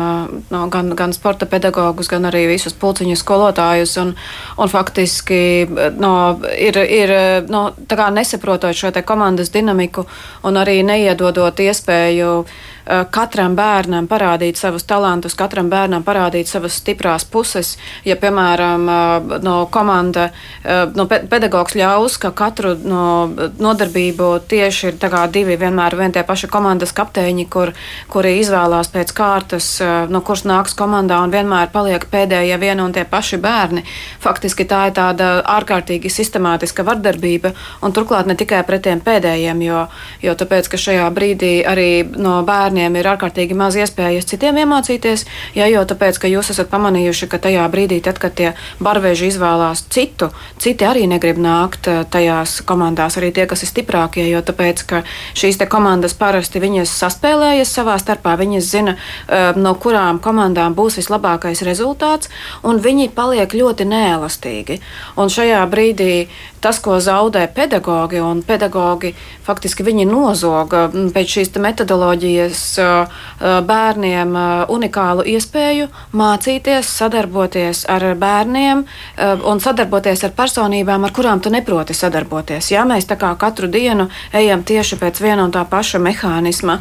no, 0.51 0.61
gan, 0.69 0.93
gan 0.93 1.15
sporta 1.17 1.49
pedagogus, 1.49 2.11
gan 2.13 2.29
arī 2.29 2.43
visus 2.53 2.77
pulciņu 2.77 3.17
skolotājus. 3.17 3.97
Un, 3.97 4.13
un 4.61 4.69
faktiski 4.69 5.65
no, 5.97 6.13
ir, 6.53 6.77
ir 6.85 7.15
no, 7.49 7.71
nesaprotot 7.89 8.77
šo 8.77 8.93
komandas 9.01 9.49
dinamiku 9.49 10.05
un 10.45 10.61
arī 10.61 10.83
neiedodot 10.85 11.65
iespēju 11.65 12.45
katram 12.85 13.55
bērnam 13.57 14.07
parādīt 14.07 14.59
savus 14.59 14.85
talantus, 14.85 15.33
katram 15.37 15.69
bērnam 15.69 16.03
parādīt 16.05 16.49
savas 16.49 16.77
stiprās 16.81 17.25
puses. 17.25 17.75
Ja, 18.05 18.15
piemēram, 18.15 18.89
eh, 18.89 19.39
no 19.41 19.65
komanda, 19.71 20.29
eh, 20.63 20.85
no 20.95 21.05
pedagogs 21.05 21.73
ļaus, 21.73 22.19
ka 22.19 22.31
katru 22.31 22.75
no 22.83 23.27
nodarbību 23.59 24.41
tieši 24.47 24.87
ir 24.87 25.31
divi 25.31 25.57
vienmēr 25.57 25.97
vien 25.97 26.11
tie 26.11 26.23
paši 26.23 26.47
komandas 26.47 26.91
kapteiņi, 26.91 27.49
kur, 27.49 27.73
kuri 28.09 28.39
izvēlās 28.39 28.91
pēc 28.91 29.13
kārtas, 29.13 30.09
no 30.09 30.21
kuras 30.21 30.43
nāks 30.43 30.75
komandā 30.75 31.23
un 31.23 31.31
vienmēr 31.31 31.71
paliek 31.71 32.05
pēdējie 32.11 32.59
vieni 32.59 32.81
un 32.81 32.93
tie 32.93 33.05
paši 33.05 33.37
bērni. 33.37 33.83
Faktiski 34.19 34.65
tā 34.65 34.87
ir 34.87 34.93
tāda 34.93 35.43
ārkārtīgi 35.43 36.09
sistemātiska 36.09 36.83
vardarbība 36.83 37.53
un 37.81 37.91
turklāt 37.91 38.25
ne 38.25 38.35
tikai 38.35 38.63
pret 38.63 38.83
tiem 38.83 39.01
pēdējiem, 39.01 39.61
jo, 39.61 39.87
jo 40.21 40.33
tāpēc, 40.33 40.69
ka 40.69 40.77
šajā 40.77 41.09
brīdī 41.13 41.65
arī 41.65 42.05
no 42.17 42.43
bērnu 42.43 42.74
bērniem 42.75 42.97
ir 42.99 43.07
ārkārtīgi 43.07 43.55
maz 43.55 43.75
iespējas 43.79 44.27
citiem 44.27 44.57
iemācīties, 44.59 45.23
ja 45.55 45.67
jau 45.71 45.85
tāpēc, 45.87 46.17
ka 46.19 46.27
jūs 46.27 46.51
esat 46.51 46.67
pamanījuši, 46.69 47.27
ka 47.31 47.39
tajā 47.39 47.63
brīdī, 47.71 48.01
tad, 48.03 48.19
kad 48.19 48.35
tie 48.35 48.51
barveži 48.83 49.29
izvēlās 49.31 49.85
citu, 49.89 50.29
citi 50.59 50.83
arī 50.83 51.05
negrib 51.07 51.39
nākt 51.39 51.87
eh, 51.87 52.03
tajās 52.03 52.59
komandās, 52.67 53.15
arī 53.15 53.31
tie, 53.31 53.45
kas 53.47 53.63
ir 53.63 53.71
stiprākie, 53.71 54.25
jo 54.27 54.41
tāpēc, 54.43 54.83
ka 54.89 55.03
šīs 55.37 55.59
te 55.61 55.69
komandas 55.71 56.17
parasti 56.19 56.59
viņas 56.59 56.91
saspēlējas 56.99 57.71
savā 57.79 57.95
starpā, 58.01 58.35
viņas 58.41 58.67
zina, 58.67 58.97
eh, 59.29 59.55
no 59.55 59.75
kurām 59.79 60.19
komandām 60.19 60.75
būs 60.75 60.99
vislabākais 60.99 61.63
rezultāts, 61.63 62.27
un 62.63 62.83
viņi 62.83 63.13
paliek 63.15 63.55
ļoti 63.55 63.87
neelastīgi. 63.87 64.81
Un 65.15 65.31
šajā 65.31 65.63
brīdī 65.71 66.27
tas, 66.65 66.79
ko 66.81 66.97
zaudē 66.99 67.45
pedagogi, 67.53 68.19
un 68.19 68.41
pedagogi 68.43 69.13
faktiski 69.45 69.85
viņi 69.85 70.07
nozoga 70.09 70.87
pēc 70.91 71.35
šīs 71.37 71.53
metodoloģijas 71.61 72.64
bērniem 73.69 74.37
unikālu 74.73 75.25
iespēju 75.35 75.89
mācīties, 76.15 76.89
sadarboties 77.01 77.85
ar 77.91 78.07
bērniem 78.19 78.85
un 79.45 79.61
sadarboties 79.63 80.23
ar 80.27 80.33
personībām, 80.37 81.05
ar 81.05 81.13
kurām 81.15 81.43
tu 81.43 81.53
neproti 81.53 81.93
sadarboties. 81.97 82.71
Ja 82.73 82.85
mēs 82.87 83.09
tā 83.09 83.19
kā 83.21 83.33
katru 83.39 83.67
dienu 83.71 84.09
ejam 84.33 84.63
tieši 84.63 84.99
pēc 85.01 85.21
viena 85.21 85.45
un 85.45 85.53
tā 85.55 85.65
paša 85.69 86.01
mehānisma. 86.01 86.79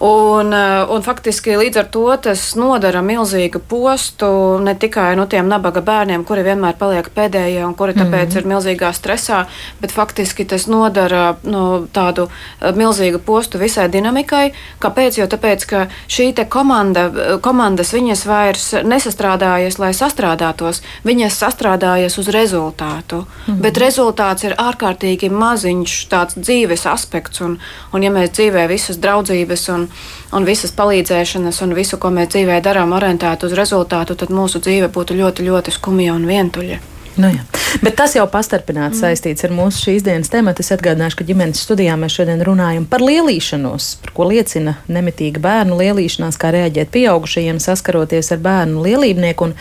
Un, 0.00 0.54
un 0.88 1.02
faktiski 1.04 1.58
līdz 1.60 1.76
ar 1.76 1.88
to 1.92 2.06
tas 2.24 2.40
nodara 2.56 3.02
milzīgu 3.04 3.60
postu 3.68 4.30
ne 4.64 4.72
tikai 4.72 5.10
nu, 5.18 5.26
tiem 5.28 5.48
nabaga 5.50 5.82
bērniem, 5.84 6.22
kuri 6.24 6.44
vienmēr 6.46 6.78
paliek 6.80 7.10
pēdējie 7.12 7.66
un 7.66 7.74
kuri 7.76 7.92
tāpēc 7.98 8.30
mm 8.30 8.32
-hmm. 8.32 8.38
ir 8.40 8.48
milzīgā 8.48 8.92
stresā, 8.96 9.42
bet 9.80 9.92
faktiski 9.92 10.46
tas 10.48 10.64
nodara 10.66 11.36
nu, 11.42 11.86
tādu 11.92 12.30
milzīgu 12.76 13.18
postu 13.18 13.58
visai 13.58 13.88
dinamikai. 13.88 14.52
Kāpēc? 14.80 15.18
Jo 15.20 15.26
tāpēc, 15.26 15.66
ka 15.66 15.86
šī 16.08 16.32
komanda, 16.48 17.10
komandas 17.42 17.92
viņas 17.92 18.24
vairs 18.26 18.72
nesastrādājas, 18.72 19.78
lai 19.78 19.92
sastrādātos, 19.92 20.80
viņas 21.04 21.38
sastrādājas 21.44 22.18
uz 22.18 22.28
rezultātu. 22.28 23.16
Mm 23.16 23.54
-hmm. 23.54 23.60
Bet 23.60 23.76
rezultāts 23.78 24.44
ir 24.44 24.54
ārkārtīgi 24.56 25.30
maziņš 25.30 26.08
tāds 26.08 26.34
dzīves 26.34 26.86
aspekts. 26.86 27.40
Un, 27.40 27.58
un 27.92 28.02
ja 28.02 28.10
mēs 28.10 28.30
dzīvē 28.30 28.68
visas 28.68 28.96
draudzības 28.96 29.68
un, 29.68 29.89
un 30.36 30.46
visas 30.48 30.72
palīdzēšanas 30.76 31.60
un 31.66 31.74
visu, 31.78 31.98
ko 31.98 32.12
mēs 32.14 32.32
dzīvē 32.34 32.60
darām, 32.64 32.94
orientētu 32.96 33.50
uz 33.50 33.58
rezultātu, 33.58 34.16
tad 34.16 34.32
mūsu 34.34 34.62
dzīve 34.62 34.88
būtu 34.94 35.18
ļoti, 35.18 35.46
ļoti 35.50 35.76
skumja 35.76 36.14
un 36.14 36.26
vientuļa. 36.30 36.80
Nu, 37.18 37.30
jā. 37.32 37.46
Bet 37.78 37.94
tas 37.94 38.16
jau 38.16 38.24
pastarpināti 38.26 38.96
mm. 38.96 38.98
saistīts 38.98 39.44
ar 39.46 39.52
mūsu 39.54 39.84
šīs 39.84 40.02
dienas 40.02 40.30
tematu. 40.32 40.64
Es 40.64 40.72
atgādināšu, 40.74 41.20
ka 41.20 41.26
ģimenes 41.28 41.60
studijā 41.62 41.94
mēs 42.00 42.16
šodien 42.18 42.42
runājam 42.42 42.86
par 42.90 43.02
lielīšanos, 43.04 43.86
par 44.02 44.12
ko 44.16 44.26
liecina 44.26 44.74
nemitīga 44.90 45.42
bērnu 45.44 45.78
lielīšanās, 45.78 46.38
kā 46.40 46.50
reaģēt 46.56 46.90
pieaugušajiem 46.94 47.60
saskaroties 47.62 48.32
ar 48.34 48.40
bērnu 48.42 48.82
lielībnieku. 48.82 49.50
Un 49.50 49.54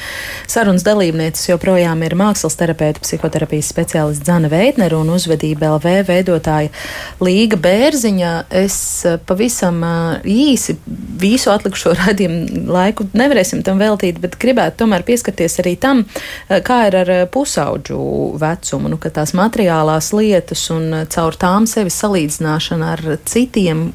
sarunas 0.50 0.86
dalībnieces 0.88 1.52
joprojām 1.52 2.02
ir 2.06 2.16
mākslas 2.18 2.58
terapeita, 2.58 3.04
psihoterapijas 3.06 3.70
speciālists 3.70 4.26
Zana 4.26 4.50
Veitner 4.50 4.98
un 4.98 5.14
uzvedība 5.14 5.70
LV 5.76 5.94
veidotāja 6.10 6.74
Līga 7.22 7.62
Bērziņa. 7.62 8.34
Es 8.64 8.80
eh, 9.06 9.20
pavisam 9.30 9.84
eh, 9.86 10.34
īsi 10.50 10.80
visu 11.22 11.54
atlikušo 11.54 11.94
radījumu 12.02 12.66
laiku 12.74 13.06
nevarēsim 13.14 13.62
tam 13.66 13.78
veltīt, 13.82 14.18
bet 14.24 14.40
gribētu 14.42 14.82
tomēr 14.82 15.06
pieskarties 15.06 15.62
arī 15.62 15.78
tam, 15.78 16.04
eh, 16.50 16.58
kā 16.66 16.82
ir 16.90 17.02
ar 17.06 17.16
pusi 17.30 17.39
pusauģu 17.40 18.00
vecumu, 18.40 18.92
nu, 18.92 19.00
ka 19.00 19.14
tās 19.16 19.32
materiālās 19.38 20.12
lietas 20.16 20.66
un 20.76 21.06
caur 21.14 21.40
tām 21.40 21.70
sevi 21.70 21.94
salīdzināšana 21.94 22.92
ar 22.98 23.06
citiem 23.30 23.88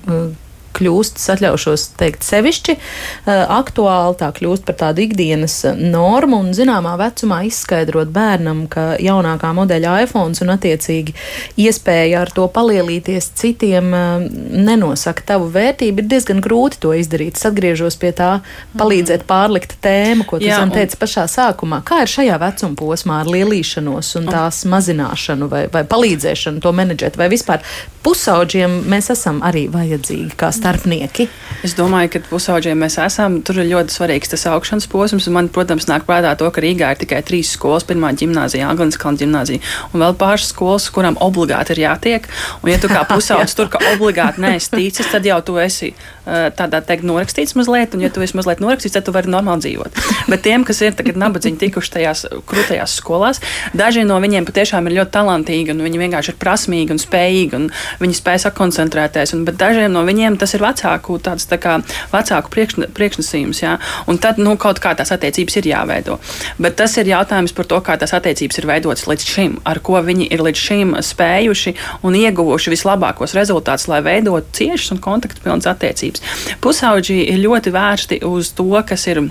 kļūst, 0.75 1.21
atļaušos 1.35 1.87
teikt, 1.99 2.25
sevišķi 2.27 2.75
eh, 2.75 3.43
aktuāli, 3.55 4.19
tā 4.21 4.31
kļūst 4.35 4.67
par 4.69 4.79
tādu 4.81 5.05
ikdienas 5.05 5.57
eh, 5.69 5.79
normu 5.79 6.41
un 6.43 6.53
zināmā 6.57 6.97
vecumā 7.01 7.43
izskaidrot 7.49 8.13
bērnam, 8.15 8.65
ka 8.73 8.95
jaunākā 9.03 9.53
modeļa 9.57 9.97
iPhone 10.05 10.35
un 10.45 10.55
attiecīgi 10.55 11.15
iespēja 11.61 12.25
ar 12.25 12.33
to 12.35 12.47
palielīties 12.53 13.31
citiem 13.39 13.91
eh, 13.95 14.27
nenosaka 14.65 15.27
tavu 15.35 15.51
vērtību, 15.55 16.03
ir 16.03 16.11
diezgan 16.15 16.43
grūti 16.45 16.81
to 16.85 16.95
izdarīt. 16.97 17.39
Es 17.39 17.49
atgriežos 17.49 17.99
pie 18.01 18.13
tā, 18.17 18.33
palīdzēt 18.79 19.25
mhm. 19.25 19.31
pārlikt 19.31 19.79
tēmu, 19.85 20.29
ko 20.29 20.41
tu 20.43 20.49
Jā, 20.49 20.61
un... 20.65 20.75
teici 20.75 20.99
pašā 21.01 21.27
sākumā. 21.31 21.83
Kā 21.87 22.03
ir 22.05 22.13
šajā 22.13 22.39
vecuma 22.43 22.79
posmā 22.79 23.23
ar 23.23 23.31
lielīšanos 23.31 24.15
un 24.21 24.31
tās 24.33 24.65
mazināšanu 24.71 25.51
vai, 25.51 25.65
vai 25.73 25.85
palīdzēšanu 25.89 26.63
to 26.65 26.73
menedžēt, 26.75 27.19
vai 27.21 27.31
vispār 27.33 27.63
pusauģiem 28.05 28.83
mēs 28.91 29.11
esam 29.15 29.41
arī 29.47 29.67
vajadzīgi 29.73 30.37
kā 30.41 30.51
starpnieki? 30.65 31.29
Es 31.65 31.77
domāju, 31.77 32.11
ka 32.15 32.21
pusauģiem 32.29 32.81
mēs 32.85 32.97
esam. 33.01 33.39
Tur 33.45 33.61
ir 33.63 33.71
ļoti 33.71 33.93
svarīgs 33.95 34.33
tas 34.33 34.47
augšanas 34.49 34.89
posms. 34.93 35.29
Man, 35.33 35.51
protams, 35.53 35.87
nāk 35.89 36.07
prātā 36.09 36.33
to, 36.41 36.49
ka 36.53 36.65
Rīgā 36.65 36.91
ir 36.93 37.01
tikai 37.01 37.21
trīs 37.25 37.53
skolas. 37.57 37.85
Pirmā 37.89 38.15
gimnāzija, 38.17 38.69
Aglens 38.73 38.99
kalna 39.01 39.21
gimnāzija, 39.21 39.61
un 39.93 40.05
vēl 40.05 40.17
pāris 40.21 40.49
skolas, 40.53 40.89
kurām 40.93 41.19
obligāti 41.25 41.77
ir 41.77 41.85
jātiek. 41.85 42.29
Un, 42.63 42.73
ja 42.73 42.81
tu 42.81 42.89
kā 42.93 43.05
pusaudzis 43.13 43.57
tur, 43.57 43.71
ka 43.73 43.81
obligāti 43.93 44.45
neesi 44.45 44.73
ticis, 44.75 45.09
tad 45.13 45.29
jau 45.29 45.39
tu 45.45 45.57
esi 45.61 45.93
uh, 45.93 46.49
tādā 46.57 46.81
teikt 46.85 47.07
norakstīts 47.09 47.57
mazliet, 47.59 47.97
un 47.97 48.05
ja 48.05 48.13
tu 48.13 48.25
esi 48.25 48.37
mazliet 48.37 48.63
norakstīts, 48.65 48.97
tad 48.97 49.09
tu 49.09 49.15
vari 49.17 49.33
normāli 49.33 49.65
dzīvot. 49.65 50.01
Bet 50.33 50.45
tiem, 50.45 50.65
kas 50.69 50.81
ir 50.85 50.97
tagad 50.97 51.21
nabadzīgi 51.21 51.61
tikuši 51.65 51.95
tajās 51.99 52.25
krūtajās 52.49 52.99
skolās, 53.01 53.41
daži 53.77 54.05
no 54.09 54.21
viņiem 54.25 54.49
patiešām 54.49 54.89
ir 54.89 54.99
ļoti 55.01 55.15
talantīgi, 55.17 55.75
un 55.75 55.85
viņi 55.85 56.03
vienkārši 56.05 56.35
ir 56.35 56.41
prasmīgi 56.41 56.95
un 56.97 57.03
spējīgi, 57.03 57.61
un 57.61 57.69
viņi 58.05 58.21
spēj 58.21 58.45
sakoncentrēties. 58.47 59.35
Un, 59.37 59.45
bet 59.49 59.59
dažiem 59.61 59.93
no 59.95 60.05
viņiem 60.07 60.39
tas 60.41 60.54
ir 60.57 60.65
vecāku, 60.65 61.19
tāds, 61.23 61.47
tā 61.51 61.59
kā, 61.63 61.77
vecāku 62.13 62.53
priekšne, 62.55 62.89
priekšnesījums. 62.97 63.63
Jā? 63.65 63.77
Un 64.11 64.21
tad 64.23 64.41
nu, 64.43 64.57
kaut 64.61 64.81
kā 64.83 64.95
tās 64.99 65.13
attiecības 65.15 65.59
ir 65.61 65.71
jāveido. 65.71 66.19
Bet 66.59 66.79
tas 66.81 66.97
ir 67.01 67.11
jautājums 67.11 67.55
par 67.57 67.69
to, 67.71 67.81
kā 67.85 67.99
tās 68.01 68.15
attiecības 68.17 68.61
ir 68.61 68.69
veidotas 68.71 69.07
līdz 69.11 69.29
šim, 69.35 69.57
ar 69.69 69.81
ko 69.85 70.01
viņi 70.05 70.29
ir 70.35 70.45
līdz 70.45 70.65
šim 70.67 70.97
spējuši 71.05 71.75
un 72.07 72.19
ieguvuši 72.19 72.75
vislabākos 72.75 73.37
rezultātus, 73.37 73.89
lai 73.93 74.03
veidotu 74.05 74.61
ciešas 74.61 74.95
un 74.97 75.03
kontaktpilnas 75.05 75.69
attiecības. 75.71 76.25
Pusauģi 76.65 77.21
ir 77.33 77.43
ļoti 77.45 77.75
vērsti 77.75 78.23
uz 78.29 78.55
to, 78.57 78.71
kas 78.87 79.09
ir 79.11 79.25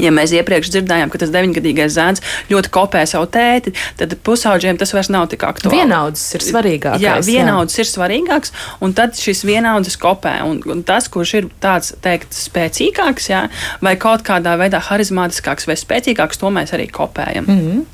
Ja 0.00 0.08
mēs 0.14 0.32
iepriekš 0.32 0.70
dzirdējām, 0.72 1.10
ka 1.12 1.20
tas 1.20 1.32
deviņgadīgais 1.34 1.92
zēns 1.92 2.22
ļoti 2.48 2.70
kopē 2.72 3.02
savu 3.08 3.26
tēti, 3.32 3.74
tad 4.00 4.14
pusauģiem 4.24 4.78
tas 4.80 4.94
vairs 4.96 5.10
nav 5.12 5.26
tik 5.32 5.44
aktuāli. 5.44 5.82
Vienaudzis 5.82 6.38
ir 6.38 6.46
svarīgāks. 6.46 7.02
Jā, 7.02 7.18
vienaudzis 7.26 7.76
jā. 7.76 7.84
ir 7.84 7.90
svarīgāks, 7.90 8.54
un 8.80 8.96
tad 8.96 9.20
šis 9.20 9.44
vienaudzis 9.44 9.98
kopē. 10.00 10.38
Un, 10.48 10.62
un 10.72 10.80
tas, 10.88 11.10
kurš 11.12 11.34
ir 11.42 11.50
tāds 11.60 11.92
teikt, 12.04 12.32
spēcīgāks, 12.32 13.28
jā, 13.34 13.46
vai 13.84 13.98
kaut 14.00 14.24
kādā 14.24 14.56
veidā 14.60 14.80
harizmātiskāks 14.88 15.68
vai 15.68 15.76
spēcīgāks, 15.76 16.40
to 16.40 16.52
mēs 16.54 16.72
arī 16.72 16.88
kopējam. 16.88 17.44
Mm 17.44 17.60
-hmm. 17.60 17.84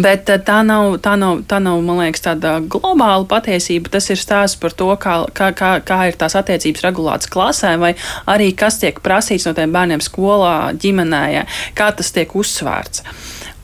Bet 0.00 0.30
eh, 0.32 0.40
tā 0.42 0.60
nav, 0.66 0.98
tā 1.04 1.14
nav, 1.20 1.42
tā 1.48 1.60
nav 1.62 1.80
man 1.86 2.00
liekas, 2.02 2.24
tāda 2.26 2.56
globāla 2.60 3.26
patiesība. 3.30 3.92
Tas 3.96 4.10
ir 4.12 4.20
stāsts 4.20 4.60
par 4.60 4.74
to, 4.76 4.90
kā, 5.02 5.18
kā, 5.36 5.52
kā, 5.56 5.72
kā 5.86 6.00
ir 6.10 6.18
tās 6.20 6.36
attiecības 6.38 6.84
regulētas 6.88 7.32
klasē, 7.32 7.76
vai 7.82 7.94
arī 8.30 8.52
kas 8.56 8.80
tiek 8.82 9.00
prasīts 9.04 9.48
no 9.48 9.54
tiem 9.56 9.74
bērniem 9.74 10.04
skolā, 10.04 10.56
ģimenē, 10.82 11.46
kā 11.78 11.90
tas 11.96 12.12
tiek 12.14 12.34
uzsvērts. 12.36 13.04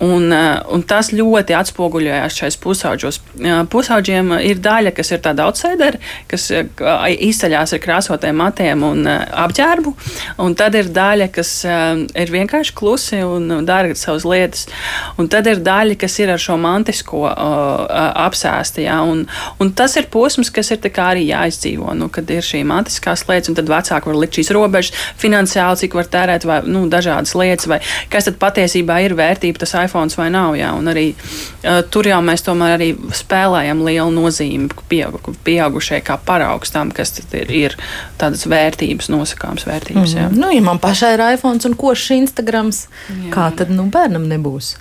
Un, 0.03 0.33
eh, 0.33 0.59
un 0.75 0.83
tas 0.83 1.13
ļoti 1.15 1.55
atspoguļojās 1.55 2.39
šais 2.41 2.57
pusauģos. 2.59 3.21
Eh, 3.39 3.61
pusauģiem 3.71 4.33
ir 4.43 4.59
daļa, 4.63 4.91
kas 4.97 5.13
ir 5.15 5.21
tāda 5.23 5.47
outsideri, 5.47 6.01
kas 6.31 6.49
eh, 6.51 6.67
izceļās 7.29 7.77
ar 7.77 7.83
krāsotiem 7.85 8.35
matiem 8.43 8.83
un 8.83 9.07
apģērbu, 9.07 9.93
un 10.43 10.57
tad 10.59 10.75
ir 10.75 10.91
daļa, 10.91 11.29
kas 11.33 11.53
ir 11.65 12.33
vienkārši 12.35 12.75
klusi 12.75 13.21
un 13.23 13.63
dara 13.69 13.95
savas 13.99 14.27
lietas, 14.27 14.67
un 15.21 15.29
tad 15.31 15.47
ir 15.47 15.63
daļa, 15.63 15.99
kas 16.01 16.19
ir 16.19 16.33
ar 16.35 16.43
šo 16.43 16.57
mantisko 16.59 17.23
apsēsti. 17.29 18.87
Ja, 18.89 18.99
un, 19.07 19.25
un 19.63 19.73
tas 19.77 19.95
ir 20.01 20.09
posms, 20.11 20.51
kas 20.51 20.73
ir 20.75 20.83
arī 21.03 21.29
jāizdzīvo, 21.29 21.95
nu, 21.99 22.09
kad 22.13 22.31
ir 22.31 22.43
šī 22.43 22.65
mantiskās 22.67 23.27
lietas, 23.29 23.53
un 23.53 23.59
tad 23.59 23.71
vecāki 23.71 24.11
var 24.11 24.19
likt 24.19 24.41
šīs 24.41 24.53
robežas 24.57 25.07
finansiāli, 25.21 25.85
cik 25.85 25.97
var 25.99 26.11
tērēt, 26.11 26.47
vai 26.49 26.61
nu, 26.67 26.85
dažādas 26.91 27.37
lietas, 27.39 27.71
vai 27.71 27.81
kas 28.11 28.27
tad 28.29 28.41
patiesībā 28.43 28.99
ir 29.07 29.17
vērtība. 29.19 29.63
Tas 29.63 29.77
iPhone 29.79 29.92
vai 30.19 30.29
nav. 30.35 30.57
Jā, 30.59 30.73
un 30.79 30.91
arī 30.93 31.09
uh, 31.15 31.81
tur 31.93 32.09
jau 32.09 32.21
mēs 32.25 32.45
tomēr 32.47 32.77
arī 32.77 32.91
spēlējam 33.17 33.83
lielu 33.87 34.11
nozīmi 34.15 34.71
pieaugu, 34.91 35.37
pieaugušai 35.47 36.03
kā 36.07 36.19
paraugs 36.27 36.75
tam, 36.75 36.93
kas 36.95 37.17
ir, 37.23 37.51
ir 37.53 37.77
tādas 38.21 38.47
vērtības, 38.51 39.11
nosakāmas 39.13 39.67
vērtības. 39.69 40.17
Jā. 40.19 40.29
Mm. 40.31 40.41
Nu, 40.43 40.53
ja 40.55 40.65
man 40.65 40.83
pašai 40.83 41.15
ir 41.17 41.27
iPhone 41.33 41.63
un 41.69 41.77
košs 41.79 42.13
Instagrams, 42.19 42.87
jā. 43.11 43.33
kā 43.35 43.51
tad 43.57 43.73
nu, 43.75 43.89
bērnam 43.93 44.29
nebūs? 44.31 44.77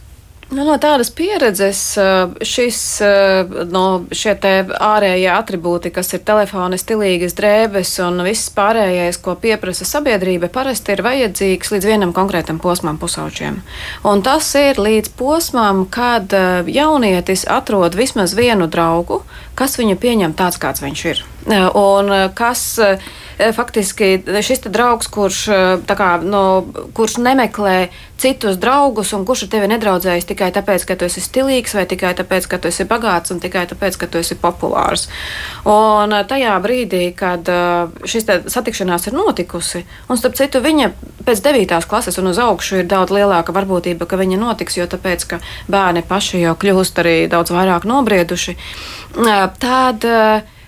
Nu, 0.51 0.65
no 0.67 0.73
tādas 0.83 1.07
pieredzes 1.15 1.79
eh, 1.95 2.31
šis, 2.43 2.77
eh, 3.07 3.51
no 3.71 3.83
šie 4.11 4.33
ārējie 4.35 5.29
attribūti, 5.31 5.93
kas 5.95 6.11
ir 6.11 6.25
telefona, 6.27 6.75
stilīgas 6.75 7.37
drēbes 7.37 7.93
un 8.03 8.19
viss 8.25 8.51
pārējais, 8.51 9.21
ko 9.23 9.37
pieprasa 9.39 9.87
sabiedrība, 9.87 10.49
parasti 10.51 10.91
ir 10.91 11.05
vajadzīgs 11.07 11.71
līdz 11.71 11.87
vienam 11.87 12.11
konkrētam 12.11 12.59
posmam 12.59 12.99
pusaučiem. 12.99 13.61
Un 14.03 14.25
tas 14.27 14.49
ir 14.59 14.81
līdz 14.83 15.13
posmam, 15.15 15.85
kad 15.87 16.35
eh, 16.35 16.67
jaunietis 16.67 17.45
atrod 17.47 17.95
vismaz 17.95 18.35
vienu 18.35 18.67
draugu, 18.67 19.21
kas 19.61 19.77
viņu 19.77 19.99
pieņem 20.01 20.33
tāds, 20.37 20.57
kāds 20.61 20.81
viņš 20.81 21.05
ir. 21.13 21.25
Un 21.77 22.09
kas 22.37 22.63
faktiski 23.55 24.19
šis 24.45 24.65
draugs, 24.69 25.09
kurš, 25.09 25.45
kā, 25.89 26.11
no, 26.21 26.43
kurš 26.93 27.17
nemeklē 27.21 27.89
citus 28.21 28.59
draugus 28.61 29.13
un 29.17 29.23
kurš 29.25 29.47
ar 29.47 29.49
tevi 29.55 29.69
nedraudzējas 29.71 30.27
tikai 30.29 30.51
tāpēc, 30.53 30.85
ka 30.85 30.97
tu 30.99 31.07
esi 31.07 31.23
stilīgs, 31.25 31.73
vai 31.73 31.87
tikai 31.89 32.11
tāpēc, 32.19 32.45
ka 32.51 32.59
tu 32.61 32.69
esi 32.69 32.85
bagāts, 32.85 33.33
un 33.33 33.41
tikai 33.41 33.63
tāpēc, 33.71 33.97
ka 33.97 34.09
tu 34.11 34.21
esi 34.21 34.37
populārs. 34.37 35.07
Un 35.65 36.13
tajā 36.29 36.53
brīdī, 36.61 37.07
kad 37.17 37.49
šis 38.05 38.29
satikšanās 38.53 39.09
ir 39.09 39.17
notikusi, 39.17 39.81
un 40.05 40.21
starp 40.21 40.37
citu, 40.37 40.61
viņa 40.61 40.91
pēc 41.25 41.41
9. 41.49 41.81
klases 41.89 42.21
un 42.21 42.29
uz 42.29 42.41
augšu 42.41 42.83
ir 42.83 42.91
daudz 42.91 43.13
lielāka 43.15 43.55
varbūtība, 43.57 44.05
ka 44.05 44.21
viņa 44.21 44.37
notiks, 44.41 44.77
jo 44.77 44.85
tāpēc, 44.89 45.25
ka 45.33 45.41
bērni 45.71 46.05
paši 46.05 46.45
jau 46.45 46.53
kļūst 46.61 47.01
arī 47.01 47.15
daudz 47.31 47.53
vairāk 47.55 47.89
nobrieduši, 47.89 48.57
tad 49.59 50.07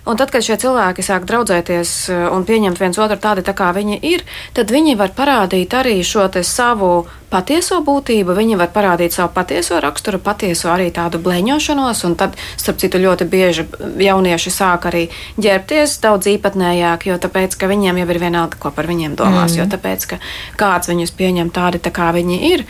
Un 0.06 0.20
tad, 0.20 0.34
kad 0.36 0.44
šie 0.44 0.58
cilvēki 0.60 1.04
sāk 1.06 1.24
draudzēties 1.30 1.92
eh, 2.12 2.24
un 2.36 2.44
pieņemt 2.44 2.80
viens 2.82 2.98
otru 3.00 3.16
tādi, 3.24 3.44
tā 3.48 3.54
kā 3.56 3.70
viņi 3.76 4.02
ir, 4.04 4.26
tad 4.56 4.72
viņi 4.74 4.98
var 5.00 5.14
parādīt 5.16 5.72
arī 5.80 6.02
šo 6.04 6.26
savu 6.44 7.06
patieso 7.32 7.80
būtību, 7.88 8.36
viņi 8.36 8.58
var 8.60 8.74
parādīt 8.76 9.16
savu 9.16 9.32
patieso 9.34 9.80
raksturu, 9.80 10.20
patieso 10.20 10.68
arī 10.74 10.90
tādu 10.92 11.24
bleņošanos. 11.24 12.04
Un 12.10 12.18
tad, 12.20 12.36
starp 12.60 12.84
citu, 12.84 13.00
ļoti 13.00 13.30
bieži 13.32 13.66
jaunieši 14.04 14.52
sāk 14.52 14.90
arī 14.92 15.08
ģērbties 15.40 15.96
daudz 16.04 16.28
īpatnējāk, 16.36 17.08
jo 17.08 17.18
tāpēc, 17.24 17.56
ka 17.56 17.72
viņiem 17.72 18.04
jau 18.04 18.08
ir 18.12 18.24
vienalga, 18.28 18.60
ko 18.60 18.76
par 18.76 18.92
viņiem 18.92 19.16
domās, 19.16 19.56
mm. 19.56 19.62
jo 19.64 19.70
tāpēc, 19.72 20.08
ka 20.12 20.20
kāds 20.60 20.92
viņus 20.92 21.16
pieņem 21.16 21.56
tādi, 21.56 21.80
tā 21.80 21.96
kā 21.96 22.12
viņi 22.12 22.42
ir. 22.52 22.68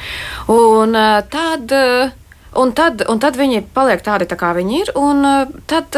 Un 0.54 0.94
eh, 0.94 1.24
tad, 1.34 1.66
eh, 1.74 2.14
un 2.60 2.74
tad, 2.78 3.04
un 3.10 3.20
tad 3.24 3.38
viņi 3.40 3.64
paliek 3.76 4.04
tādi, 4.06 4.28
tā 4.30 4.38
kā 4.40 4.54
viņi 4.58 4.80
ir. 4.82 4.92
Un 5.00 5.26
tad, 5.70 5.98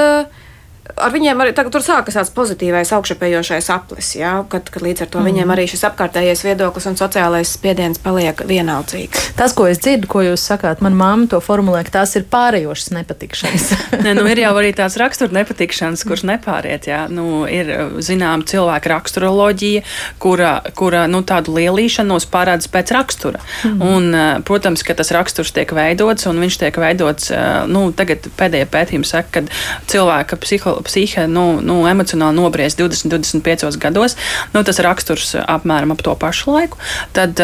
ar 0.94 1.14
viņiem 1.14 1.42
arī 1.42 1.54
tagad, 1.56 1.74
tur 1.74 1.84
sākas 1.84 2.16
tāds 2.18 2.32
pozitīvais 2.36 2.92
augšupejošais 2.96 3.70
aplis, 3.74 4.12
jā, 4.20 4.34
kad, 4.52 4.70
kad 4.72 4.84
līdz 4.86 5.06
ar 5.06 5.10
to 5.12 5.22
mm. 5.22 5.30
viņiem 5.30 5.54
arī 5.56 5.66
šis 5.70 5.84
apkārtējais 5.90 6.44
viedoklis 6.46 6.86
un 6.90 6.98
sociālais 7.00 7.54
spiediens 7.58 8.00
paliek 8.02 8.44
vienaldzīgs. 8.48 9.32
Tas, 9.40 9.56
ko 9.58 9.68
es 9.70 9.82
dzirdu, 9.82 10.10
ko 10.12 10.22
jūs 10.26 10.46
sakāt, 10.46 10.84
man 10.86 10.98
mamma 10.98 11.30
to 11.32 11.42
formulē, 11.44 11.82
ka 11.88 11.98
tās 12.00 12.16
ir 12.20 12.28
pārējošas 12.32 12.94
nepatikšanas. 13.00 13.68
Nē, 14.06 14.14
nu, 14.18 14.28
ir 14.30 14.44
jau 14.44 14.54
arī 14.62 14.72
tās 14.78 14.98
rakstura 15.02 15.36
nepatikšanas, 15.40 16.06
kuras 16.08 16.26
nepāriet. 16.28 16.88
Jā. 16.92 17.06
Nu, 17.12 17.44
ir 17.50 17.72
zinām 18.06 18.46
cilvēka 18.48 18.94
raksturoloģija, 18.94 19.84
kura, 20.22 20.54
kura 20.78 21.06
nu, 21.12 21.24
tādu 21.28 21.58
lielīšanos 21.58 22.30
parāda 22.32 22.70
pēc 22.72 22.94
rakstura. 22.96 23.42
Mm. 23.66 23.82
Un, 23.86 24.20
protams, 24.48 24.86
ka 24.86 24.96
tas 24.98 25.12
raksturs 25.16 25.54
tiek 25.56 25.74
veidots, 25.76 26.30
un 26.30 26.40
viņš 26.46 26.62
tiek 26.62 26.80
veidots, 26.80 27.32
nu, 27.72 27.88
tagad 27.98 28.30
pēdējie 28.38 28.70
pētījumi 28.72 29.10
saka, 29.10 29.42
ka 29.42 29.90
cilvēka 29.92 30.40
psiholoģija 30.42 30.75
psihe 30.86 31.28
nu, 31.32 31.46
nu, 31.64 31.82
emocionāli 31.90 32.38
nobriest 32.38 32.80
20, 32.80 33.10
25 33.14 33.80
gados, 33.82 34.18
nu, 34.54 34.64
tas 34.66 34.82
raksturs 34.84 35.36
apmēram 35.42 35.94
ap 35.96 36.04
to 36.06 36.16
pašu 36.20 36.56
laiku. 36.56 36.80
Tad, 37.16 37.40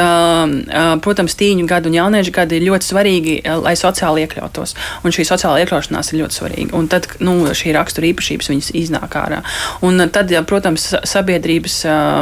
protams, 1.03 1.37
tīņu 1.39 1.67
gadu 1.69 1.91
un 1.91 1.97
jauniešu 1.97 2.35
gadi 2.35 2.59
ir 2.59 2.67
ļoti 2.69 2.89
svarīgi, 2.91 3.37
lai 3.63 3.75
sociāli 3.79 4.25
iekļautos. 4.25 4.75
Un 5.05 5.15
šī 5.15 5.25
sociāla 5.27 5.63
iekļaušanās 5.63 6.11
ir 6.11 6.21
ļoti 6.23 6.39
svarīga. 6.39 6.75
Un 6.77 6.89
tad 6.91 7.07
nu, 7.23 7.37
šī 7.57 7.75
rakstura 7.77 8.09
īpašības 8.11 8.51
viņas 8.51 8.71
iznāk 8.81 9.17
ārā. 9.19 9.41
Un 9.85 10.01
tad, 10.13 10.33
protams, 10.49 10.89
sabiedrības 11.07 11.81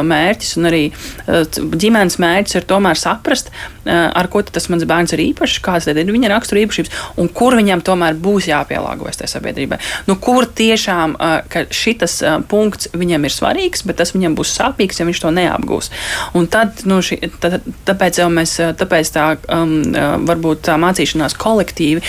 mērķis 0.09 0.55
un 0.59 0.69
arī 0.69 0.83
ģimenes 1.29 2.19
mērķis 2.21 2.59
ir 2.59 2.67
tomēr 2.69 2.99
saprast, 2.99 3.53
ar 3.89 4.29
ko 4.31 4.43
tas 4.45 4.69
mans 4.71 4.85
bērns 4.89 5.15
ir 5.15 5.23
īpašs, 5.29 5.61
kādas 5.65 5.89
ir 5.89 5.99
viņa 6.09 6.31
rakstura 6.31 6.63
īpašības 6.63 7.17
un 7.21 7.29
kur 7.33 7.55
viņam 7.57 7.83
tomēr 7.85 8.17
būs 8.19 8.49
jāpielāgojas 8.49 9.21
tajā 9.21 9.33
sabiedrībai. 9.35 9.79
Nu, 10.09 10.17
kur 10.21 10.45
tiešām 10.45 10.98
tiešām, 10.99 11.15
ka 11.49 11.65
šis 11.71 12.23
punkts 12.49 12.89
viņam 12.93 13.25
ir 13.25 13.33
svarīgs, 13.33 13.83
bet 13.85 13.97
tas 13.97 14.13
viņam 14.13 14.35
būs 14.35 14.55
sāpīgs, 14.57 14.99
ja 14.99 15.05
viņš 15.05 15.21
to 15.21 15.31
neapgūs. 15.31 15.91
Un 16.35 16.47
tad, 16.47 16.83
nu, 16.85 17.01
šī, 17.01 17.19
tā, 17.39 17.59
tāpēc 17.85 18.19
jau 18.19 18.29
mēs, 18.29 18.59
tāpēc 18.79 19.11
tā, 19.13 19.37
um, 19.49 19.81
varbūt 20.27 20.65
tā 20.67 20.77
mācīšanās 20.79 21.37
kolektīvi 21.39 22.01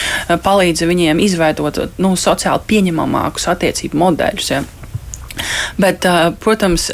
palīdz 0.43 0.87
viņiem 0.87 1.21
izveidot 1.21 1.99
nu, 1.99 2.17
sociāli 2.17 2.67
pieņemamākus 2.67 3.49
attiecību 3.55 3.97
modeļus. 3.97 4.51
Ja. 4.51 4.65
Bet, 5.81 6.07
protams, 6.43 6.89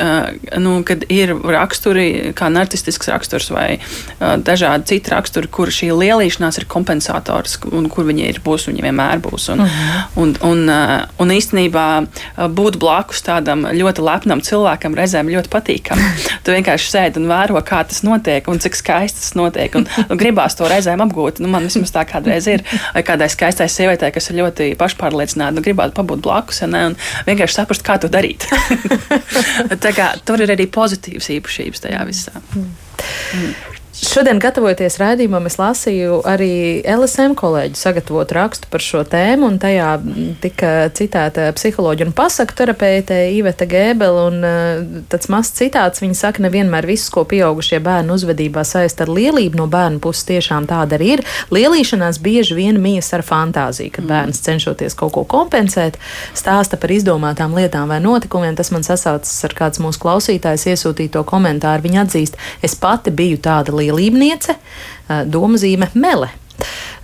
nu, 0.63 0.79
kad 0.87 1.05
ir 1.13 1.35
raksturi, 1.43 2.33
kā 2.37 2.49
narcistisks 2.53 3.11
raksturs 3.11 3.51
vai 3.55 3.79
dažādi 4.21 4.93
citi 4.93 5.13
raksturi, 5.13 5.51
kur 5.53 5.73
šī 5.73 5.91
lielīšanās 5.97 6.61
ir 6.61 6.69
kompensators 6.71 7.59
un 7.73 7.89
kur 7.93 8.07
viņi 8.09 8.29
ir, 8.31 8.41
būs, 8.45 8.69
viņi 8.71 8.85
vienmēr 8.87 9.23
būs. 9.25 9.49
Un, 9.55 9.65
uh 9.65 9.79
-huh. 9.79 10.05
un, 10.23 10.35
un, 10.43 10.71
un 11.19 11.35
īstenībā 11.35 11.87
būt 12.37 12.79
blakus 12.83 13.23
tādam 13.23 13.67
ļoti 13.67 14.05
lepnam 14.05 14.41
cilvēkam 14.41 14.95
reizēm 14.95 15.31
ļoti 15.33 15.53
patīkami. 15.53 16.11
tu 16.45 16.55
vienkārši 16.55 16.91
sēdi 16.91 17.21
un 17.23 17.29
vēro, 17.31 17.61
kā 17.67 17.83
tas 17.89 18.03
notiek 18.07 18.49
un 18.49 18.61
cik 18.63 18.77
skaisti 18.79 19.21
tas 19.21 19.35
notiek. 19.39 19.75
Un, 19.75 19.87
un 20.09 20.21
gribās 20.21 20.57
to 20.59 20.69
reizēm 20.71 21.03
apgūt. 21.07 21.41
Nu, 21.43 21.49
man 21.53 21.67
vismaz 21.69 21.93
tā 21.95 22.05
kādreiz 22.09 22.49
ir. 22.51 22.65
Vai 22.95 23.03
kādai 23.07 23.29
skaistai 23.33 23.69
sievietei, 23.73 24.13
kas 24.15 24.31
ir 24.31 24.41
ļoti 24.41 24.69
pašpārliecināta, 24.81 25.57
nu, 25.57 25.65
gribētu 25.65 25.97
pabūt 25.97 26.23
blakus 26.25 26.63
ja 26.63 26.69
ne, 26.71 26.83
un 26.91 26.97
vienkārši 27.27 27.61
saprast, 27.61 27.85
kā 27.87 27.99
to 28.01 28.11
darīt 28.13 28.36
darīt. 28.45 29.87
kā, 29.97 30.11
tur 30.27 30.43
ir 30.45 30.53
arī 30.55 30.69
pozitīvas 30.73 31.31
īpašības 31.39 31.87
tajā 31.87 32.05
visā. 32.09 32.43
Mm. 32.55 32.71
Mm. 33.37 33.76
Šodien, 33.97 34.37
gatavoties 34.37 34.99
raidījumam, 35.01 35.47
es 35.49 35.55
lasīju 35.57 36.19
arī 36.29 36.83
LSM 36.85 37.33
kolēģu 37.39 37.79
sagatavotu 37.81 38.35
rakstu 38.37 38.69
par 38.69 38.83
šo 38.85 39.01
tēmu, 39.09 39.49
un 39.49 39.55
tajā 39.61 39.95
tika 40.43 40.73
citēta 40.93 41.47
psiholoģija 41.57 42.11
un 42.11 42.13
pasaku 42.17 42.53
terapeite 42.59 43.17
Iveta 43.33 43.65
Gēbela, 43.71 44.27
un 44.29 44.45
uh, 44.45 45.01
tāds 45.09 45.31
mazs 45.33 45.55
citāts, 45.57 46.03
viņa 46.05 46.19
saka, 46.19 46.45
nevienmēr 46.45 46.89
viss, 46.91 47.09
ko 47.13 47.25
pieaugušie 47.29 47.81
bērnu 47.87 48.19
uzvedībā 48.19 48.67
saist 48.69 49.01
ar 49.01 49.13
lielību 49.17 49.63
no 49.63 49.65
bērnu 49.73 50.03
puses, 50.05 50.27
tiešām 50.29 50.69
tāda 50.69 50.99
arī 50.99 51.15
ir. 51.15 51.25
Lielīšanās 51.57 52.21
bieži 52.21 52.59
vien 52.61 52.77
mijas 52.83 53.09
ar 53.17 53.25
fantāziju, 53.25 53.95
kad 53.97 54.05
mm. 54.05 54.13
bērns 54.13 54.45
cenšoties 54.45 54.99
kaut 55.01 55.17
ko 55.17 55.25
kompensēt, 55.25 55.97
stāsta 56.37 56.77
par 56.77 56.93
izdomātām 56.93 57.57
lietām 57.57 57.89
vai 57.89 58.03
notikumiem. 58.05 58.61
Tas 58.61 58.75
man 58.77 58.85
sasaucas 58.85 59.33
ar 59.49 59.57
kāds 59.57 59.81
mūsu 59.81 60.05
klausītājs 60.05 60.69
iesūtīto 60.75 61.25
komentāru. 61.25 61.89
Viņa 61.89 62.05
atzīst, 62.05 62.37
es 62.61 62.77
pati 62.77 63.15
biju 63.15 63.41
tāda 63.41 63.73
liela 63.73 63.86
lielībniece, 63.87 64.59
domzīme 65.31 65.93
Mele. 65.95 66.33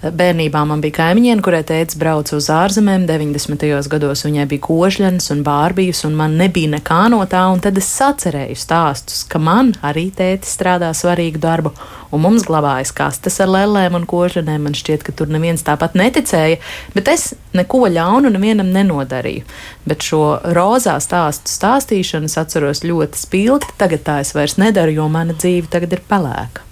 Bērnībā 0.03 0.64
man 0.66 0.80
bija 0.83 0.97
kaimiņiene, 0.97 1.43
kurai 1.47 1.61
teica, 1.62 1.95
brauca 2.01 2.35
uz 2.35 2.49
ārzemēm. 2.51 3.05
90. 3.07 3.68
gados 3.93 4.24
viņai 4.26 4.47
bija 4.51 4.62
kožļanas 4.64 5.30
un 5.30 5.45
bārbijas, 5.47 6.01
un 6.09 6.16
man 6.18 6.35
nebija 6.41 6.72
nekā 6.72 7.05
no 7.12 7.20
tā. 7.30 7.45
Tad 7.62 7.78
es 7.78 7.91
sacerēju 8.01 8.57
stāstus, 8.59 9.20
ka 9.30 9.39
man 9.39 9.70
arī 9.87 10.09
tēti 10.16 10.51
strādā 10.51 10.89
svarīgu 10.97 11.39
darbu, 11.45 11.70
un 12.11 12.24
mums 12.24 12.43
glabājas 12.49 12.91
kastes 12.99 13.39
ar 13.45 13.53
lēlēm 13.55 14.01
un 14.01 14.09
kožļanēm. 14.11 14.66
Man 14.66 14.74
šķiet, 14.74 15.07
ka 15.07 15.14
tur 15.14 15.30
neviens 15.30 15.62
tāpat 15.62 15.95
neticēja, 15.95 16.59
bet 16.97 17.12
es 17.14 17.28
neko 17.55 17.85
ļaunu 17.95 18.35
nevienam 18.35 18.74
nenodarīju. 18.74 19.47
Bet 19.87 20.03
šo 20.03 20.24
rozā 20.51 20.97
stāstu 21.05 21.53
stāstīšanu 21.53 22.26
es 22.26 22.39
atceros 22.43 22.83
ļoti 22.83 23.22
spilgti. 23.22 23.78
Tagad 23.78 24.03
tā 24.11 24.18
es 24.26 24.35
vairs 24.35 24.59
nedaru, 24.59 24.99
jo 24.99 25.09
mana 25.12 25.39
dzīve 25.39 25.70
tagad 25.70 25.95
ir 25.95 26.03
pelēka. 26.11 26.71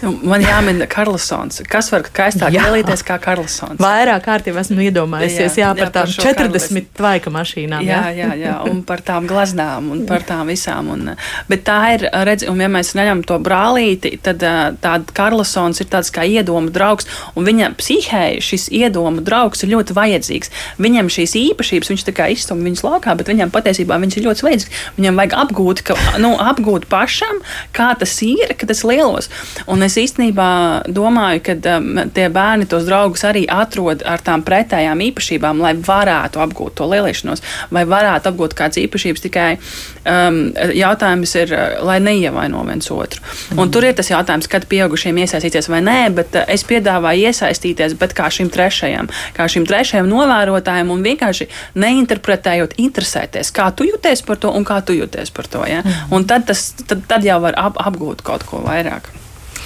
Nu, 0.00 0.12
man 0.24 0.40
jāmin 0.44 0.80
Karlsons. 0.88 1.60
Kas 1.68 1.90
var 1.92 2.06
skaistāk 2.08 2.54
ielīties 2.56 3.02
kā 3.06 3.18
Karlsons? 3.22 3.80
Vairāk 3.80 4.24
kārtī 4.24 4.54
esmu 4.56 4.80
iedomājusies, 4.86 5.58
jā, 5.60 5.68
jā, 5.68 5.72
par 5.76 5.92
tām 5.94 6.08
par 6.08 6.24
40 6.24 6.88
tvaika 6.96 7.32
mašīnām. 7.34 7.84
Jā, 7.84 8.00
jā, 8.16 8.30
jā, 8.40 8.54
un 8.70 8.82
par 8.86 9.02
tām 9.04 9.28
glaznām 9.28 9.90
un 9.94 10.04
par 10.08 10.24
tām 10.28 10.48
visām. 10.50 10.88
Un, 10.94 11.12
bet 11.50 11.64
tā 11.68 11.78
ir, 11.96 12.06
redz, 12.28 12.46
un 12.48 12.62
ja 12.62 12.70
mēs 12.72 12.94
neņemam 12.96 13.22
to 13.28 13.38
brālīti, 13.44 14.14
tad 14.24 14.40
tāda 14.40 15.16
Karlsons 15.16 15.82
ir 15.84 15.90
tāds 15.92 16.12
kā 16.14 16.24
iedomu 16.24 16.72
draugs, 16.72 17.08
un 17.36 17.48
viņa 17.48 17.72
psihē 17.80 18.24
šis 18.44 18.70
iedomu 18.80 19.24
draugs 19.26 19.64
ir 19.64 19.74
ļoti 19.74 19.96
vajadzīgs. 19.96 20.52
Viņam 20.80 21.12
šīs 21.12 21.36
īpašības, 21.44 21.92
viņš 21.92 22.06
tā 22.08 22.16
kā 22.16 22.30
izstum 22.32 22.64
viņas 22.64 22.84
laukā, 22.86 23.16
bet 23.20 23.28
viņam 23.30 23.52
patiesībā 23.52 24.00
viņas 24.00 24.20
ir 24.20 24.28
ļoti 24.28 24.48
vajadzīgas. 24.48 24.82
Viņam 24.96 25.20
vajag 25.22 25.38
apgūt, 25.44 25.84
ka, 25.86 25.98
nu, 26.22 26.34
apgūt 26.40 26.88
pašam, 26.90 27.42
kā 27.76 27.92
tas 28.00 28.16
ir, 28.24 28.56
ka 28.56 28.68
tas 28.70 28.84
lielos. 28.86 29.30
Un 29.70 29.84
es 29.86 29.89
īstenībā 30.00 30.50
domāju, 30.90 31.42
ka 31.46 31.54
um, 31.76 32.00
tie 32.14 32.28
bērni 32.32 32.68
tos 32.70 32.86
draugus 32.88 33.24
arī 33.28 33.44
atrod 33.50 34.04
ar 34.06 34.22
tām 34.24 34.44
pretējām 34.46 35.02
īpašībām, 35.10 35.62
lai 35.62 35.72
varētu 35.74 36.42
apgūt 36.44 36.76
to 36.78 36.88
lielīšanos, 36.90 37.42
vai 37.74 37.84
varētu 37.88 38.30
apgūt 38.30 38.56
kādas 38.58 38.80
īpašības. 38.82 39.24
Tikai 39.26 39.48
um, 39.56 40.40
jautājums 40.76 41.34
ir, 41.40 41.54
uh, 41.56 41.78
lai 41.86 41.98
neievaino 42.04 42.62
viens 42.68 42.90
otru. 42.94 43.22
Un 43.56 43.64
mm. 43.64 43.72
tur 43.74 43.88
ir 43.88 43.96
tas 43.98 44.10
jautājums, 44.12 44.50
kad 44.50 44.66
pieaugušiem 44.70 45.22
iesaistīties 45.24 45.70
vai 45.72 45.82
nē, 45.86 45.98
bet 46.18 46.36
uh, 46.38 46.46
es 46.50 46.66
piedāvāju 46.68 47.30
iesaistīties, 47.30 47.96
bet 48.00 48.14
kā 48.18 48.30
šim 48.32 48.50
trešajam, 48.52 49.10
kā 49.36 49.48
šim 49.50 49.66
trešajam 49.68 50.10
novērotājam 50.10 50.92
un 50.94 51.06
vienkārši 51.06 51.48
neinterpretējot, 51.80 52.76
interesēties, 52.82 53.54
kā 53.54 53.70
tu 53.76 53.88
jūties 53.88 54.26
par 54.26 54.40
to 54.42 54.52
un 54.54 54.66
kā 54.68 54.80
tu 54.84 54.96
jūties 54.96 55.32
par 55.34 55.50
to. 55.50 55.64
Ja? 55.68 55.82
Mm. 55.84 56.14
Un 56.16 56.28
tad, 56.30 56.46
tas, 56.50 56.70
tad, 56.84 57.06
tad 57.10 57.26
jau 57.26 57.40
var 57.44 57.58
ap, 57.60 57.80
apgūt 57.80 58.24
kaut 58.26 58.46
ko 58.48 58.62
vairāk. 58.66 59.10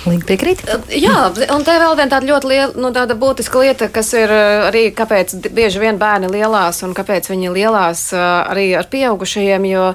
Līga 0.05 0.27
piekrīt? 0.29 0.61
Jā, 0.93 1.31
un 1.55 1.65
te 1.65 1.75
vēl 1.81 1.95
viena 1.97 2.11
tāda 2.13 2.29
ļoti 2.29 2.49
liela, 2.51 2.73
nu, 2.77 2.91
tāda 2.93 3.17
būtiska 3.17 3.61
lieta, 3.63 3.89
kas 3.93 4.11
ir 4.19 4.33
arī, 4.69 4.83
kāpēc 4.97 5.33
bieži 5.55 5.81
vien 5.81 5.97
bērni 6.01 6.29
lielās 6.29 6.83
un 6.85 6.93
kāpēc 6.97 7.31
viņi 7.31 7.53
lielās 7.55 8.03
arī 8.17 8.67
ar 8.77 8.89
pieaugušajiem, 8.93 9.65
jo 9.71 9.87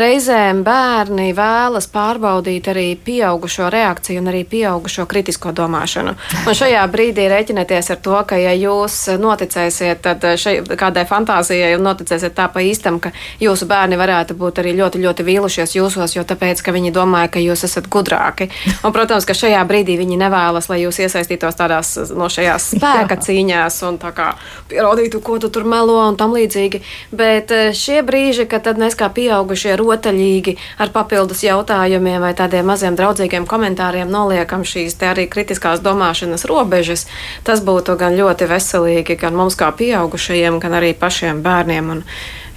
reizēm 0.00 0.62
bērni 0.64 1.34
vēlas 1.36 1.88
pārbaudīt 1.92 2.70
arī 2.72 2.86
pieaugušo 3.04 3.68
reakciju 3.72 4.22
un 4.22 4.30
arī 4.32 4.44
pieaugušo 4.48 5.04
kritisko 5.10 5.52
domāšanu. 5.52 6.16
Un 6.48 6.56
šajā 6.56 6.86
brīdī 6.92 7.28
rēķinieties 7.28 7.92
ar 7.92 8.00
to, 8.04 8.16
ka 8.28 8.40
ja 8.40 8.56
jūs 8.56 8.96
noticēsiet 9.20 10.00
tad 10.06 10.24
šai, 10.40 10.62
kādai 10.80 11.04
fantāzijai 11.08 11.74
un 11.76 11.84
noticēsiet 11.90 12.36
tā 12.38 12.48
pa 12.52 12.64
īstam, 12.64 13.00
ka 13.04 13.12
jūsu 13.42 13.68
bērni 13.68 14.00
varētu 14.00 14.38
būt 14.38 14.62
arī 14.64 14.72
ļoti, 14.80 15.04
ļoti 15.04 15.28
vīlušies 15.28 15.76
jūsos, 15.76 16.16
jo 16.16 16.24
tāpēc, 16.24 16.64
ka 16.64 16.72
viņi 16.72 16.94
domāja, 16.96 17.34
ka 17.36 17.44
jūs 17.44 17.68
esat 17.68 17.92
gudrāki. 17.92 18.48
Un, 18.80 18.96
protams, 18.96 19.28
ka 19.28 19.36
šajā 19.36 19.57
tajā 19.58 19.66
brīdī 19.68 19.96
viņi 19.98 20.18
nevēlas, 20.20 20.68
lai 20.70 20.82
jūs 20.84 20.98
iesaistītos 21.02 21.56
tādās 21.58 21.94
no 22.14 22.28
šajās 22.30 22.70
spēka 22.76 23.16
Jā. 23.16 23.22
cīņās 23.26 23.82
un 23.88 23.98
tā 23.98 24.12
kā 24.14 24.28
pierādītu, 24.70 25.20
ko 25.24 25.38
tu 25.38 25.50
tur 25.50 25.64
melo 25.64 25.98
un 26.06 26.16
tam 26.16 26.34
līdzīgi. 26.36 26.82
Bet 27.10 27.50
eh, 27.50 27.72
šie 27.74 28.02
brīži, 28.06 28.46
kad 28.46 28.64
tad 28.68 28.78
mēs 28.78 28.96
kā 28.98 29.10
pieaugušie 29.10 29.76
rotaļīgi 29.78 30.56
ar 30.78 30.92
papildus 30.94 31.42
jautājumiem 31.46 32.20
vai 32.22 32.34
tādiem 32.38 32.66
maziem 32.68 32.96
draudzīgiem 32.98 33.48
komentāriem 33.48 34.10
noliekam 34.10 34.64
šīs 34.66 34.98
te 34.98 35.10
arī 35.10 35.26
kritiskās 35.30 35.82
domāšanas 35.82 36.46
robežas, 36.48 37.06
tas 37.44 37.62
būtu 37.64 37.98
gan 37.98 38.16
ļoti 38.18 38.48
veselīgi 38.50 39.18
gan 39.18 39.36
mums 39.38 39.58
kā 39.58 39.72
pieaugušajiem, 39.74 40.60
gan 40.62 40.78
arī 40.78 40.94
pašiem 40.94 41.42
bērniem 41.42 41.90
un 41.96 42.04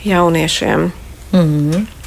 jauniešiem. 0.06 0.92
Mm 1.32 1.48
-hmm. 1.48 2.01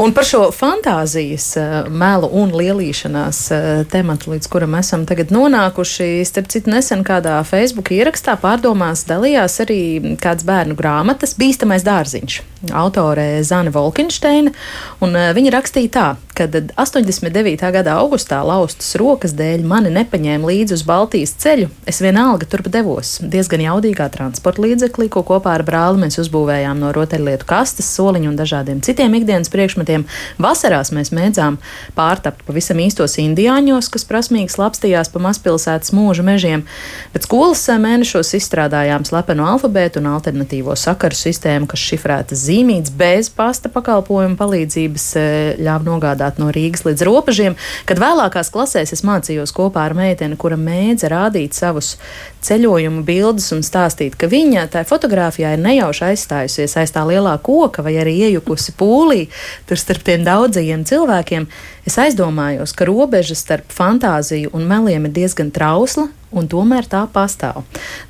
Un 0.00 0.14
par 0.16 0.24
šo 0.24 0.46
fantāzijas 0.56 1.50
uh, 1.60 1.72
melu 1.92 2.28
un 2.40 2.54
lielīšanās 2.56 3.40
uh, 3.52 3.66
tematu, 3.92 4.32
līdz 4.32 4.48
kuram 4.50 4.76
esam 4.78 5.04
tagad 5.08 5.32
nonākuši, 5.34 6.24
starp 6.26 6.48
citu, 6.52 6.72
nesen 6.72 7.04
kādā 7.04 7.36
Facebook 7.44 7.92
ierakstā 7.92 8.38
pārdomās 8.40 9.04
dalījās 9.08 9.60
arī 9.66 9.82
kāds 10.22 10.46
bērnu 10.48 10.78
grāmatas 10.78 11.36
Bīstamais 11.36 11.84
dārziņš. 11.84 12.40
Autore 12.78 13.42
Zana 13.44 13.72
Volkinšteina, 13.74 14.54
un 15.04 15.18
uh, 15.18 15.28
viņa 15.36 15.52
rakstīja 15.58 15.92
tā, 15.92 16.06
ka 16.32 16.48
89. 16.48 17.60
gada 17.74 17.98
augustā 18.00 18.40
laustas 18.46 18.94
rokas 18.96 19.34
dēļ 19.36 19.66
mani 19.68 19.92
nepaņēma 19.92 20.48
līdzi 20.48 20.78
uz 20.78 20.84
Baltijas 20.88 21.34
ceļu. 21.42 21.68
Es 21.88 22.00
vienalga 22.00 22.48
turp 22.48 22.70
devos, 22.72 23.18
diezgan 23.20 23.66
jaudīgā 23.66 24.08
transporta 24.14 24.64
līdzeklī, 24.64 25.10
ko 25.12 25.24
kopā 25.26 25.58
ar 25.58 25.66
brāli 25.68 26.00
mēs 26.06 26.18
uzbūvējām 26.22 26.80
no 26.80 26.94
rotaļlietu 26.96 27.48
kastes, 27.48 27.90
soliņu 27.98 28.32
un 28.32 28.38
dažādiem 28.40 28.80
citiem 28.84 29.20
ikdienas 29.20 29.31
priekšmetiem 29.40 29.72
priekšmetiem. 29.72 30.04
Vasarās 30.38 30.92
mēs 30.92 31.12
mēdzām 31.14 31.58
pārtapt 31.96 32.44
pavisam 32.46 32.80
īstos 32.82 33.18
indiāņos, 33.18 33.90
kas 33.92 34.04
prasmīgi 34.04 34.52
slapstījās 34.52 35.10
pa 35.12 35.22
mazpilsētas 35.22 35.92
mūža 35.92 36.24
mežiem, 36.26 36.64
bet 37.12 37.26
skolas 37.26 37.64
mēnešos 37.68 38.34
izstrādājām 38.38 39.04
slepenu 39.04 39.46
alfabētu 39.46 40.00
un 40.00 40.10
alternatīvo 40.12 40.74
sakaru 40.76 41.16
sistēmu, 41.16 41.68
kas 41.70 41.80
šifrētas 41.80 42.42
zīmītas 42.46 42.92
bez 42.96 43.30
pasta 43.30 43.70
pakalpojumu 43.72 44.36
palīdzības 44.36 45.06
e, 45.16 45.24
ļāva 45.62 45.86
nogādāt 45.86 46.40
no 46.42 46.50
Rīgas 46.52 46.84
līdz 46.86 47.06
robežiem, 47.06 47.56
kad 47.86 48.02
vēlākās 48.02 48.52
klasēs 48.52 48.92
es 48.92 49.04
mācījos 49.06 49.54
kopā 49.54 49.86
ar 49.88 49.96
meiteni, 49.96 50.38
kura 50.40 50.58
mēdza 50.58 51.12
rādīt 51.12 51.56
savus 51.56 51.94
ceļojumu 52.42 53.04
bildes 53.06 53.52
un 53.54 53.62
stāstīt, 53.62 54.16
ka 54.18 54.26
viņa 54.30 54.66
tajā 54.72 54.88
fotografijā 54.90 55.54
ir 55.54 55.62
nejauši 55.62 56.08
aizstājusies 56.10 56.76
aiz 56.80 56.92
tā 56.94 57.04
lielā 57.06 57.36
koka 57.44 57.84
vai 57.86 57.94
arī 58.02 58.16
iejukusi 58.26 58.74
pūlī, 58.78 59.21
tur 59.68 59.80
starp 59.80 60.04
tiem 60.06 60.24
daudzajiem 60.26 60.86
cilvēkiem, 60.88 61.46
es 61.88 61.98
aizdomājos, 62.00 62.74
ka 62.76 62.88
robeža 62.88 63.36
starp 63.38 63.72
fantāziju 63.74 64.52
un 64.56 64.66
meliem 64.70 65.08
ir 65.08 65.16
diezgan 65.20 65.52
trausla, 65.54 66.08
un 66.32 66.48
tomēr 66.48 66.88
tā 66.88 67.04
pastāv. 67.12 67.62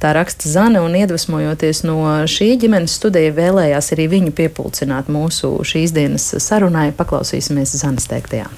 Tā 0.03 0.13
raksta 0.17 0.49
Zane, 0.49 0.81
un 0.83 0.95
iedvesmojoties 0.97 1.83
no 1.89 1.99
šī 2.31 2.55
ģimenes 2.63 2.97
studija, 2.99 3.35
vēlējās 3.37 3.93
arī 3.97 4.09
viņu 4.17 4.35
piepulcināt 4.39 5.11
mūsu 5.13 5.55
šīs 5.67 5.95
dienas 5.97 6.29
sarunai. 6.43 6.91
Paklausīsimies 6.97 7.75
Zanes 7.83 8.09
teiktajā. 8.11 8.49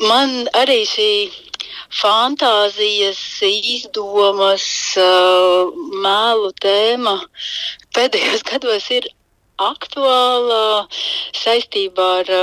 Man 0.00 0.48
arī 0.56 0.82
šī 0.88 1.12
fantāzijas, 2.00 3.20
izdomas, 3.44 4.66
uh, 5.00 5.72
mēlu 6.04 6.52
tēma 6.62 7.18
pēdējos 7.96 8.46
gados 8.52 8.90
ir 8.94 9.10
aktuāla 9.60 10.88
saistībā 11.36 12.10
ar 12.22 12.34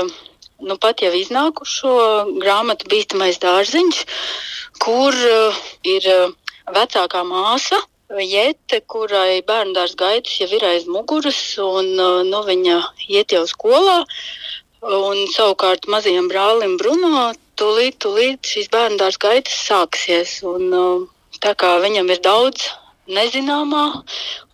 nu, 0.59 0.77
pat 0.81 1.03
jau 1.03 1.11
iznākušo 1.13 1.93
grāmatu 2.41 2.89
Bīstamais 2.91 3.39
dārziņš, 3.43 4.01
kur 4.81 5.13
uh, 5.13 5.61
ir 5.85 6.07
uh, 6.13 6.33
vecākā 6.73 7.23
māsa. 7.27 7.81
Jēte, 8.07 8.79
kurai 8.87 9.41
bērnu 9.43 9.75
dārza 9.75 9.97
gaitas 9.99 10.37
jau 10.39 10.47
ir 10.55 10.63
aiz 10.63 10.85
muguras, 10.87 11.39
un 11.59 11.91
uh, 11.99 12.21
nu, 12.23 12.41
viņa 12.47 12.79
iet 13.11 13.35
jau 13.35 13.43
skolā. 13.49 13.99
Un 14.87 15.25
savukārt 15.33 15.87
mazajam 15.91 16.29
brālim 16.31 16.77
Bruno 16.79 17.31
tūlīt, 17.59 17.97
tūlīt 18.03 18.47
šīs 18.47 18.69
bērnu 18.73 19.01
dārza 19.01 19.23
gaitas 19.25 19.57
sāksies. 19.67 20.37
Un, 20.47 21.07
tā 21.43 21.53
kā 21.57 21.75
viņam 21.83 22.09
ir 22.13 22.21
daudz 22.23 22.69
nezināmā 23.11 23.83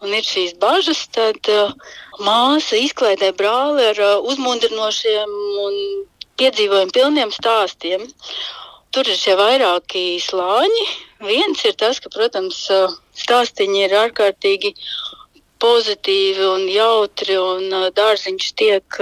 un 0.04 0.16
ir 0.16 0.26
šīs 0.26 0.56
bažas, 0.62 1.06
tad 1.14 1.52
uh, 1.52 1.76
māsa 2.22 2.78
izklaidē 2.78 3.32
brāli 3.38 3.88
ar 3.92 4.02
uh, 4.02 4.28
uzmundrinošiem 4.30 5.34
un 5.66 5.80
piedzīvojumu 6.38 6.94
pilniem 6.94 7.34
stāstiem. 7.34 8.06
Tur 8.94 9.10
ir 9.10 9.18
šie 9.18 9.36
vairāki 9.40 10.20
slāņi. 10.22 10.86
Viens 11.26 11.64
ir 11.66 11.74
tas, 11.80 12.00
ka, 12.00 12.12
protams, 12.14 12.60
uh, 12.70 12.94
stāstīņi 13.18 13.86
ir 13.88 13.98
ārkārtīgi 14.04 14.76
pozitīvi 15.64 16.46
un 16.46 16.68
jautri, 16.70 17.38
un 17.40 17.70
uh, 17.72 17.90
dārziņš 17.96 18.50
tiek 18.60 19.00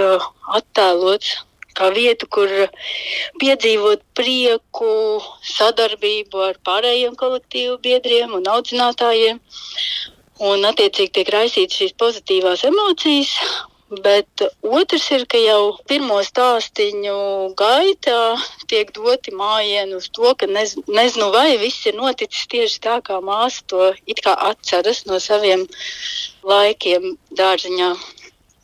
attēlots 0.60 1.40
kā 1.76 1.90
vietu, 1.96 2.28
kur 2.28 2.50
piedzīvot 3.42 4.04
prieku, 4.18 5.22
sadarbību 5.56 6.44
ar 6.50 6.60
pārējiem 6.68 7.16
kolektīvu 7.20 7.78
biedriem 7.84 8.36
un 8.40 8.50
audzinātājiem. 8.52 9.40
Un, 10.42 10.64
attiecīgi, 10.66 11.12
tiek 11.20 11.30
raisītas 11.36 11.82
šīs 11.82 11.98
pozitīvās 12.02 12.66
emocijas. 12.70 13.36
Bet 13.92 14.42
otrs 14.64 15.10
ir, 15.12 15.26
ka 15.28 15.40
jau 15.42 15.74
pirmo 15.90 16.22
stāstīņu 16.24 17.16
gaitā 17.60 18.22
tiek 18.72 18.94
doti 18.96 19.34
mājiņi 19.36 19.98
uz 19.98 20.08
to, 20.16 20.32
ka 20.40 20.48
nez, 20.48 20.78
nezinu, 20.88 21.28
vai 21.36 21.58
viss 21.60 21.90
ir 21.92 22.00
noticis 22.00 22.48
tieši 22.54 22.80
tā, 22.88 22.96
kā 23.04 23.20
māsa 23.20 23.68
to 23.68 23.92
atceras 24.32 25.04
no 25.12 25.20
saviem 25.20 25.68
laikiem 26.48 27.18
dārziņā 27.36 27.92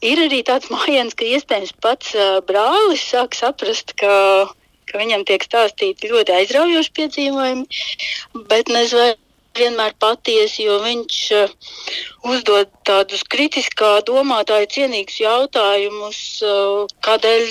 ir 0.06 0.22
arī 0.22 0.42
tāds 0.46 0.70
mājiens, 0.74 1.16
ka 1.18 1.26
iespējams 1.26 1.74
pats 1.82 2.14
brālis 2.48 3.04
sāk 3.12 3.36
saprast, 3.38 3.94
ka, 3.98 4.48
ka 4.90 5.00
viņam 5.02 5.26
tiek 5.28 5.44
stāstīti 5.46 6.12
ļoti 6.12 6.36
aizraujoši 6.40 6.94
piedzīvojumi, 7.00 7.66
bet 8.52 8.70
nezinu, 8.70 9.16
vienmēr 9.60 9.96
patiesi, 10.00 10.66
jo 10.68 10.78
viņš 10.84 11.22
uh, 11.38 11.56
uzdod 12.34 12.72
tādus 12.88 13.24
kritiskā 13.28 13.98
domātāju 14.08 14.70
cienīgus 14.76 15.20
jautājumus, 15.24 16.22
uh, 16.46 16.86
kādēļ 17.06 17.48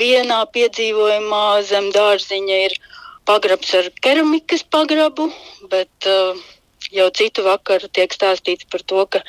vienā 0.00 0.42
piedzīvojumā 0.52 1.46
zem 1.68 1.88
dārziņa 1.94 2.60
ir 2.66 2.76
pagrabs 3.26 3.72
ar 3.74 3.88
keramikas 4.04 4.62
pagrabu, 4.70 5.30
bet 5.72 6.10
uh, 6.10 6.36
jau 6.92 7.08
citu 7.10 7.44
vakaru 7.46 7.88
tiek 7.88 8.12
stāstīts 8.14 8.68
par 8.70 8.82
to, 8.82 9.06
ka 9.10 9.22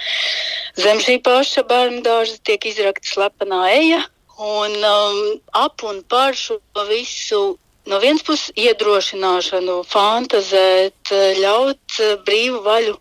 zem 0.78 1.01
šī 1.03 1.17
paša 1.25 1.63
bērnu 1.69 2.03
dārza 2.05 2.38
tiek 2.43 2.69
izrakta 2.69 3.07
slepenā 3.07 3.63
eja. 3.73 4.03
Un 4.38 4.75
um, 4.86 5.21
ap 5.57 5.82
un 5.82 6.03
par 6.05 6.36
šo 6.38 6.59
visu 6.86 7.57
no 7.88 7.99
vienas 8.03 8.23
puses 8.27 8.53
iedrošināšanu, 8.59 9.79
fantazēt, 9.88 11.13
ļaut 11.39 11.99
uh, 12.03 12.13
brīvu 12.27 12.61
vaļu 12.65 12.95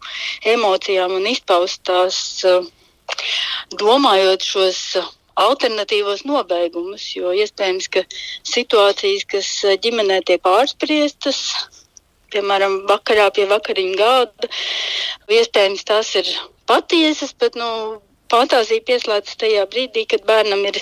emocijām 0.55 1.16
un 1.18 1.28
izpaust 1.30 1.82
tās, 1.89 2.18
uh, 2.49 2.66
domājot 3.82 4.45
šos 4.47 4.80
alternatīvos 5.37 6.24
nobeigumus. 6.28 7.09
Jo 7.16 7.34
iespējams, 7.37 7.89
ka 7.93 8.05
situācijas, 8.47 9.26
kas 9.28 9.51
ģimenē 9.84 10.22
tiek 10.26 10.43
pārspriestas, 10.45 11.43
piemēram, 12.32 12.82
vakarā 12.91 13.28
pie 13.37 13.47
vakariņu 13.51 13.97
gāda. 14.01 14.51
Iespējams, 15.30 15.84
tās 15.89 16.14
ir 16.18 16.30
patiesas, 16.70 17.34
bet 17.39 17.59
nu, 17.59 17.68
fantāzija 18.32 18.84
pieslēdzas 18.89 19.39
tajā 19.43 19.66
brīdī, 19.70 20.07
kad 20.11 20.26
bērnam 20.28 20.64
ir 20.70 20.80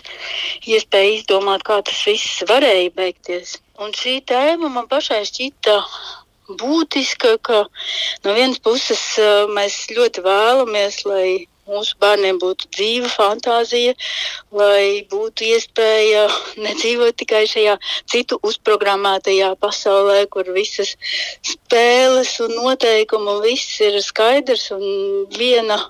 iespēja 0.71 1.19
izdomāt, 1.19 1.67
kā 1.67 1.81
tas 1.85 2.01
viss 2.09 2.43
varēja 2.49 2.93
beigties. 2.97 3.59
Un 3.83 3.95
šī 3.97 4.21
tēma 4.31 4.71
man 4.71 4.87
pašai 4.91 5.25
šķita 5.27 5.79
būtiska, 6.61 7.39
ka 7.43 7.65
no 8.25 8.37
vienas 8.37 8.61
puses 8.63 9.03
mēs 9.57 9.79
ļoti 9.97 10.23
vēlamies, 10.23 11.01
lai 11.09 11.27
mūsu 11.69 11.97
bērniem 12.01 12.39
būtu 12.43 12.69
dzīva 12.77 13.09
fantāzija, 13.09 13.95
lai 14.53 15.05
būtu 15.11 15.49
iespēja 15.49 16.27
nedzīvot 16.67 17.17
tikai 17.23 17.45
šajā 17.51 17.77
citu 18.11 18.39
uzprogrammētajā 18.51 19.55
pasaulē, 19.61 20.25
kur 20.31 20.53
visas 20.57 20.95
spēles 21.43 22.37
un 22.45 22.57
noteikumi 22.61 23.37
un 23.37 23.45
viss 23.49 23.81
ir 23.85 24.01
skaidrs 24.05 24.71
un 24.77 24.85
viena 25.39 25.81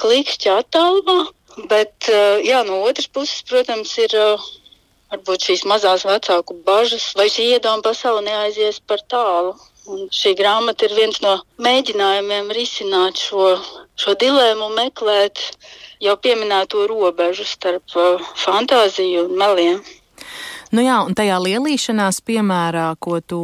klikšķa 0.00 0.60
attālumā. 0.62 1.24
Bet 1.70 2.08
eh, 2.10 2.40
jā, 2.42 2.64
no 2.66 2.80
otras 2.82 3.06
puses, 3.06 3.44
protams, 3.46 3.92
ir 4.02 4.14
eh, 4.18 4.46
varbūt 5.14 5.46
šīs 5.48 5.64
mazās 5.70 6.04
vecāku 6.08 6.56
bažas, 6.66 7.12
vai 7.18 7.28
šī 7.30 7.54
iedoma 7.54 7.82
pasaule 7.84 8.24
neaizies 8.26 8.80
par 8.82 9.02
tālu. 9.08 9.54
Un 9.84 10.06
šī 10.08 10.32
grāmata 10.38 10.86
ir 10.86 10.94
viens 10.96 11.20
no 11.20 11.36
mēģinājumiem 11.60 12.48
risināt 12.56 13.20
šo, 13.20 13.58
šo 14.00 14.14
dilēmu, 14.16 14.70
meklēt 14.78 15.42
jau 16.00 16.16
pieminēto 16.16 16.86
robežu 16.88 17.44
starp 17.44 17.84
uh, 17.96 18.22
fantāziju 18.40 19.26
un 19.28 19.36
meliem. 19.38 19.82
Nu 20.74 20.82
jā, 20.82 20.96
un 21.04 21.14
tajā 21.14 21.36
lielīšanās 21.38 22.22
piemērā, 22.26 22.88
ko 22.98 23.20
tu 23.20 23.42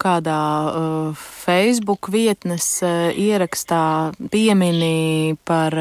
kādā 0.00 0.40
uh, 0.72 1.28
Facebook 1.48 2.10
vietnes 2.12 2.66
uh, 2.84 3.08
ierakstā 3.16 4.12
piemini 4.28 5.32
par 5.48 5.72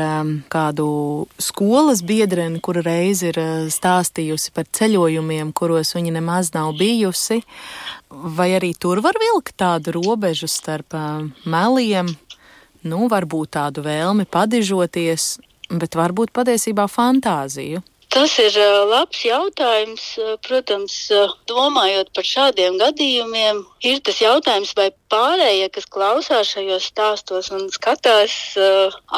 kādu 0.48 0.88
skolas 1.44 2.00
biedreni, 2.08 2.62
kura 2.64 2.86
reiz 2.86 3.26
ir 3.28 3.36
uh, 3.42 3.66
stāstījusi 3.68 4.54
par 4.56 4.70
ceļojumiem, 4.80 5.52
kuros 5.52 5.92
viņa 5.98 6.14
nemaz 6.22 6.54
nav 6.56 6.72
bijusi, 6.80 7.42
vai 8.08 8.54
arī 8.56 8.72
tur 8.80 9.04
var 9.04 9.20
vilkt 9.20 9.58
tādu 9.60 9.98
robežu 9.98 10.48
starp 10.48 10.96
meliem, 11.44 12.14
nu, 12.88 13.04
varbūt 13.12 13.58
tādu 13.60 13.84
vēlmi 13.84 14.24
padižoties, 14.32 15.30
bet 15.76 16.00
varbūt 16.00 16.32
patiesībā 16.32 16.88
fantāziju. 16.88 17.84
Tas 18.14 18.38
ir 18.40 18.56
labs 18.88 19.20
jautājums. 19.26 20.04
Protams, 20.46 20.96
domājot 21.50 22.10
par 22.16 22.28
šādiem 22.28 22.78
gadījumiem, 22.80 23.60
ir 23.84 24.00
tas 24.08 24.22
jautājums, 24.24 24.72
vai 24.80 24.88
pārējie, 25.12 25.68
kas 25.76 25.90
klausās 25.92 26.54
šajos 26.56 26.88
stāstos 26.94 27.52
un 27.56 27.68
skatās 27.74 28.36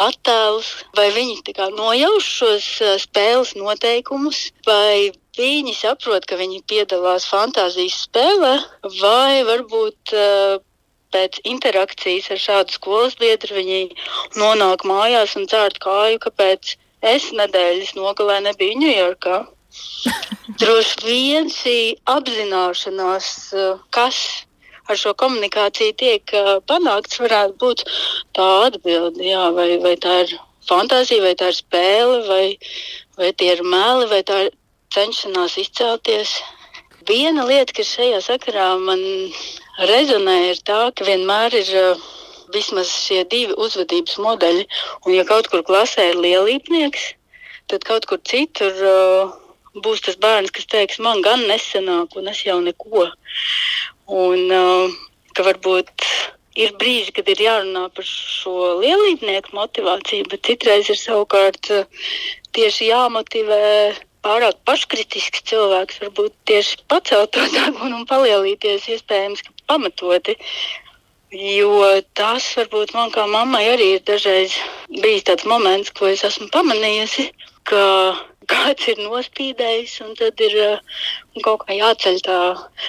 attēlus, 0.07 0.71
vai 0.97 1.09
viņi 1.15 1.55
nojauš 1.77 2.31
šos 2.39 2.69
spēles 3.05 3.53
noteikumus, 3.59 4.49
vai 4.65 5.11
viņi 5.37 5.75
saprot, 5.77 6.25
ka 6.25 6.39
viņi 6.39 6.65
piedalās 6.67 7.29
fantāzijas 7.29 8.01
spēlē, 8.09 8.55
vai 8.99 9.45
varbūt 9.47 10.17
pēc 11.13 11.39
interakcijas 11.49 12.29
ar 12.33 12.41
šādu 12.43 12.75
skolas 12.75 13.15
biedru 13.21 13.57
viņi 13.57 13.81
nonāk 14.37 14.85
mājās 14.89 15.35
un 15.39 15.47
cērt 15.49 15.79
kāju, 15.81 16.21
kāpēc 16.25 16.75
Es 17.02 17.30
nedēļas 17.32 17.95
nogalē 17.95 18.41
nebiju 18.43 18.80
Ņujorkā. 18.82 19.38
Droši 20.60 21.06
vien 21.06 21.47
šī 21.54 21.78
apzināšanās, 22.12 23.30
eh, 23.56 23.80
kas 23.95 24.20
ar 24.89 25.00
šo 25.00 25.14
komunikāciju 25.14 25.95
tiek 25.95 26.34
eh, 26.34 26.52
panākts, 26.68 27.22
varētu 27.24 27.56
būt 27.62 27.86
tā 28.36 28.50
atbilde, 28.68 29.24
jā, 29.24 29.45
vai, 29.56 29.70
vai 29.80 29.95
tā 29.95 30.26
ir 30.26 30.36
fantāzija, 30.68 31.24
vai 31.24 31.36
tā 31.39 31.54
ir 31.54 31.60
spēle, 31.62 32.20
vai, 32.28 32.45
vai 33.16 33.32
tie 33.32 33.54
ir 33.56 33.64
meli, 33.64 34.10
vai 34.12 34.24
tā 34.28 34.43
ir 34.47 34.54
cenšanās 34.91 35.56
izcelties. 35.62 36.36
Viena 37.08 37.45
lieta, 37.47 37.74
kas 37.78 37.95
šajā 37.95 38.20
sakarā 38.26 38.74
man 38.82 39.02
rezonē, 39.88 40.39
ir 40.52 40.60
tā, 40.68 40.89
ka 40.91 41.08
vienmēr 41.08 41.56
ir 41.62 41.70
uh, 41.80 42.08
vismaz 42.54 42.91
šie 43.06 43.24
divi 43.32 43.56
uzvedības 43.58 44.18
modeļi. 44.24 44.66
Un, 45.06 45.14
ja 45.16 45.26
kaut 45.28 45.50
kur 45.52 45.64
klasē 45.68 46.10
ir 46.12 46.22
lielīpnieks, 46.24 47.14
tad 47.70 47.86
kaut 47.88 48.08
kur 48.10 48.22
citur 48.26 48.82
uh, 48.86 49.36
būs 49.78 50.04
tas 50.06 50.18
bērns, 50.22 50.54
kas 50.56 50.68
teiks, 50.70 51.00
man 51.04 51.22
gan 51.26 51.45
nesenāk, 51.50 52.18
un 52.18 52.32
es 52.32 52.41
jau 52.45 52.60
neko. 52.64 53.08
Un 54.10 54.45
uh, 54.50 54.97
ka 55.38 55.45
varbūt 55.45 56.10
ir 56.60 56.74
brīži, 56.82 57.14
kad 57.16 57.30
ir 57.30 57.41
jārunā 57.45 57.88
par 57.95 58.08
šo 58.08 58.80
lielīpnieku 58.82 59.54
motivāciju, 59.56 60.28
bet 60.32 60.47
citreiz 60.50 60.89
ir 60.89 61.00
savukārt 61.00 61.72
uh, 61.76 62.06
tieši 62.58 62.89
jāmotivē 62.89 63.64
pārāk 64.26 64.58
paškritisks 64.68 65.45
cilvēks, 65.47 66.02
varbūt 66.04 66.36
tieši 66.50 66.82
pacelt 66.91 67.32
to 67.36 67.45
degunu 67.54 68.02
un 68.02 68.08
palielīties, 68.10 68.89
iespējams, 68.95 69.45
pamatoti. 69.70 70.36
Jo 71.30 72.01
tas 72.17 72.45
varbūt 72.57 72.95
man 72.97 73.11
kā 73.13 73.27
mammai 73.30 73.61
arī 73.69 73.91
ir 73.97 74.01
dažreiz 74.01 74.55
bijis 74.89 75.27
tāds 75.27 75.45
moments, 75.45 75.91
ko 75.93 76.09
es 76.09 76.23
esmu 76.25 76.49
pamanījusi, 76.55 77.27
ka 77.69 77.84
kāds 78.49 78.88
ir 78.89 78.97
nospīdējis, 79.03 79.99
un 80.07 80.17
tad 80.17 80.41
ir 80.41 80.57
uh, 80.63 80.82
kaut 81.45 81.67
kā 81.67 81.77
jāceļ 81.77 82.19
tā 82.25 82.39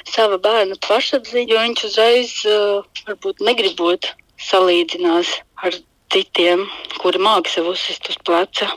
sava 0.08 0.40
bērna 0.40 0.80
pašapziņa, 0.88 1.52
jo 1.52 1.66
viņš 1.66 1.86
uzreiz 1.90 2.34
uh, 2.48 3.04
varbūt 3.10 3.44
negribot 3.44 4.08
salīdzinās 4.40 5.36
ar 5.60 5.76
citiem, 6.10 6.64
kuri 6.96 7.20
māki 7.20 7.58
sev 7.58 7.74
uzsist 7.74 8.08
uz 8.08 8.16
pleca. 8.24 8.72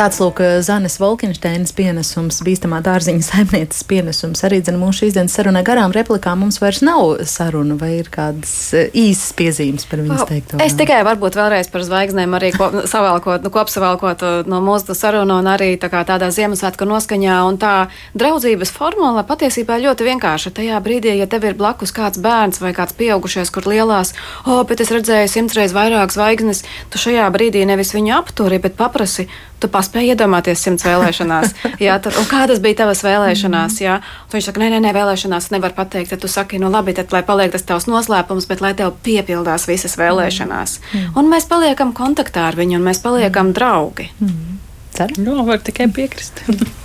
Tāds 0.00 0.16
lūk, 0.16 0.38
Zanes 0.64 0.94
Volkensteinas 0.96 1.74
pienesums, 1.76 2.38
bīstamā 2.40 2.78
dārziņa 2.80 3.20
saimnieces 3.20 3.82
pienesums. 3.84 4.40
Arī 4.48 4.62
dzen, 4.64 4.78
mūsu 4.80 5.02
šīsdienas 5.02 5.34
sarunai 5.36 5.60
garām 5.60 5.92
replikām 5.92 6.40
mums 6.40 6.56
vairs 6.62 6.78
nav 6.80 7.18
saruna, 7.28 7.76
vai 7.76 7.98
ir 7.98 8.08
kādas 8.08 8.54
eh, 8.72 8.88
īsas 8.96 9.34
piezīmes 9.36 9.84
par 9.90 10.00
viņas 10.00 10.22
teikto? 10.30 10.60
Es 10.64 10.72
tikai 10.78 11.02
varbūt 11.04 11.36
vēlreiz 11.36 11.68
par 11.68 11.84
zvaigznēm 11.84 12.36
arī 12.38 12.48
ko, 12.54 12.70
savēlkot, 12.88 13.44
nu, 13.44 13.52
kopsavēlkot 13.52 14.24
uh, 14.24 14.38
no 14.48 14.62
mūsu 14.64 14.96
sarunu 14.96 15.36
un 15.36 15.50
arī 15.52 15.74
tā 15.76 15.92
kā 15.92 16.00
tādā 16.08 16.32
Ziemassvētku 16.32 16.88
noskaņā. 16.88 17.36
Un 17.50 17.60
tā 17.60 17.74
draudzības 18.16 18.72
formula 18.72 19.26
patiesībā 19.28 19.76
ļoti 19.84 20.08
vienkārša. 20.08 20.54
Tajā 20.62 20.80
brīdī, 20.80 21.12
ja 21.20 21.28
tev 21.28 21.44
ir 21.44 21.60
blakus 21.60 21.92
kāds 21.92 22.24
bērns 22.24 22.64
vai 22.64 22.72
kāds 22.72 22.96
pieaugušais, 22.96 23.52
kur 23.52 23.68
lielās, 23.68 24.16
o, 24.46 24.62
oh, 24.62 24.64
bet 24.64 24.80
es 24.80 24.96
redzēju 24.96 25.28
simtreiz 25.28 25.76
vairāk 25.76 26.16
zvaigznes, 26.16 26.64
tu 26.88 27.04
šajā 27.04 27.28
brīdī 27.36 27.68
nevis 27.68 27.92
viņu 27.92 28.16
apturi, 28.22 28.64
bet 28.64 28.80
paprasi, 28.80 29.28
tu 29.60 29.70
paspēji 29.72 30.14
iedomāties 30.14 30.62
simts 30.64 30.86
vēlēšanās. 30.86 31.54
jā, 31.86 31.98
tad, 32.02 32.16
un 32.20 32.28
kādas 32.30 32.62
bija 32.64 32.82
tavas 32.82 33.04
vēlēšanās? 33.06 33.78
Jā? 33.84 34.00
Un 34.00 34.36
viņš 34.36 34.50
saka, 34.50 34.62
nē, 34.62 34.70
nē, 34.74 34.82
nē, 34.86 34.94
vēlēšanās 34.96 35.50
nevar 35.54 35.76
pateikt. 35.76 36.14
Tad 36.14 36.24
tu 36.24 36.32
saki, 36.32 36.60
nu 36.62 36.72
labi, 36.72 36.96
tad 36.96 37.12
lai 37.14 37.22
paliek 37.26 37.52
tas 37.54 37.66
tavs 37.68 37.88
noslēpums, 37.90 38.48
bet 38.50 38.64
lai 38.64 38.72
tev 38.78 38.94
piepildās 39.06 39.68
visas 39.70 39.98
vēlēšanās. 40.00 40.78
Mm. 40.90 41.14
Un 41.20 41.32
mēs 41.32 41.48
paliekam 41.50 41.94
kontaktā 41.96 42.48
ar 42.50 42.58
viņu, 42.58 42.80
un 42.80 42.90
mēs 42.90 43.02
paliekam 43.04 43.54
draugi. 43.56 44.10
Mm. 44.20 44.60
Ceru? 44.96 45.24
Jā, 45.28 45.40
var 45.46 45.64
tikai 45.64 45.90
piekrist. 45.94 46.44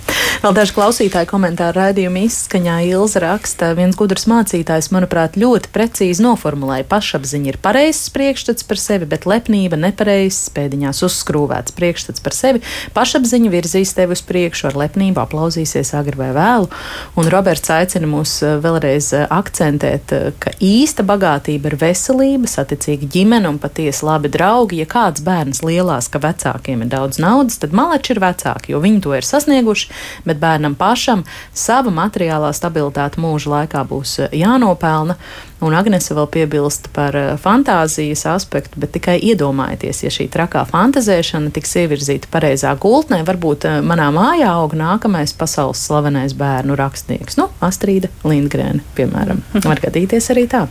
Vēl 0.46 0.54
daži 0.54 0.76
klausītāji 0.76 1.26
komentāru 1.26 1.80
raidījuma 1.80 2.20
izskaņā 2.22 2.76
Ilza 2.86 3.18
raksta, 3.18 3.72
viens 3.74 3.96
gudrs 3.98 4.28
mācītājs, 4.30 4.92
manuprāt, 4.94 5.34
ļoti 5.34 5.72
precīzi 5.74 6.22
noformulēja, 6.22 6.84
pašapziņa 6.86 7.48
ir 7.50 7.56
pareizs 7.64 8.12
priekšstats 8.14 8.62
par 8.68 8.78
sevi, 8.78 9.08
bet 9.10 9.26
lepnība 9.26 9.74
nepareizs, 9.74 10.44
pēdiņās 10.54 11.02
uzskrūvēts 11.02 11.74
priekšstats 11.74 12.22
par 12.22 12.36
sevi. 12.38 12.62
Pašapziņa 12.94 13.50
virzīs 13.50 13.90
tevi 13.98 14.14
uz 14.14 14.22
priekšu, 14.28 14.68
ar 14.70 14.78
lepnību 14.84 15.18
aplauzīsies 15.24 15.90
agri 15.98 16.14
vai 16.20 16.30
vēlu. 16.36 16.70
Un 17.18 17.32
Roberts 17.34 17.74
aicina 17.74 18.06
mūs 18.06 18.36
eh, 18.46 18.54
vēlreiz 18.62 19.10
eh, 19.18 19.26
akcentēt, 19.26 20.14
eh, 20.14 20.30
ka 20.38 20.54
īsta 20.62 21.02
bagātība 21.10 21.72
ir 21.72 21.78
veselība, 21.82 22.46
saticīga 22.46 23.10
ģimene 23.16 23.50
un 23.50 23.58
patiesi 23.58 24.06
labi 24.06 24.30
draugi. 24.30 24.78
Ja 24.84 24.86
kāds 24.94 25.26
bērns 25.26 25.64
lielās, 25.66 26.06
ka 26.06 26.22
vecākiem 26.22 26.86
ir 26.86 26.94
daudz 26.94 27.18
naudas, 27.18 27.58
tad 27.58 27.74
maleči 27.74 28.14
ir 28.14 28.22
vecāki, 28.28 28.76
jo 28.76 28.84
viņi 28.86 29.02
to 29.08 29.18
ir 29.18 29.26
sasnieguši 29.26 29.90
bet 30.35 30.35
bērnam 30.40 30.76
pašam 30.78 31.24
sava 31.54 31.92
materiālā 31.94 32.52
stabilitāte 32.56 33.20
mūža 33.22 33.52
laikā 33.52 33.84
būs 33.88 34.18
eh, 34.24 34.38
jānopelna. 34.42 35.18
Un 35.64 35.72
Agnese 35.72 36.12
vēl 36.12 36.26
piebilst 36.28 36.90
par 36.92 37.16
eh, 37.16 37.30
fantāzijas 37.40 38.26
aspektu, 38.28 38.76
bet 38.82 38.92
tikai 38.92 39.14
iedomājieties, 39.24 40.02
ja 40.04 40.10
šī 40.12 40.26
trakā 40.32 40.66
fantazēšana 40.68 41.48
tiks 41.56 41.72
ievirzīta 41.80 42.28
pareizā 42.32 42.74
gultnē, 42.80 43.22
varbūt 43.24 43.64
eh, 43.64 43.78
manā 43.80 44.10
mājā 44.12 44.50
aug 44.52 44.74
nākamais 44.76 45.32
pasaules 45.38 45.80
slavenais 45.80 46.34
bērnu 46.36 46.76
rakstnieks. 46.76 47.38
Nu, 47.40 47.48
Astrīda 47.64 48.10
Lindgrēna, 48.28 48.84
piemēram. 48.98 49.40
Var 49.64 49.80
gadīties 49.86 50.28
arī 50.34 50.44
tā. 50.52 50.66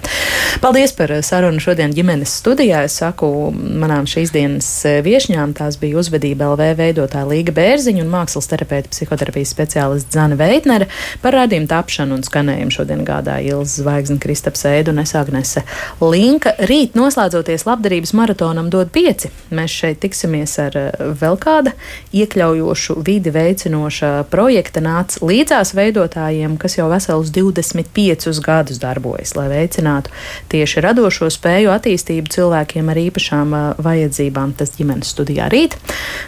Paldies 0.62 0.94
par 0.94 1.16
eh, 1.18 1.24
sarunu 1.26 1.64
šodien 1.64 1.96
ģimenes 1.96 2.38
studijā. 2.44 2.84
Es 2.86 3.00
saku 3.02 3.32
manām 3.56 4.06
šīs 4.10 4.36
dienas 4.38 4.70
viešņām, 4.86 5.58
tās 5.58 5.80
bija 5.82 5.98
uzvedība 6.04 6.52
LV 6.54 6.70
veidotāja 6.78 7.26
Līga 7.32 7.58
Bērziņa 7.58 8.06
un 8.06 8.14
mākslas 8.14 8.52
terapeita 8.54 8.94
psihoterapijas 8.94 9.56
speciālists 9.58 10.14
Zana 10.14 10.38
Veitnere. 10.38 10.92
Par 11.26 11.34
rādījumu 11.42 11.74
tapšanu 11.74 12.20
un 12.20 12.24
skanējumu 12.28 12.78
šodien 12.78 13.02
gādāja 13.08 13.58
Ilza 13.58 13.82
Zvaigzne 13.82 14.22
Kristaps 14.22 14.68
veidu 14.76 14.94
un 14.94 15.02
es 15.04 15.16
Agnese 15.16 15.64
Linka. 16.04 16.56
Rīt 16.70 16.96
noslēdzoties 16.98 17.66
labdarības 17.68 18.14
maratonam 18.18 18.70
dod 18.74 18.92
pieci. 18.96 19.32
Mēs 19.56 19.74
šeit 19.82 20.02
tiksimies 20.04 20.58
ar 20.64 20.78
eh, 20.80 20.90
vēl 21.22 21.40
kāda 21.42 21.76
iekļaujošu 22.16 22.98
vidi 23.06 23.34
veicinoša 23.36 24.12
projekta 24.32 24.84
nāc 24.84 25.18
līdzās 25.24 25.74
veidotājiem, 25.78 26.58
kas 26.62 26.78
jau 26.80 26.90
vesels 26.92 27.32
25 27.36 28.44
gadus 28.46 28.82
darbojas, 28.84 29.36
lai 29.38 29.48
veicinātu 29.52 30.14
tieši 30.52 30.84
radošo 30.86 31.30
spēju 31.34 31.72
attīstību 31.74 32.32
cilvēkiem 32.36 32.92
ar 32.92 33.02
īpašām 33.06 33.56
uh, 33.56 33.66
vajadzībām. 33.86 34.56
Tas 34.60 34.76
ģimenes 34.78 35.12
studijā 35.16 35.50
rīt. 35.52 35.78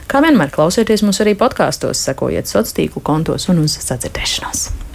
Kā 0.10 0.22
vienmēr 0.24 0.52
klausieties 0.54 1.06
mūs 1.06 1.22
arī 1.24 1.38
podkāstos, 1.40 2.02
sekojiet 2.10 2.50
sociālo 2.50 2.76
tīklu 2.78 3.04
kontos 3.06 3.48
un 3.52 3.64
uz 3.64 3.78
sadzirdēšanos. 3.82 4.87